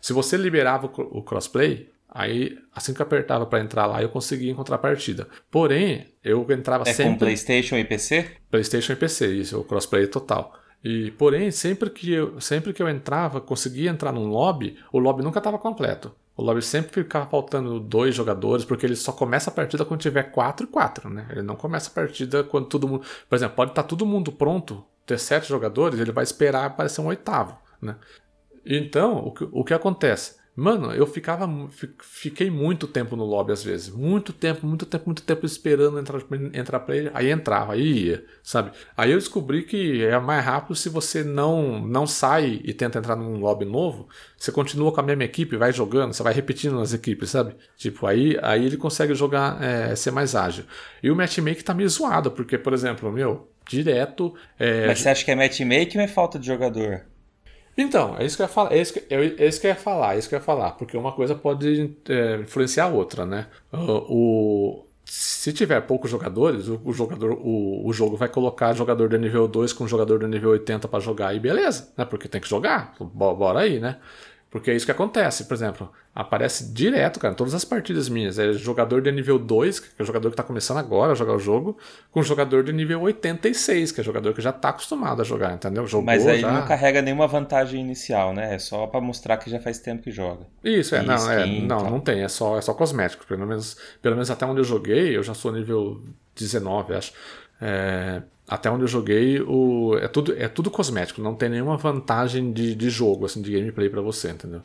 [0.00, 4.50] Se você liberava o crossplay, Aí, assim que eu apertava para entrar lá, eu conseguia
[4.50, 5.28] encontrar a partida.
[5.50, 7.12] Porém, eu entrava É sempre.
[7.14, 8.30] com PlayStation e PC?
[8.48, 10.54] PlayStation e PC, isso, o crossplay total.
[10.82, 15.22] E, porém, sempre que, eu, sempre que eu entrava, conseguia entrar num lobby, o lobby
[15.22, 16.14] nunca estava completo.
[16.38, 20.22] O lobby sempre ficava faltando dois jogadores, porque ele só começa a partida quando tiver
[20.22, 21.26] 4 e 4, né?
[21.30, 23.04] Ele não começa a partida quando todo mundo.
[23.28, 27.06] Por exemplo, pode estar todo mundo pronto, ter sete jogadores, ele vai esperar aparecer um
[27.06, 27.96] oitavo, né?
[28.64, 30.37] Então, o que, o que acontece?
[30.60, 31.46] Mano, eu ficava.
[31.70, 33.88] fi- Fiquei muito tempo no lobby às vezes.
[33.90, 36.20] Muito tempo, muito tempo, muito tempo esperando entrar,
[36.52, 37.12] entrar player.
[37.14, 38.72] Aí entrava, aí ia, sabe?
[38.96, 43.14] Aí eu descobri que é mais rápido se você não, não sai e tenta entrar
[43.14, 44.08] num lobby novo.
[44.36, 47.54] Você continua com a mesma equipe, vai jogando, você vai repetindo as equipes, sabe?
[47.76, 50.64] Tipo, aí, aí ele consegue jogar, é, ser mais ágil.
[51.02, 54.34] E o matchmaking tá meio zoado, porque, por exemplo, meu, direto.
[54.58, 57.06] é, Mas você acha que é matchmaking ou é falta de jogador?
[57.78, 59.76] Então, é isso que eu ia falar, é isso que, é isso que eu ia
[59.76, 63.24] falar, é isso que eu ia falar, porque uma coisa pode é, influenciar a outra,
[63.24, 63.46] né?
[63.72, 69.08] O, o- se tiver poucos jogadores, o, o jogador, o, o jogo vai colocar jogador
[69.08, 72.04] de nível 2 com jogador de nível 80 para jogar e beleza, né?
[72.04, 73.98] Porque tem que jogar, bo- bora aí, né?
[74.50, 78.38] Porque é isso que acontece, por exemplo, aparece direto, cara, em todas as partidas minhas.
[78.38, 81.34] É jogador de nível 2, que é o jogador que tá começando agora a jogar
[81.34, 81.76] o jogo,
[82.10, 85.86] com jogador de nível 86, que é jogador que já tá acostumado a jogar, entendeu?
[85.86, 86.50] Jogou Mas aí já.
[86.50, 88.54] não carrega nenhuma vantagem inicial, né?
[88.54, 90.46] É só pra mostrar que já faz tempo que joga.
[90.64, 93.26] Isso, é, E não, é, skin e não, não tem, é só, é só cosmético.
[93.26, 96.02] Pelo menos, pelo menos até onde eu joguei, eu já sou nível
[96.34, 97.12] 19, acho.
[97.60, 102.50] É, até onde eu joguei, o, é, tudo, é tudo cosmético, não tem nenhuma vantagem
[102.52, 104.62] de, de jogo, assim, de gameplay pra você, entendeu?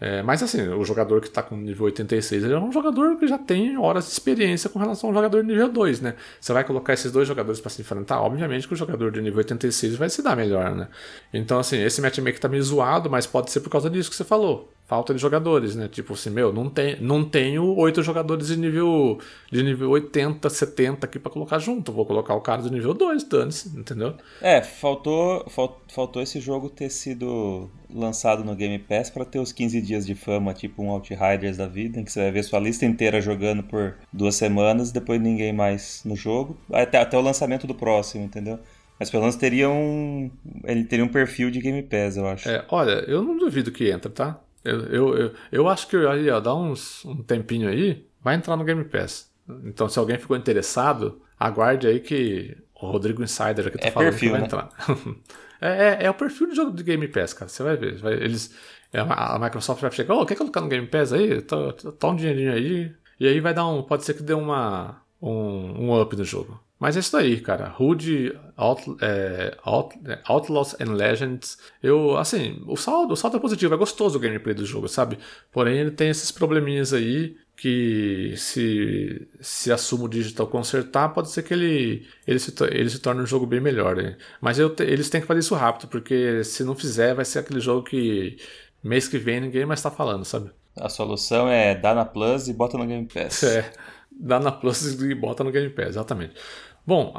[0.00, 3.28] É, mas assim, o jogador que tá com nível 86, ele é um jogador que
[3.28, 6.14] já tem horas de experiência com relação ao jogador de nível 2, né?
[6.40, 9.38] Você vai colocar esses dois jogadores pra se enfrentar, obviamente que o jogador de nível
[9.38, 10.88] 86 vai se dar melhor, né?
[11.34, 14.24] Então, assim, esse matchmaking tá meio zoado, mas pode ser por causa disso que você
[14.24, 14.72] falou.
[14.90, 15.86] Falta de jogadores, né?
[15.86, 21.06] Tipo assim, meu, não, tem, não tenho oito jogadores de nível, de nível 80, 70
[21.06, 21.92] aqui pra colocar junto.
[21.92, 24.14] Vou colocar o cara do nível 2, dane-se, entendeu?
[24.42, 29.52] É, faltou, fal- faltou esse jogo ter sido lançado no Game Pass pra ter os
[29.52, 32.58] 15 dias de fama, tipo um Outriders da vida, em que você vai ver sua
[32.58, 37.64] lista inteira jogando por duas semanas, depois ninguém mais no jogo, até, até o lançamento
[37.64, 38.58] do próximo, entendeu?
[38.98, 40.30] Mas pelo menos teria um.
[40.64, 42.48] Ele teria um perfil de Game Pass, eu acho.
[42.48, 44.40] É, olha, eu não duvido que entra, tá?
[44.64, 48.56] Eu, eu, eu, eu acho que aí, ó, dá uns, um tempinho aí, vai entrar
[48.56, 49.30] no Game Pass.
[49.64, 54.18] Então, se alguém ficou interessado, aguarde aí que o Rodrigo Insider aqui tá É falando
[54.18, 54.40] perfil, que vai né?
[54.40, 54.68] entrar.
[55.60, 55.68] é,
[56.02, 57.48] é, é o perfil de jogo de Game Pass, cara.
[57.48, 57.96] Você vai ver.
[57.98, 58.54] Vai- eles,
[58.92, 61.40] é, a Microsoft vai chegar, ô, quer colocar no Game Pass aí?
[61.42, 62.94] Tá- tá um dinheirinho aí.
[63.18, 63.82] E aí vai dar um.
[63.82, 66.60] Pode ser que dê uma, um, um up no jogo.
[66.80, 67.74] Mas é isso aí, cara.
[67.78, 71.58] Hood, Out, é, Out- é, Outlaws and Legends.
[71.82, 75.18] Eu, assim, o saldo, o saldo é positivo, é gostoso o gameplay do jogo, sabe?
[75.52, 81.42] Porém, ele tem esses probleminhas aí que se, se a Sumo Digital consertar, pode ser
[81.42, 83.94] que ele, ele, se, ele se torne um jogo bem melhor.
[83.96, 84.16] né?
[84.40, 87.60] Mas eu eles têm que fazer isso rápido, porque se não fizer, vai ser aquele
[87.60, 88.38] jogo que
[88.82, 90.50] mês que vem ninguém mais tá falando, sabe?
[90.76, 93.42] A solução é dar na Plus e bota no Game Pass.
[93.44, 93.70] É,
[94.10, 96.34] dá na Plus e bota no Game Pass, exatamente.
[96.90, 97.12] Bom,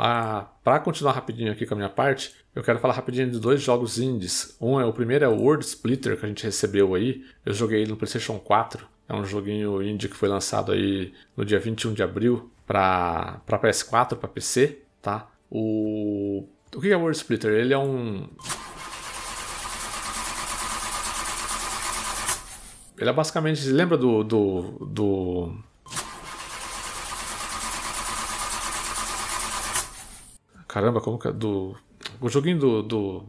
[0.65, 3.99] para continuar rapidinho aqui com a minha parte, eu quero falar rapidinho de dois jogos
[3.99, 4.57] indies.
[4.59, 7.23] Um é o primeiro é o World Splitter que a gente recebeu aí.
[7.45, 8.85] Eu joguei no PlayStation 4.
[9.07, 14.17] É um joguinho indie que foi lançado aí no dia 21 de abril para PS4,
[14.17, 15.29] para PC, tá?
[15.49, 16.43] O
[16.75, 17.53] o que é World Splitter?
[17.53, 18.27] Ele é um
[23.01, 23.67] Ele é basicamente.
[23.67, 24.23] Lembra do.
[24.23, 25.55] do, do...
[30.71, 31.33] Caramba, como que é?
[31.33, 31.75] Do.
[32.21, 32.81] O joguinho do.
[32.81, 33.25] do...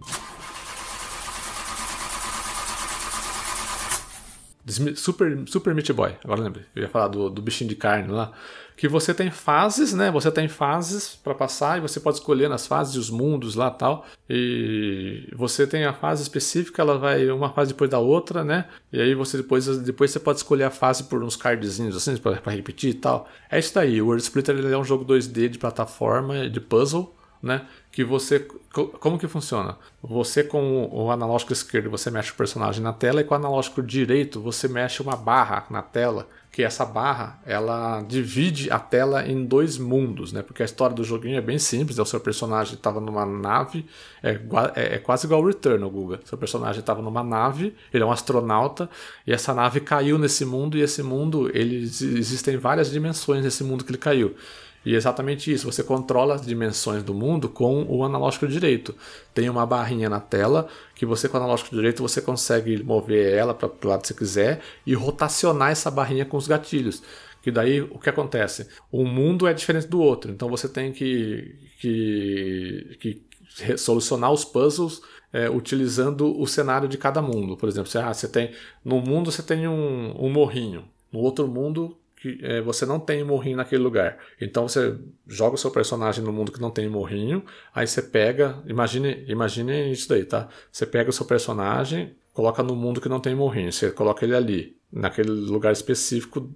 [4.94, 6.64] Super, Super Meat Boy, agora lembrei.
[6.74, 8.30] Eu ia falar do, do bichinho de carne lá.
[8.76, 10.08] Que você tem fases, né?
[10.12, 14.06] Você tem fases para passar e você pode escolher nas fases os mundos lá tal.
[14.30, 18.66] E você tem a fase específica, ela vai uma fase depois da outra, né?
[18.92, 22.52] E aí você depois, depois você pode escolher a fase por uns cardzinhos assim para
[22.52, 23.28] repetir e tal.
[23.50, 24.00] É isso daí.
[24.00, 27.12] O World Splitter é um jogo 2D de plataforma, de puzzle
[27.42, 27.66] né?
[27.90, 28.40] Que você.
[28.72, 29.76] co- Como que funciona?
[30.02, 33.82] Você com o analógico esquerdo você mexe o personagem na tela e com o analógico
[33.82, 36.28] direito você mexe uma barra na tela.
[36.50, 40.42] Que essa barra ela divide a tela em dois mundos, né?
[40.42, 41.98] Porque a história do joguinho é bem simples.
[41.98, 43.86] É o seu personagem estava numa nave,
[44.22, 44.38] é,
[44.74, 46.20] é- é quase igual ao Return, o Guga.
[46.26, 48.88] Seu personagem estava numa nave, ele é um astronauta
[49.26, 53.82] e essa nave caiu nesse mundo e esse mundo, eles existem várias dimensões nesse mundo
[53.82, 54.34] que ele caiu.
[54.84, 58.94] E é exatamente isso, você controla as dimensões do mundo com o analógico direito.
[59.32, 63.54] Tem uma barrinha na tela que você com o analógico direito você consegue mover ela
[63.54, 67.02] para o lado que você quiser e rotacionar essa barrinha com os gatilhos.
[67.42, 68.68] Que daí o que acontece?
[68.92, 75.00] Um mundo é diferente do outro, então você tem que, que, que solucionar os puzzles
[75.32, 77.56] é, utilizando o cenário de cada mundo.
[77.56, 78.52] Por exemplo, você, ah, você tem
[78.84, 83.24] no mundo você tem um, um morrinho, no outro mundo que é, você não tem
[83.24, 84.16] morrinho naquele lugar.
[84.40, 84.96] Então você
[85.26, 87.44] joga o seu personagem no mundo que não tem morrinho,
[87.74, 90.48] aí você pega, imagine, imagine isso daí, tá?
[90.70, 94.36] Você pega o seu personagem, coloca no mundo que não tem morrinho, você coloca ele
[94.36, 96.48] ali, naquele lugar específico,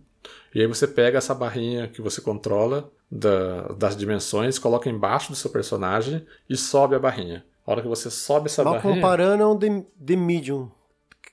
[0.55, 5.37] e aí você pega essa barrinha que você controla da, das dimensões, coloca embaixo do
[5.37, 7.45] seu personagem e sobe a barrinha.
[7.67, 8.95] A hora que você sobe essa mal barrinha.
[8.95, 10.71] Mal comparando é um The, Medium.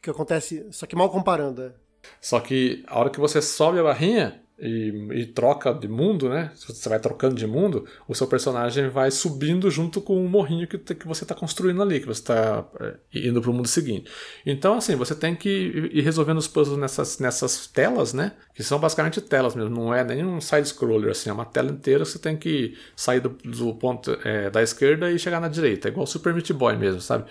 [0.02, 0.66] Que acontece.
[0.72, 1.62] Só que mal comparando.
[1.62, 1.83] É.
[2.22, 6.52] Só que a hora que você sobe a barrinha e, e, troca de mundo, né?
[6.56, 10.78] Você vai trocando de mundo, o seu personagem vai subindo junto com o morrinho que,
[10.78, 12.96] que você está construindo ali, que você está é,
[13.28, 14.10] indo para o mundo seguinte.
[14.46, 18.34] Então, assim, você tem que ir resolvendo os puzzles nessas, nessas telas, né?
[18.54, 22.12] Que são basicamente telas mesmo, não é nenhum side-scroller, assim, é uma tela inteira que
[22.12, 25.92] você tem que sair do, do ponto é, da esquerda e chegar na direita, é
[25.92, 27.26] igual Super Meat Boy mesmo, sabe?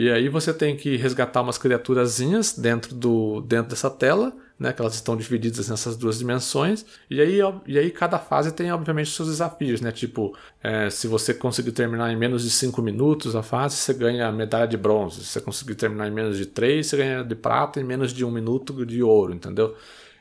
[0.00, 4.80] E aí você tem que resgatar umas criaturazinhas dentro, do, dentro dessa tela, né, que
[4.80, 6.86] elas estão divididas nessas duas dimensões.
[7.10, 9.90] E aí, e aí cada fase tem, obviamente, seus desafios, né?
[9.90, 14.30] Tipo, é, se você conseguir terminar em menos de 5 minutos a fase, você ganha
[14.30, 15.24] medalha de bronze.
[15.24, 18.24] Se você conseguir terminar em menos de 3, você ganha de prata, em menos de
[18.24, 19.74] 1 um minuto de ouro, entendeu?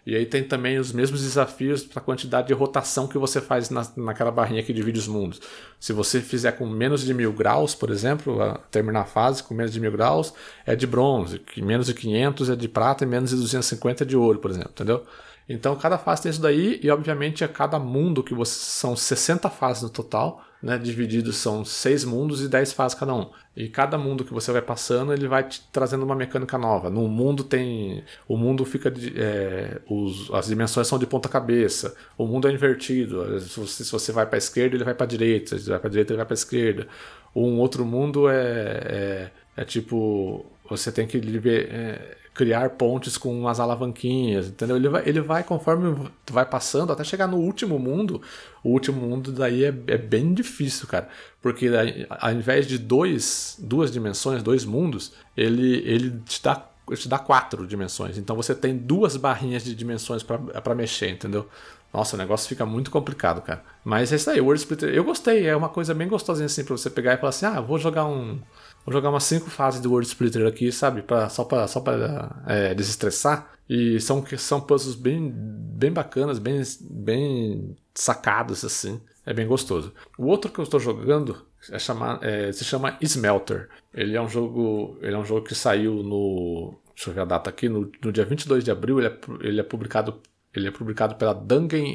[0.07, 3.69] E aí tem também os mesmos desafios para a quantidade de rotação que você faz
[3.69, 5.41] na, naquela barrinha que divide os mundos.
[5.81, 9.53] Se você fizer com menos de mil graus, por exemplo, a terminar a fase com
[9.53, 10.33] menos de mil graus,
[10.65, 14.07] é de bronze, que menos de 500 é de prata e menos de 250 é
[14.07, 15.03] de ouro, por exemplo, entendeu?
[15.49, 19.49] Então cada fase tem isso daí e obviamente a cada mundo que você são 60
[19.49, 23.29] fases no total, né, divididos são seis mundos e 10 fases cada um.
[23.55, 26.89] E cada mundo que você vai passando, ele vai te trazendo uma mecânica nova.
[26.89, 28.03] No mundo tem.
[28.27, 28.89] O mundo fica.
[28.91, 31.95] De, é, os, as dimensões são de ponta cabeça.
[32.17, 33.39] O mundo é invertido.
[33.39, 35.57] Se você, se você vai para a esquerda, ele vai para a direita.
[35.57, 36.87] Se vai para a direita, ele vai para a esquerda.
[37.35, 40.45] Um outro mundo é, é, é tipo.
[40.69, 44.75] Você tem que é, criar pontes com umas alavanquinhas, entendeu?
[44.75, 48.21] Ele vai, ele vai conforme vai passando, até chegar no último mundo.
[48.63, 51.09] O último mundo daí é, é bem difícil, cara.
[51.41, 51.67] Porque
[52.07, 56.63] ao invés de dois, duas dimensões, dois mundos, ele, ele te dá
[56.95, 58.17] te dá quatro dimensões.
[58.17, 61.49] Então você tem duas barrinhas de dimensões para mexer, entendeu?
[61.91, 63.61] Nossa, o negócio fica muito complicado, cara.
[63.83, 66.77] Mas é isso aí, World Splitter, eu gostei, é uma coisa bem gostosinha assim pra
[66.77, 68.39] você pegar e falar assim: ah, vou jogar um,
[68.87, 71.01] Vou jogar umas 5 fases do World Splitter aqui, sabe?
[71.01, 73.51] Pra, só pra, só pra é, desestressar.
[73.69, 79.01] E são, são puzzles bem, bem bacanas, bem, bem sacados, assim.
[79.25, 79.93] É bem gostoso.
[80.17, 83.67] O outro que eu estou jogando é chamar, é, se chama Smelter.
[83.93, 87.25] Ele é um jogo, ele é um jogo que saiu no, deixa eu ver a
[87.25, 88.99] data aqui, no, no dia 22 de abril.
[88.99, 90.17] Ele é, ele é publicado
[90.55, 91.85] ele é publicado pela Dungeon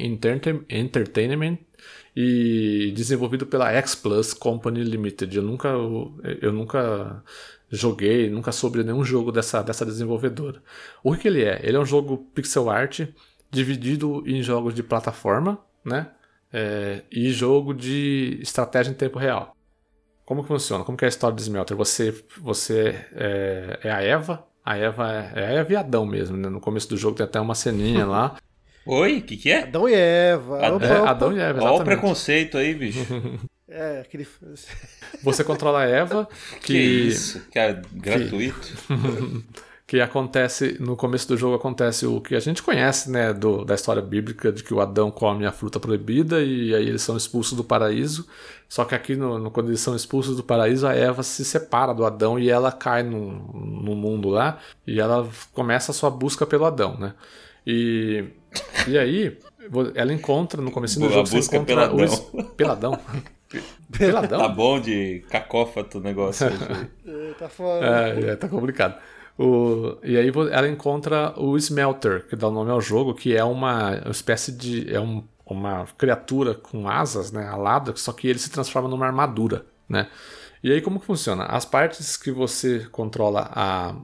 [0.69, 1.57] Entertainment
[2.15, 5.35] e desenvolvido pela X Plus Company Limited.
[5.35, 5.69] Eu nunca,
[6.41, 7.23] eu nunca
[7.69, 10.61] joguei, nunca soube nenhum jogo dessa, dessa desenvolvedora.
[11.03, 11.59] O que ele é?
[11.63, 13.01] Ele é um jogo pixel art
[13.49, 16.11] dividido em jogos de plataforma, né?
[16.51, 19.55] É, e jogo de estratégia em tempo real.
[20.23, 20.83] Como que funciona?
[20.83, 21.75] Como que é a história do Smelter?
[21.75, 26.37] Você, você é, é a Eva, a Eva é, é a Eva e Adão mesmo,
[26.37, 26.47] né?
[26.47, 28.37] No começo do jogo tem até uma ceninha lá
[28.85, 29.63] Oi, o que, que é?
[29.63, 30.65] Adão e Eva.
[30.65, 31.73] Ad é, Adão e Eva, exatamente.
[31.73, 32.99] Olha o preconceito aí, bicho.
[33.67, 34.27] é, aquele...
[35.23, 36.27] Você controla a Eva,
[36.59, 36.67] que...
[36.67, 38.73] que isso, que é gratuito.
[38.87, 39.63] Que...
[39.93, 43.75] que acontece, no começo do jogo acontece o que a gente conhece, né, do, da
[43.75, 47.55] história bíblica, de que o Adão come a fruta proibida e aí eles são expulsos
[47.55, 48.27] do paraíso.
[48.67, 51.93] Só que aqui, no, no, quando eles são expulsos do paraíso, a Eva se separa
[51.93, 54.57] do Adão e ela cai no, no mundo lá
[54.87, 57.13] e ela começa a sua busca pelo Adão, né?
[57.65, 58.25] E
[58.87, 59.37] e aí,
[59.95, 61.29] ela encontra no começo do jogo.
[61.29, 62.05] busca peladão.
[62.33, 62.43] O...
[62.43, 62.99] Peladão.
[63.97, 64.39] peladão?
[64.39, 66.47] Tá bom de cacófato o negócio.
[67.05, 67.85] É, tá foda.
[67.85, 68.95] É, é, tá complicado.
[69.37, 73.43] O, e aí ela encontra o Smelter, que dá o nome ao jogo, que é
[73.43, 74.93] uma espécie de.
[74.93, 77.47] É um, uma criatura com asas, né?
[77.47, 80.07] Alada, só que ele se transforma numa armadura, né?
[80.63, 81.43] E aí como que funciona?
[81.45, 83.95] As partes que você controla a,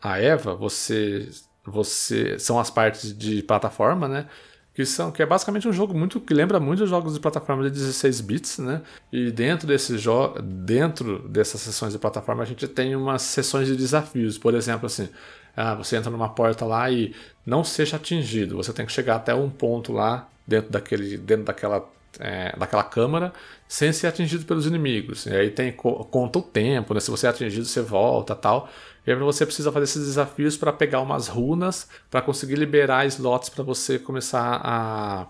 [0.00, 1.28] a Eva, você
[1.66, 4.26] você são as partes de plataforma, né?
[4.74, 7.62] Que, são, que é basicamente um jogo muito que lembra muito os jogos de plataforma
[7.64, 8.82] de 16 bits, né?
[9.10, 13.74] E dentro desse jogo, dentro dessas sessões de plataforma, a gente tem umas sessões de
[13.74, 14.36] desafios.
[14.36, 15.08] Por exemplo, assim,
[15.56, 17.14] ah, você entra numa porta lá e
[17.44, 18.56] não seja atingido.
[18.56, 21.80] Você tem que chegar até um ponto lá dentro daquele, dentro daquela
[22.20, 23.32] é, daquela câmara
[23.68, 25.26] sem ser atingido pelos inimigos.
[25.26, 27.00] E aí tem conta o tempo, né?
[27.00, 28.68] Se você é atingido, você volta tal.
[29.06, 33.48] E aí você precisa fazer esses desafios para pegar umas runas para conseguir liberar slots
[33.48, 35.26] para você começar a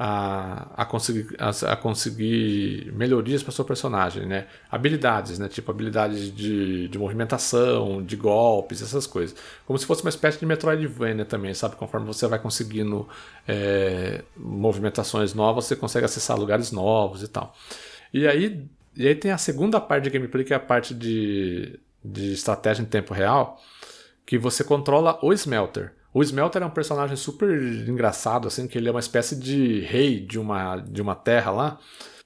[0.00, 4.46] a, a, conseguir, a, a conseguir melhorias para seu personagem, né?
[4.70, 5.48] Habilidades, né?
[5.48, 9.36] Tipo habilidades de, de movimentação, de golpes, essas coisas.
[9.66, 11.74] Como se fosse uma espécie de Metroidvania também, sabe?
[11.74, 13.08] Conforme você vai conseguindo
[13.46, 17.52] é, movimentações novas, você consegue acessar lugares novos e tal.
[18.14, 18.64] E aí,
[18.96, 22.82] e aí tem a segunda parte de gameplay, que é a parte de, de estratégia
[22.82, 23.60] em tempo real,
[24.24, 25.97] que você controla o Smelter.
[26.18, 27.48] O Smelter é um personagem super
[27.88, 31.78] engraçado, assim, que ele é uma espécie de rei de uma, de uma terra lá,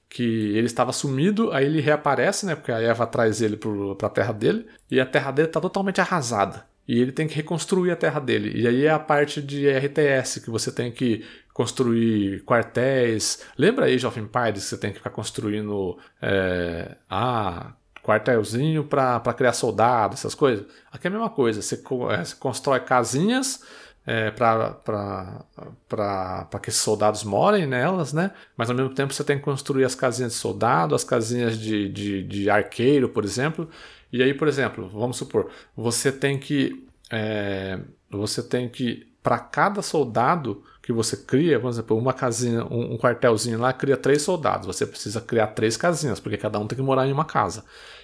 [0.09, 4.09] que ele estava sumido, aí ele reaparece, né, porque a Eva traz ele para a
[4.09, 6.65] terra dele, e a terra dele está totalmente arrasada.
[6.87, 8.59] E ele tem que reconstruir a terra dele.
[8.59, 13.45] E aí é a parte de RTS, que você tem que construir quartéis.
[13.55, 16.95] Lembra aí, Jovem Empires, que você tem que ficar construindo é,
[18.03, 20.65] quartelzinho para criar soldado, essas coisas.
[20.91, 21.75] Aqui é a mesma coisa, você,
[22.09, 23.61] é, você constrói casinhas
[24.05, 25.45] é, para
[26.61, 28.31] que esses soldados morem nelas, né?
[28.57, 31.89] Mas ao mesmo tempo você tem que construir as casinhas de soldado, as casinhas de,
[31.89, 33.69] de, de arqueiro, por exemplo.
[34.11, 36.85] E aí, por exemplo, vamos supor, você tem que.
[37.11, 39.11] É, você tem que.
[39.23, 43.95] Para cada soldado que você cria, vamos dizer, uma casinha, um, um quartelzinho lá, cria
[43.95, 44.67] três soldados.
[44.67, 47.63] Você precisa criar três casinhas, porque cada um tem que morar em uma casa.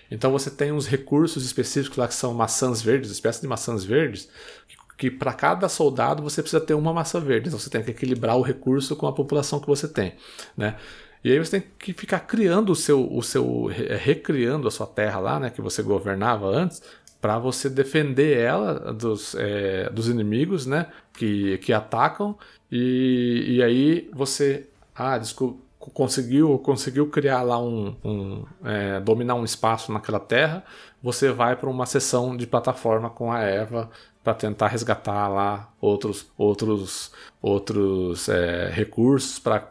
[0.10, 4.30] Então você tem uns recursos específicos lá que são maçãs verdes, espécie de maçãs verdes,
[4.68, 7.48] que, que para cada soldado você precisa ter uma maçã verde.
[7.48, 10.14] Então você tem que equilibrar o recurso com a população que você tem,
[10.58, 10.76] né?
[11.24, 15.20] E aí você tem que ficar criando o seu, o seu recriando a sua terra
[15.20, 16.82] lá, né, que você governava antes,
[17.20, 22.38] para você defender ela dos, é, dos inimigos, né, que, que atacam.
[22.72, 29.44] E, e aí você, ah, desculpa, conseguiu, conseguiu criar lá um, um é, dominar um
[29.44, 30.64] espaço naquela terra,
[31.02, 33.90] você vai para uma sessão de plataforma com a Eva
[34.24, 39.68] para tentar resgatar lá outros outros outros é, recursos para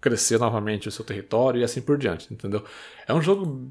[0.00, 2.64] crescer novamente o seu território e assim por diante, entendeu?
[3.06, 3.70] É um jogo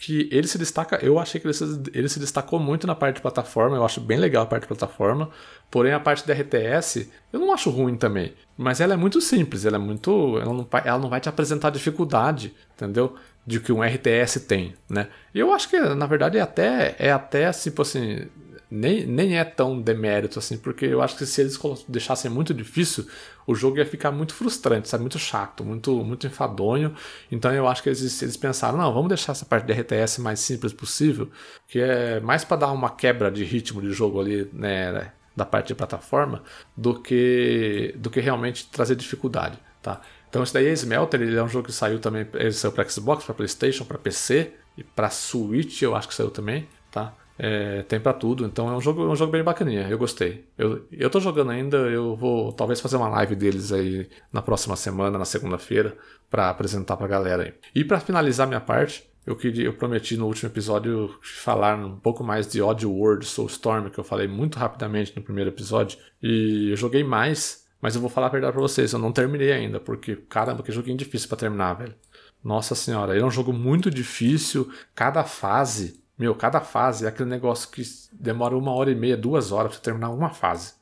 [0.00, 3.16] que ele se destaca, eu achei que ele se, ele se destacou muito na parte
[3.16, 5.30] de plataforma, eu acho bem legal a parte de plataforma,
[5.70, 9.64] porém a parte da RTS eu não acho ruim também, mas ela é muito simples,
[9.64, 13.14] ela é muito, ela não, ela não vai te apresentar dificuldade, entendeu?
[13.46, 15.08] De que um RTS tem, né?
[15.34, 18.26] E eu acho que na verdade é até, é até tipo assim,
[18.70, 23.06] nem, nem é tão demérito assim, porque eu acho que se eles deixassem muito difícil,
[23.46, 25.02] o jogo ia ficar muito frustrante, sabe?
[25.02, 26.94] Muito chato, muito, muito enfadonho.
[27.30, 30.40] Então eu acho que eles, eles pensaram, não, vamos deixar essa parte de RTS mais
[30.40, 31.30] simples possível,
[31.68, 35.12] que é mais para dar uma quebra de ritmo de jogo ali, né?
[35.36, 36.42] Da parte de plataforma,
[36.76, 40.00] do que, do que realmente trazer dificuldade, tá?
[40.28, 42.88] Então esse daí é Smelter, ele é um jogo que saiu também, ele saiu para
[42.88, 47.14] Xbox, para PlayStation, para PC e para Switch, eu acho que saiu também, tá?
[47.38, 50.46] É, tem para tudo, então é um jogo, é um jogo bem bacaninha, eu gostei.
[50.56, 54.74] Eu, eu tô jogando ainda, eu vou talvez fazer uma live deles aí na próxima
[54.74, 55.96] semana, na segunda-feira,
[56.30, 57.54] para apresentar pra galera aí.
[57.74, 62.24] E para finalizar minha parte, eu, queria, eu prometi no último episódio falar um pouco
[62.24, 66.76] mais de Odd World Soulstorm, que eu falei muito rapidamente no primeiro episódio, e eu
[66.76, 70.16] joguei mais, mas eu vou falar a verdade pra vocês, eu não terminei ainda, porque
[70.16, 71.94] caramba, que joguinho difícil para terminar, velho.
[72.42, 77.28] Nossa senhora, ele é um jogo muito difícil, cada fase meu, cada fase é aquele
[77.28, 77.82] negócio que
[78.12, 80.74] demora uma hora e meia, duas horas pra terminar uma fase.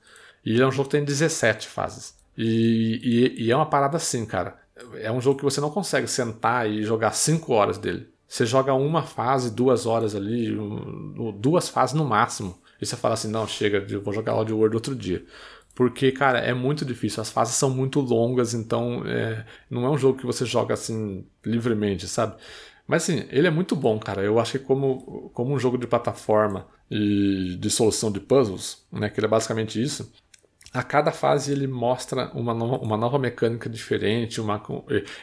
[0.45, 2.15] E é um jogo que tem 17 fases.
[2.37, 4.57] E, e, e, é uma parada assim, cara.
[4.97, 8.09] É um jogo que você não consegue sentar e jogar 5 horas dele.
[8.29, 10.57] Você joga uma fase, duas horas ali,
[11.39, 12.59] duas fases no máximo.
[12.81, 15.25] E você fala assim: não, chega, vou jogar Odd World outro dia.
[15.75, 17.21] Porque, cara, é muito difícil.
[17.21, 21.27] As fases são muito longas, então é, não é um jogo que você joga assim
[21.45, 22.37] livremente, sabe?
[22.87, 24.23] Mas assim, ele é muito bom, cara.
[24.23, 29.09] Eu acho que como, como um jogo de plataforma e de solução de puzzles, né,
[29.09, 30.13] que ele é basicamente isso,
[30.73, 34.61] a cada fase ele mostra uma nova, uma nova mecânica diferente, uma,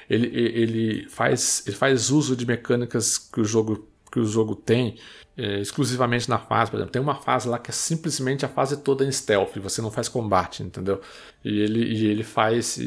[0.09, 4.97] ele, ele, faz, ele faz uso de mecânicas que o jogo, que o jogo tem
[5.37, 6.71] é, exclusivamente na fase.
[6.71, 9.81] Por exemplo, tem uma fase lá que é simplesmente a fase toda em stealth, você
[9.81, 11.01] não faz combate, entendeu?
[11.43, 12.79] E ele, e ele faz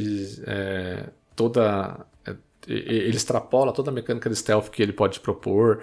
[0.46, 2.06] é, toda
[2.68, 5.82] ele extrapola toda a mecânica de stealth que ele pode propor.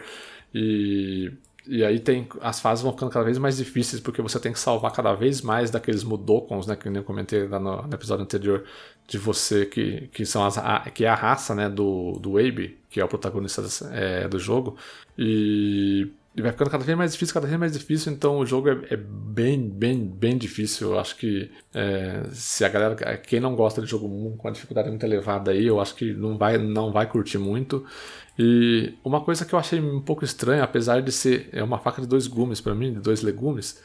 [0.53, 1.31] E,
[1.67, 4.59] e aí tem as fases vão ficando cada vez mais difíceis porque você tem que
[4.59, 8.63] salvar cada vez mais daqueles mudokons, né, que eu comentei lá no, no, episódio anterior
[9.07, 12.77] de você que, que são as a, que é a raça, né, do do Abe,
[12.89, 14.75] que é o protagonista é, do jogo.
[15.17, 18.69] E e vai ficando cada vez mais difícil, cada vez mais difícil, então o jogo
[18.69, 20.91] é, é bem, bem, bem difícil.
[20.91, 24.89] Eu acho que é, se a galera, quem não gosta de jogo com a dificuldade
[24.89, 27.85] muito elevada aí, eu acho que não vai, não vai curtir muito.
[28.39, 32.01] E uma coisa que eu achei um pouco estranha, apesar de ser é uma faca
[32.01, 33.81] de dois gumes para mim, de dois legumes,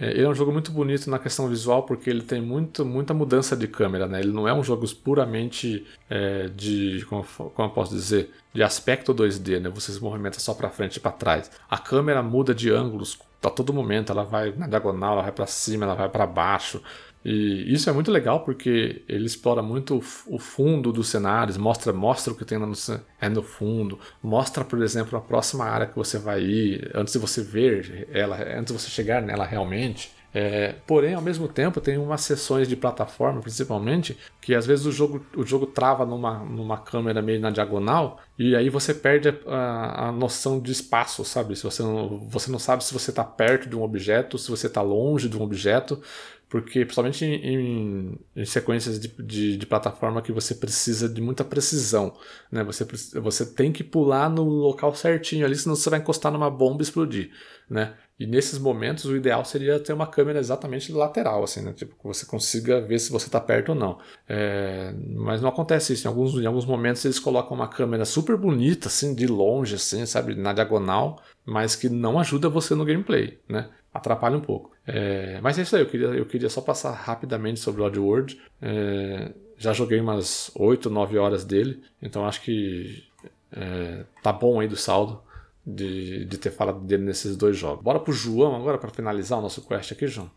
[0.00, 3.12] é, ele é um jogo muito bonito na questão visual porque ele tem muito, muita
[3.12, 4.20] mudança de câmera, né?
[4.20, 9.14] Ele não é um jogo puramente é, de, como, como eu posso dizer, de aspecto
[9.14, 9.68] 2D, né?
[9.68, 11.50] Você se movimenta só para frente e para trás.
[11.68, 15.46] A câmera muda de ângulos a todo momento, ela vai na diagonal, ela vai para
[15.46, 16.82] cima, ela vai para baixo.
[17.24, 22.32] E isso é muito legal porque ele explora muito o fundo dos cenários, mostra, mostra
[22.32, 22.72] o que tem no,
[23.20, 27.18] é no fundo, mostra, por exemplo, a próxima área que você vai ir, antes de
[27.18, 30.12] você ver ela, antes de você chegar nela realmente.
[30.32, 34.92] É, porém, ao mesmo tempo, tem umas sessões de plataforma, principalmente, que às vezes o
[34.92, 40.08] jogo, o jogo trava numa, numa câmera meio na diagonal e aí você perde a,
[40.08, 41.56] a noção de espaço, sabe?
[41.56, 44.68] Se você, não, você não sabe se você está perto de um objeto, se você
[44.68, 46.00] está longe de um objeto
[46.50, 52.12] porque principalmente em, em sequências de, de, de, plataforma que você precisa de muita precisão,
[52.50, 52.64] né?
[52.64, 52.84] Você,
[53.20, 56.84] você tem que pular no local certinho ali, senão você vai encostar numa bomba e
[56.84, 57.30] explodir,
[57.70, 57.94] né?
[58.18, 61.72] E nesses momentos o ideal seria ter uma câmera exatamente lateral, assim, né?
[61.72, 63.98] Tipo, que você consiga ver se você está perto ou não.
[64.28, 64.92] É...
[65.16, 66.06] Mas não acontece isso.
[66.06, 70.04] Em alguns, em alguns momentos eles colocam uma câmera super bonita, assim, de longe, assim,
[70.04, 73.70] sabe, na diagonal, mas que não ajuda você no gameplay, né?
[73.92, 74.72] Atrapalha um pouco.
[74.86, 78.40] É, mas é isso aí, eu queria, eu queria só passar rapidamente sobre o Oddworld.
[78.60, 83.04] É, já joguei umas 8, 9 horas dele, então acho que
[83.52, 85.22] é, tá bom aí do saldo
[85.66, 87.82] de, de ter falado dele nesses dois jogos.
[87.84, 90.30] Bora pro João agora para finalizar o nosso quest aqui, João?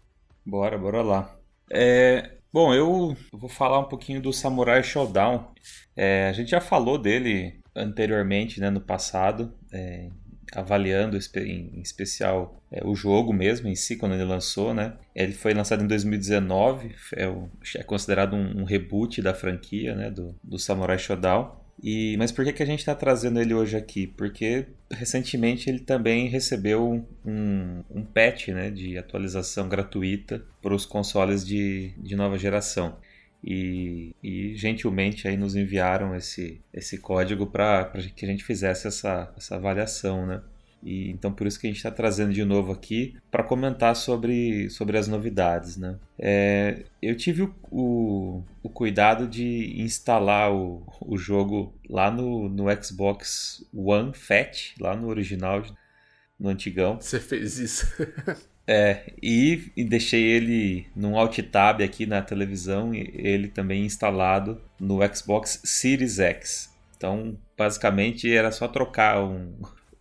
[0.45, 1.35] Bora, bora lá.
[1.71, 5.51] É, bom, eu vou falar um pouquinho do Samurai Showdown.
[5.95, 10.09] É, a gente já falou dele anteriormente, né, no passado, é,
[10.55, 14.93] avaliando em especial é, o jogo mesmo em si, quando ele lançou, né?
[15.15, 17.25] Ele foi lançado em 2019, é,
[17.75, 20.09] é considerado um, um, reboot da franquia, né?
[20.09, 21.63] Do, do Samurai Shodown.
[21.81, 24.05] E, mas por que, que a gente está trazendo ele hoje aqui?
[24.07, 31.45] Porque recentemente ele também recebeu um, um patch né, de atualização gratuita para os consoles
[31.45, 32.95] de, de nova geração.
[33.43, 39.33] E, e, gentilmente aí nos enviaram esse, esse código para que a gente fizesse essa,
[39.35, 40.41] essa avaliação, né?
[40.81, 44.69] E, então por isso que a gente está trazendo de novo aqui para comentar sobre,
[44.69, 45.97] sobre as novidades, né?
[46.17, 52.65] É, eu tive o, o, o, cuidado de instalar o, o jogo lá no, no
[52.81, 55.63] Xbox One Fat, lá no original,
[56.39, 56.99] no antigão.
[56.99, 57.85] Você fez isso?
[58.65, 64.99] É, e, e, deixei ele num alt tab aqui na televisão, ele também instalado no
[65.13, 66.73] Xbox Series X.
[66.95, 69.53] Então, basicamente era só trocar um,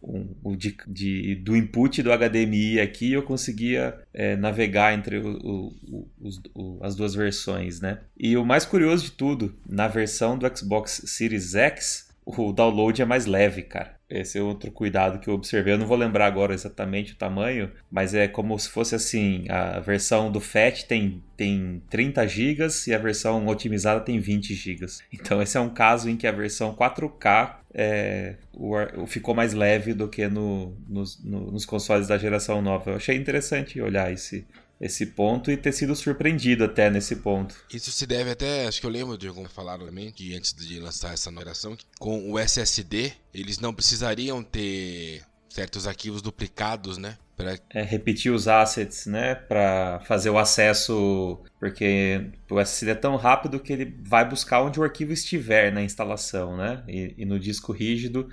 [0.02, 5.72] um, um de, de, do input do HDMI aqui eu conseguia é, navegar entre o,
[5.82, 6.08] o,
[6.54, 7.98] o, as duas versões, né?
[8.16, 13.04] E o mais curioso de tudo, na versão do Xbox Series X, o download é
[13.04, 13.96] mais leve, cara.
[14.12, 15.72] Esse é outro cuidado que eu observei.
[15.72, 19.80] Eu não vou lembrar agora exatamente o tamanho, mas é como se fosse assim: a
[19.80, 24.86] versão do FAT tem, tem 30 GB e a versão otimizada tem 20 GB.
[25.10, 29.94] Então, esse é um caso em que a versão 4K é, o, ficou mais leve
[29.94, 32.90] do que no, nos, no, nos consoles da geração nova.
[32.90, 34.46] Eu achei interessante olhar esse,
[34.82, 37.54] esse ponto e ter sido surpreendido até nesse ponto.
[37.72, 40.80] Isso se deve até, acho que eu lembro de algum falaram também, que antes de
[40.80, 47.16] lançar essa numeração, com o SSD, eles não precisariam ter certos arquivos duplicados, né?
[47.42, 47.80] Pra...
[47.80, 49.34] É, repetir os assets, né?
[49.34, 51.40] Para fazer o acesso.
[51.58, 55.82] Porque o SSD é tão rápido que ele vai buscar onde o arquivo estiver na
[55.82, 56.82] instalação, né?
[56.88, 58.28] E, e no disco rígido,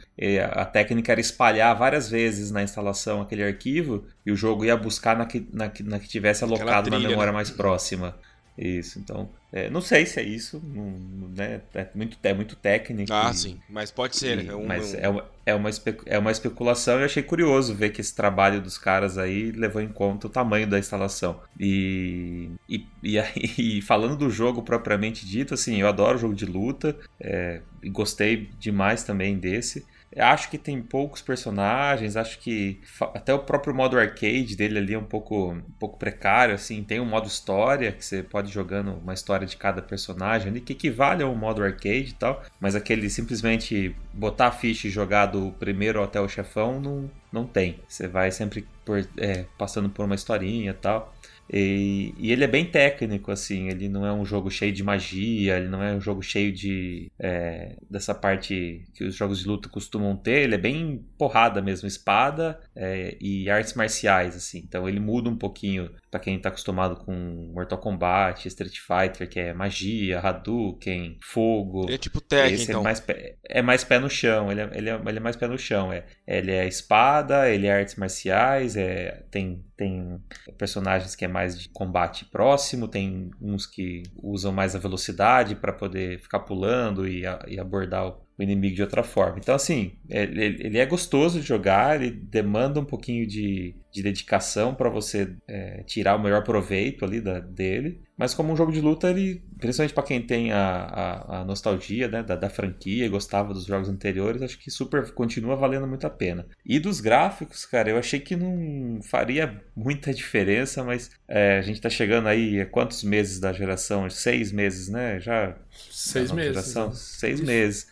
[0.52, 5.16] a técnica era espalhar várias vezes na instalação aquele arquivo e o jogo ia buscar
[5.18, 7.36] na que, na, na que tivesse alocado trilha, na memória né?
[7.36, 8.16] mais próxima.
[8.60, 9.30] Isso, então.
[9.54, 11.62] É, não sei se é isso, não, né?
[11.74, 13.12] É muito, é muito técnico.
[13.14, 14.44] Ah, e, sim, mas pode ser.
[14.44, 15.70] E, é um, mas é uma, é, uma
[16.06, 19.88] é uma especulação e achei curioso ver que esse trabalho dos caras aí levou em
[19.88, 21.40] conta o tamanho da instalação.
[21.58, 23.18] E, e, e,
[23.78, 29.04] e falando do jogo propriamente dito, assim, eu adoro jogo de luta é, gostei demais
[29.04, 29.86] também desse.
[30.18, 32.82] Acho que tem poucos personagens, acho que
[33.14, 36.84] até o próprio modo arcade dele ali é um pouco, um pouco precário, assim.
[36.84, 40.62] Tem um modo história, que você pode ir jogando uma história de cada personagem ali,
[40.62, 44.92] que equivale a um modo arcade e tal, mas aquele simplesmente botar a ficha e
[44.92, 47.80] jogar do primeiro até o chefão não, não tem.
[47.88, 51.14] Você vai sempre por, é, passando por uma historinha e tal.
[51.52, 53.70] E, e, ele é bem técnico, assim.
[53.70, 57.12] Ele não é um jogo cheio de magia, ele não é um jogo cheio de.
[57.20, 60.44] É, dessa parte que os jogos de luta costumam ter.
[60.44, 64.60] Ele é bem porrada mesmo, espada é, e artes marciais, assim.
[64.60, 67.14] Então ele muda um pouquinho para quem tá acostumado com
[67.54, 71.86] Mortal Kombat, Street Fighter, que é magia, Hadouken, fogo.
[71.86, 72.82] Ele é tipo Esse então.
[72.82, 75.36] É mais, pé, é mais pé no chão, ele é, ele é, ele é mais
[75.36, 75.94] pé no chão.
[75.94, 80.20] É, ele é espada, ele é artes marciais, é, tem, tem
[80.58, 85.74] personagens que é mais de combate próximo, tem uns que usam mais a velocidade para
[85.74, 89.38] poder ficar pulando e, a, e abordar o, inimigo de outra forma.
[89.38, 94.74] Então, assim, ele, ele, é gostoso de jogar, ele demanda um pouquinho de, de dedicação
[94.74, 98.02] para você é, tirar o melhor proveito ali da, dele.
[98.20, 102.06] Mas como um jogo de luta, ele, principalmente para quem tem a, a, a nostalgia
[102.10, 106.06] né, da, da, franquia e gostava dos jogos anteriores, acho que super continua valendo muito
[106.06, 106.46] a pena.
[106.66, 111.80] E dos gráficos, cara, eu achei que não faria muita diferença, mas é, a gente
[111.80, 114.10] tá chegando aí a quantos meses da geração?
[114.10, 115.18] Seis meses, né?
[115.22, 115.56] Já.
[115.90, 116.52] Seis meses.
[116.52, 116.92] Geração?
[116.92, 117.88] Seis meses.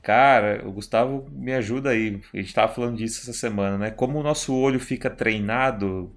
[0.00, 2.20] Cara, o Gustavo me ajuda aí.
[2.32, 3.90] A gente tava falando disso essa semana, né?
[3.90, 6.14] Como o nosso olho fica treinado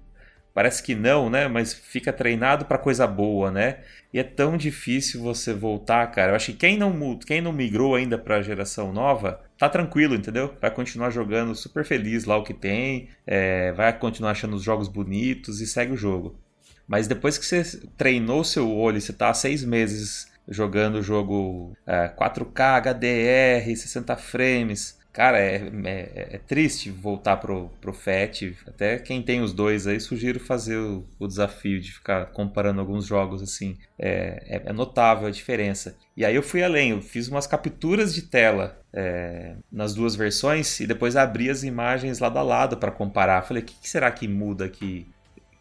[0.56, 1.48] Parece que não, né?
[1.48, 3.80] Mas fica treinado para coisa boa, né?
[4.10, 6.32] E é tão difícil você voltar, cara.
[6.32, 10.14] Eu acho que quem não, quem não migrou ainda para a geração nova, tá tranquilo,
[10.14, 10.56] entendeu?
[10.58, 14.88] Vai continuar jogando super feliz lá o que tem, é, vai continuar achando os jogos
[14.88, 16.40] bonitos e segue o jogo.
[16.88, 17.62] Mas depois que você
[17.94, 24.16] treinou seu olho, você tá há seis meses jogando o jogo é, 4K, HDR, 60
[24.16, 28.54] frames, Cara, é, é, é, triste voltar pro, pro FAT.
[28.66, 33.06] Até quem tem os dois aí, sugiro fazer o, o desafio de ficar comparando alguns
[33.06, 33.78] jogos assim.
[33.98, 35.96] É, é, é, notável a diferença.
[36.14, 40.80] E aí eu fui além, eu fiz umas capturas de tela é, nas duas versões
[40.80, 43.40] e depois abri as imagens lado a lado para comparar.
[43.40, 45.06] Falei, o que, que, será que muda aqui?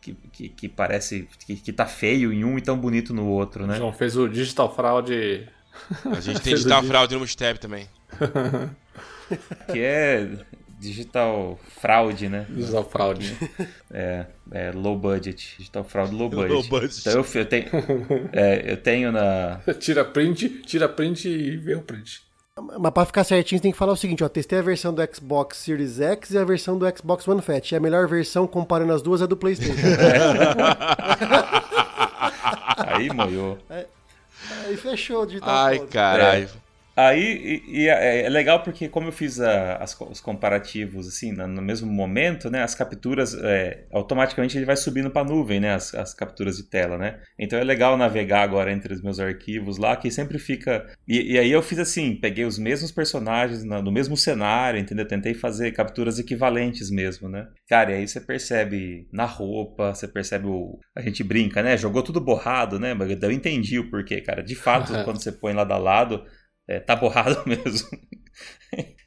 [0.02, 3.66] Que, que, que parece que, que tá feio em um e tão bonito no outro,
[3.66, 3.78] né?
[3.78, 5.48] João fez o Digital Fraud.
[6.12, 7.88] A gente tem Digital Fraud no Mustab também.
[9.72, 10.28] que é
[10.80, 12.46] digital fraude, né?
[12.50, 13.36] Digital fraude.
[13.98, 15.56] É, é low budget.
[15.58, 16.52] Digital fraude low budget.
[16.52, 17.00] Low budget.
[17.00, 17.66] Então eu, eu tenho,
[18.34, 19.62] é, eu tenho na.
[19.80, 22.22] tira print, tira print e vê o print.
[22.80, 24.28] Mas pra ficar certinho, você tem que falar o seguinte, ó.
[24.28, 27.72] Testei a versão do Xbox Series X e a versão do Xbox One Fat.
[27.72, 29.74] E a melhor versão, comparando as duas, é do Playstation.
[32.78, 33.58] Aí moiou.
[33.70, 36.50] Aí fechou digital Ai, caralho.
[36.62, 36.65] É.
[36.96, 41.34] Aí e, e é, é, legal porque como eu fiz a, as, os comparativos assim
[41.34, 45.60] no, no, mesmo momento, né, as capturas é, automaticamente ele vai subindo para a nuvem,
[45.60, 47.20] né, as, as, capturas de tela, né.
[47.38, 51.38] Então é legal navegar agora entre os meus arquivos lá que sempre fica e, e
[51.38, 55.06] aí eu fiz assim, peguei os mesmos personagens no, no, mesmo cenário, entendeu?
[55.06, 57.48] Tentei fazer capturas equivalentes mesmo, né.
[57.68, 62.02] Cara, e aí você percebe na roupa, você percebe o a gente brinca, né, jogou
[62.02, 64.42] tudo borrado, né, mas eu entendi o porquê, cara.
[64.42, 66.24] De fato, quando você põe lado a lado
[66.68, 67.90] é, tá borrado mesmo.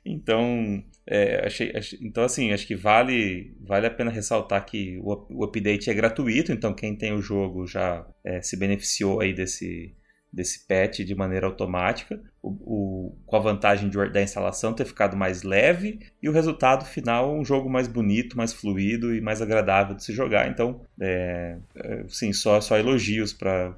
[0.05, 5.27] então, é, achei, achei, então, assim, acho que vale, vale a pena ressaltar que o,
[5.31, 9.95] o update é gratuito, então quem tem o jogo já é, se beneficiou aí desse,
[10.33, 15.17] desse patch de maneira automática o, o, com a vantagem de, da instalação ter ficado
[15.17, 19.95] mais leve e o resultado final um jogo mais bonito, mais fluido e mais agradável
[19.95, 20.49] de se jogar.
[20.49, 23.75] Então, é, é, sim, só, só elogios para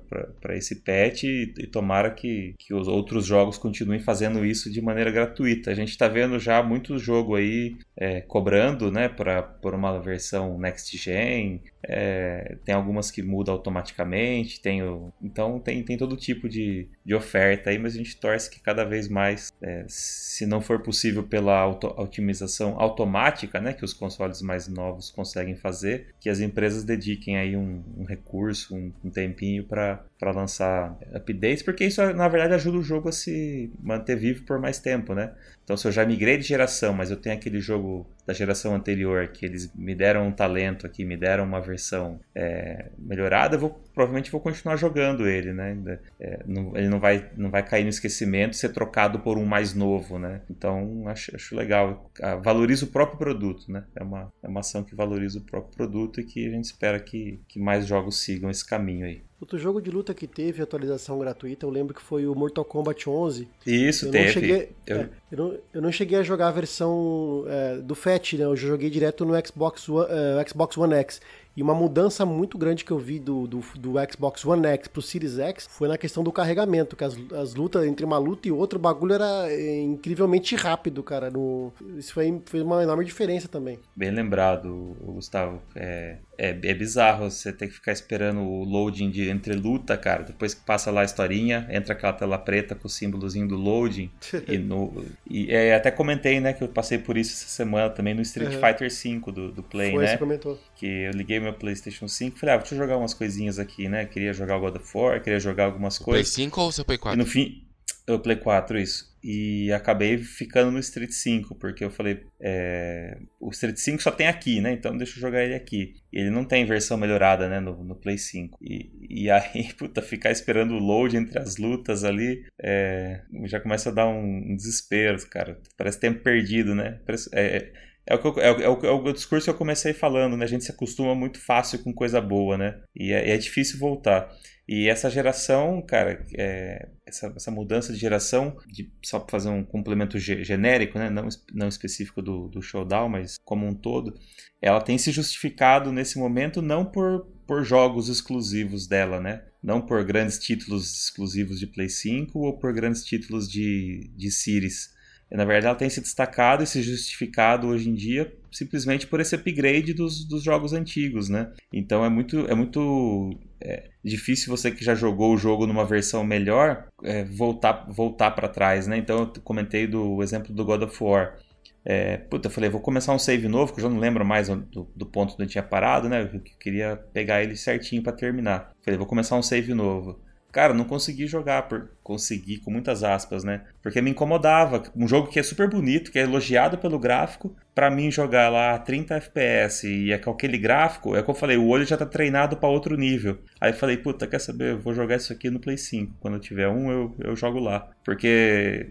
[0.50, 5.10] esse patch e, e tomara que, que os outros jogos continuem fazendo isso de maneira
[5.10, 5.70] gratuita.
[5.70, 10.58] A gente está vendo já muito jogo aí é, cobrando né, pra, por uma versão
[10.58, 16.48] next gen, é, tem algumas que mudam automaticamente, tem o, então tem, tem todo tipo
[16.48, 20.60] de, de oferta aí, mas a gente torce que cada vez mais, é, se não
[20.60, 26.28] for possível pela auto otimização automática, né, que os consoles mais novos conseguem fazer, que
[26.28, 32.02] as empresas dediquem aí um, um recurso, um, um tempinho para lançar updates, porque isso
[32.12, 35.32] na verdade ajuda o jogo a se manter vivo por mais tempo, né?
[35.64, 39.28] Então se eu já migrei de geração, mas eu tenho aquele jogo da geração anterior
[39.28, 43.70] que eles me deram um talento aqui, me deram uma versão é, melhorada, eu vou,
[43.94, 45.76] provavelmente vou continuar jogando ele, né?
[46.18, 49.74] É, não, ele não vai, não vai cair no esquecimento ser trocado por um mais
[49.74, 50.42] novo, né?
[50.50, 52.10] Então acho, acho legal.
[52.20, 53.84] Ah, valoriza o próprio produto, né?
[53.94, 56.98] É uma, é uma ação que valoriza o próprio produto e que a gente espera
[57.00, 59.22] que, que mais jogos sigam esse caminho aí.
[59.40, 63.08] Outro jogo de luta que teve atualização gratuita, eu lembro que foi o Mortal Kombat
[63.08, 63.48] 11.
[63.66, 64.24] Isso, eu teve.
[64.24, 64.96] Não cheguei, eu...
[64.96, 68.44] É, eu, não, eu não cheguei a jogar a versão é, do FAT, né?
[68.44, 71.22] Eu joguei direto no Xbox One, uh, Xbox One X.
[71.56, 75.02] E uma mudança muito grande que eu vi do, do, do Xbox One X pro
[75.02, 78.52] Series X foi na questão do carregamento, que as, as lutas, entre uma luta e
[78.52, 81.30] outra, o bagulho era é, incrivelmente rápido, cara.
[81.30, 83.78] No, isso foi, foi uma enorme diferença também.
[83.96, 85.60] Bem lembrado, Gustavo.
[85.74, 90.22] É, é, é, bizarro você ter que ficar esperando o loading de entre luta, cara.
[90.22, 94.10] Depois que passa lá a historinha, entra aquela tela preta com o símbolozinho do loading.
[94.48, 98.14] e, no, e é, até comentei, né, que eu passei por isso essa semana também
[98.14, 98.60] no Street uhum.
[98.60, 100.12] Fighter V do, do Play, Foi, né?
[100.12, 100.58] Você comentou.
[100.76, 103.86] Que eu liguei meu PlayStation 5 e falei, ah, deixa eu jogar umas coisinhas aqui,
[103.86, 104.06] né?
[104.06, 106.34] Queria jogar o God of War, queria jogar algumas o coisas.
[106.34, 107.20] Play 5 ou seu Play 4?
[107.20, 107.62] E no fim.
[108.08, 109.09] O Play 4, isso.
[109.22, 113.18] E acabei ficando no Street 5, porque eu falei, é...
[113.38, 114.72] o Street 5 só tem aqui, né?
[114.72, 115.94] Então deixa eu jogar ele aqui.
[116.12, 118.58] Ele não tem versão melhorada, né, no, no Play 5.
[118.62, 123.20] E, e aí, puta, ficar esperando o load entre as lutas ali, é...
[123.44, 125.60] já começa a dar um, um, desespero, cara.
[125.76, 126.98] Parece tempo perdido, né?
[127.04, 127.72] Parece, é, é
[128.06, 130.44] eu, é, o, é, o, é o discurso que eu comecei falando, né?
[130.44, 132.80] A gente se acostuma muito fácil com coisa boa, né?
[132.96, 134.28] E é, é difícil voltar.
[134.72, 139.64] E essa geração, cara, é, essa, essa, mudança de geração, de, só para fazer um
[139.64, 144.14] complemento genérico, né, não, não específico do, do showdown, mas como um todo,
[144.62, 149.42] ela tem se justificado nesse momento não por, por jogos exclusivos dela, né?
[149.60, 154.90] Não por grandes títulos exclusivos de Play 5 ou por grandes títulos de, de Series.
[155.32, 159.34] Na verdade, ela tem se destacado e se justificado hoje em dia simplesmente por esse
[159.34, 161.52] upgrade dos, dos jogos antigos, né?
[161.72, 166.24] Então é muito, é muito é difícil você que já jogou o jogo numa versão
[166.24, 168.96] melhor é, voltar, voltar para trás, né?
[168.96, 171.36] Então eu comentei do exemplo do God of War.
[171.84, 174.48] É, puta, eu falei, vou começar um save novo, que eu já não lembro mais
[174.48, 176.30] do, do ponto onde eu tinha parado, né?
[176.32, 178.72] Eu queria pegar ele certinho para terminar.
[178.82, 180.20] Falei, vou começar um save novo.
[180.52, 183.62] Cara, não consegui jogar, por conseguir com muitas aspas, né?
[183.82, 184.82] Porque me incomodava.
[184.96, 188.78] Um jogo que é super bonito, que é elogiado pelo gráfico, para mim jogar lá
[188.78, 192.04] 30 FPS e é com aquele gráfico, é como eu falei, o olho já tá
[192.04, 193.38] treinado para outro nível.
[193.60, 194.72] Aí eu falei, puta, quer saber?
[194.72, 196.16] Eu vou jogar isso aqui no Play 5.
[196.20, 197.88] Quando eu tiver um, eu, eu jogo lá.
[198.04, 198.90] Porque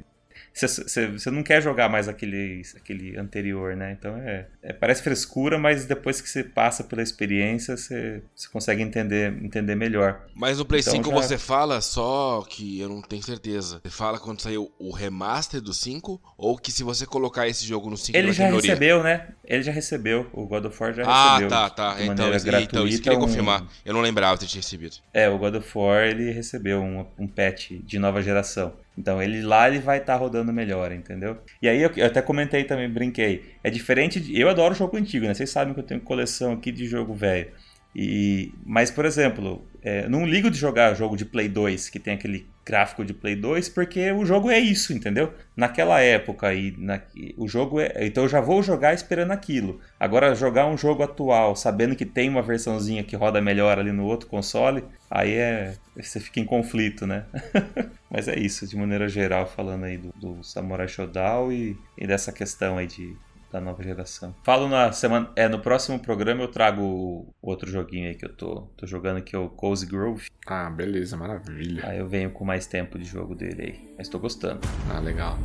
[0.53, 3.95] você não quer jogar mais aquele, aquele anterior, né?
[3.97, 8.21] Então é, é parece frescura, mas depois que você passa pela experiência, você
[8.51, 10.25] consegue entender, entender melhor.
[10.35, 11.15] Mas no Play então, 5 já...
[11.15, 13.81] você fala só que eu não tenho certeza.
[13.83, 17.89] Você fala quando saiu o remaster do 5 ou que se você colocar esse jogo
[17.89, 19.27] no 5 Ele já recebeu, né?
[19.45, 20.29] Ele já recebeu.
[20.33, 21.57] O God of War já ah, recebeu.
[21.57, 22.03] Ah, tá, tá.
[22.03, 23.21] Então, gratuita, então isso queria um...
[23.21, 23.65] confirmar.
[23.85, 24.97] Eu não lembrava de ter recebido.
[25.13, 28.73] É, o God of War ele recebeu um, um patch de nova geração.
[28.97, 31.37] Então ele lá ele vai estar tá rodando melhor, entendeu?
[31.61, 33.55] E aí eu, eu, até comentei também, brinquei.
[33.63, 35.33] É diferente de, eu adoro jogo antigo, né?
[35.33, 37.49] Vocês sabem que eu tenho coleção aqui de jogo velho.
[37.95, 42.13] E, mas, por exemplo, é, não ligo de jogar jogo de Play 2 que tem
[42.13, 45.33] aquele gráfico de Play 2 porque o jogo é isso, entendeu?
[45.55, 47.01] Naquela época e na,
[47.35, 49.79] o jogo é, então eu já vou jogar esperando aquilo.
[49.99, 54.05] Agora jogar um jogo atual, sabendo que tem uma versãozinha que roda melhor ali no
[54.05, 57.25] outro console, aí é você fica em conflito, né?
[58.09, 62.31] Mas é isso, de maneira geral, falando aí do, do Samurai Shodown e, e dessa
[62.31, 63.15] questão aí de
[63.51, 64.35] da nova geração.
[64.43, 65.31] Falo na semana.
[65.35, 69.35] É, no próximo programa eu trago outro joguinho aí que eu tô, tô jogando, que
[69.35, 70.27] é o Cozy Grove.
[70.45, 71.87] Ah, beleza, maravilha.
[71.87, 73.95] Aí eu venho com mais tempo de jogo dele aí.
[73.97, 74.61] Mas tô gostando.
[74.93, 75.37] Ah, legal.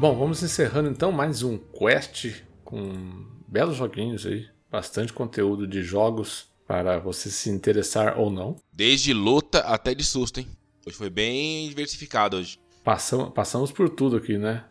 [0.00, 6.46] Bom, vamos encerrando então mais um quest com belos joguinhos aí, bastante conteúdo de jogos
[6.68, 8.54] para você se interessar ou não.
[8.72, 10.46] Desde luta até de susto, hein?
[10.86, 12.60] Hoje foi bem diversificado hoje.
[12.84, 14.64] Passamos, passamos por tudo aqui, né?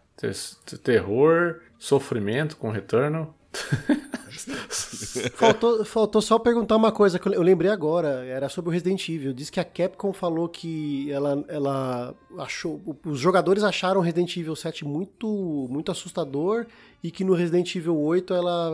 [0.82, 3.38] Terror, sofrimento com Returnal.
[5.34, 9.34] faltou, faltou só perguntar uma coisa que eu lembrei agora, era sobre o Resident Evil.
[9.34, 12.82] Diz que a Capcom falou que ela, ela achou.
[13.06, 16.66] Os jogadores acharam Resident Evil 7 muito, muito assustador
[17.08, 18.70] e que no Resident Evil 8 ela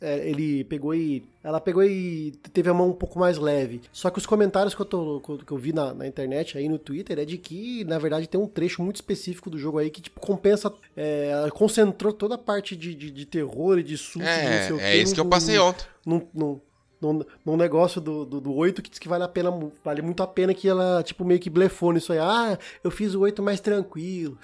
[0.00, 3.80] é, é, ele pegou e ela pegou e teve a mão um pouco mais leve.
[3.92, 6.78] Só que os comentários que eu, tô, que eu vi na, na, internet aí no
[6.78, 10.02] Twitter é de que, na verdade, tem um trecho muito específico do jogo aí que
[10.02, 14.20] tipo, compensa, é, concentrou toda a parte de, de, de terror e de susto.
[14.20, 15.86] É, não sei o é isso que eu passei ontem.
[16.04, 16.60] Num, num,
[17.00, 19.50] num, num negócio do, do, do 8 que diz que vale a pena,
[19.84, 22.18] vale muito a pena que ela, tipo, meio que blefou nisso aí.
[22.18, 24.38] Ah, eu fiz o 8 mais tranquilo.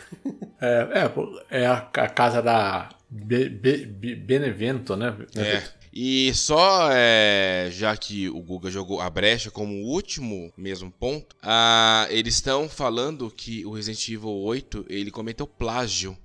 [0.61, 1.11] É,
[1.51, 5.17] é, é a, a casa da Be, Be, Be, Benevento, né?
[5.37, 5.63] É.
[5.93, 12.07] E só, é, já que o Guga jogou a brecha como último mesmo ponto, ah,
[12.09, 16.17] eles estão falando que o Resident Evil 8 ele cometeu plágio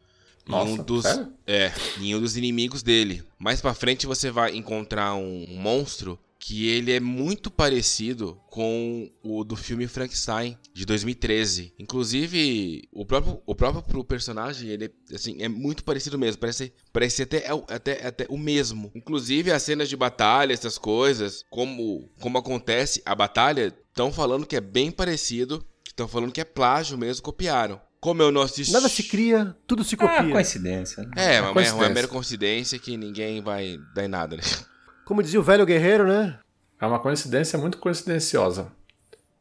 [0.48, 1.34] Nossa, em um dos, sério?
[1.46, 3.24] é, em um dos inimigos dele.
[3.40, 9.44] Mais pra frente você vai encontrar um, monstro que ele é muito parecido com o
[9.44, 11.74] do filme Frankenstein de 2013.
[11.80, 17.46] Inclusive, o próprio, o próprio personagem, ele assim, é muito parecido mesmo, parece, parece até,
[17.46, 18.92] é o- até, até o mesmo.
[18.96, 24.56] Inclusive, as cenas de batalha, essas coisas, como, como acontece a batalha, estão falando que
[24.56, 27.82] é bem parecido, estão falando que é plágio mesmo, copiaram.
[28.08, 28.72] Como eu não assisti...
[28.72, 30.32] Nada se cria, tudo se Ah, copia.
[30.32, 31.04] coincidência.
[31.04, 31.12] né?
[31.18, 31.94] É, uma, uma coincidência.
[31.94, 34.44] mera coincidência que ninguém vai dar em nada, né?
[35.04, 36.40] Como dizia o velho guerreiro, né?
[36.80, 38.72] É uma coincidência muito coincidenciosa.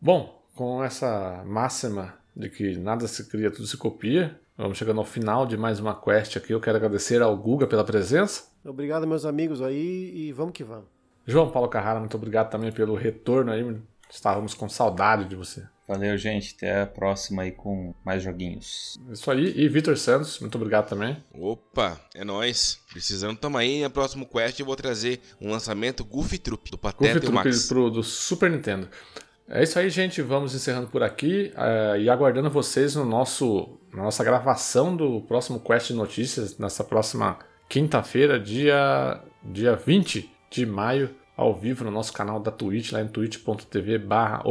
[0.01, 5.07] Bom, com essa máxima de que nada se cria, tudo se copia, vamos chegando ao
[5.07, 6.53] final de mais uma quest aqui.
[6.53, 8.47] Eu quero agradecer ao Guga pela presença.
[8.65, 10.87] Obrigado, meus amigos aí, e vamos que vamos.
[11.25, 13.65] João Paulo Carrara, muito obrigado também pelo retorno aí.
[14.11, 15.65] Estávamos com saudade de você.
[15.87, 16.55] Valeu, gente.
[16.57, 18.99] Até a próxima aí com mais joguinhos.
[19.11, 19.53] Isso aí.
[19.57, 21.17] E Vitor Santos, muito obrigado também.
[21.33, 22.81] Opa, é nóis.
[22.93, 23.83] Precisando, tamo aí.
[23.83, 27.21] No próximo quest eu vou trazer um lançamento Goofy Troop, do Goofy Pateta e o
[27.21, 27.69] Troop Max.
[27.69, 28.89] pro, do Super Nintendo.
[29.49, 30.21] É isso aí, gente.
[30.23, 35.61] Vamos encerrando por aqui eh, e aguardando vocês no nosso, na nossa gravação do próximo
[35.61, 37.39] Quest de Notícias, nessa próxima
[37.69, 43.09] quinta-feira, dia, dia 20 de maio, ao vivo no nosso canal da Twitch, lá em
[43.09, 44.43] twitch.tv barra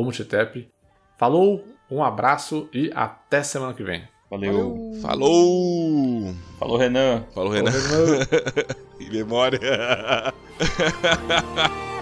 [1.17, 4.03] Falou, um abraço e até semana que vem.
[4.29, 4.91] Valeu.
[5.01, 6.33] Falou!
[6.59, 7.23] Falou Renan.
[7.33, 7.71] Falou, Renan.
[7.71, 8.25] Falou, Renan.
[8.99, 9.59] em memória.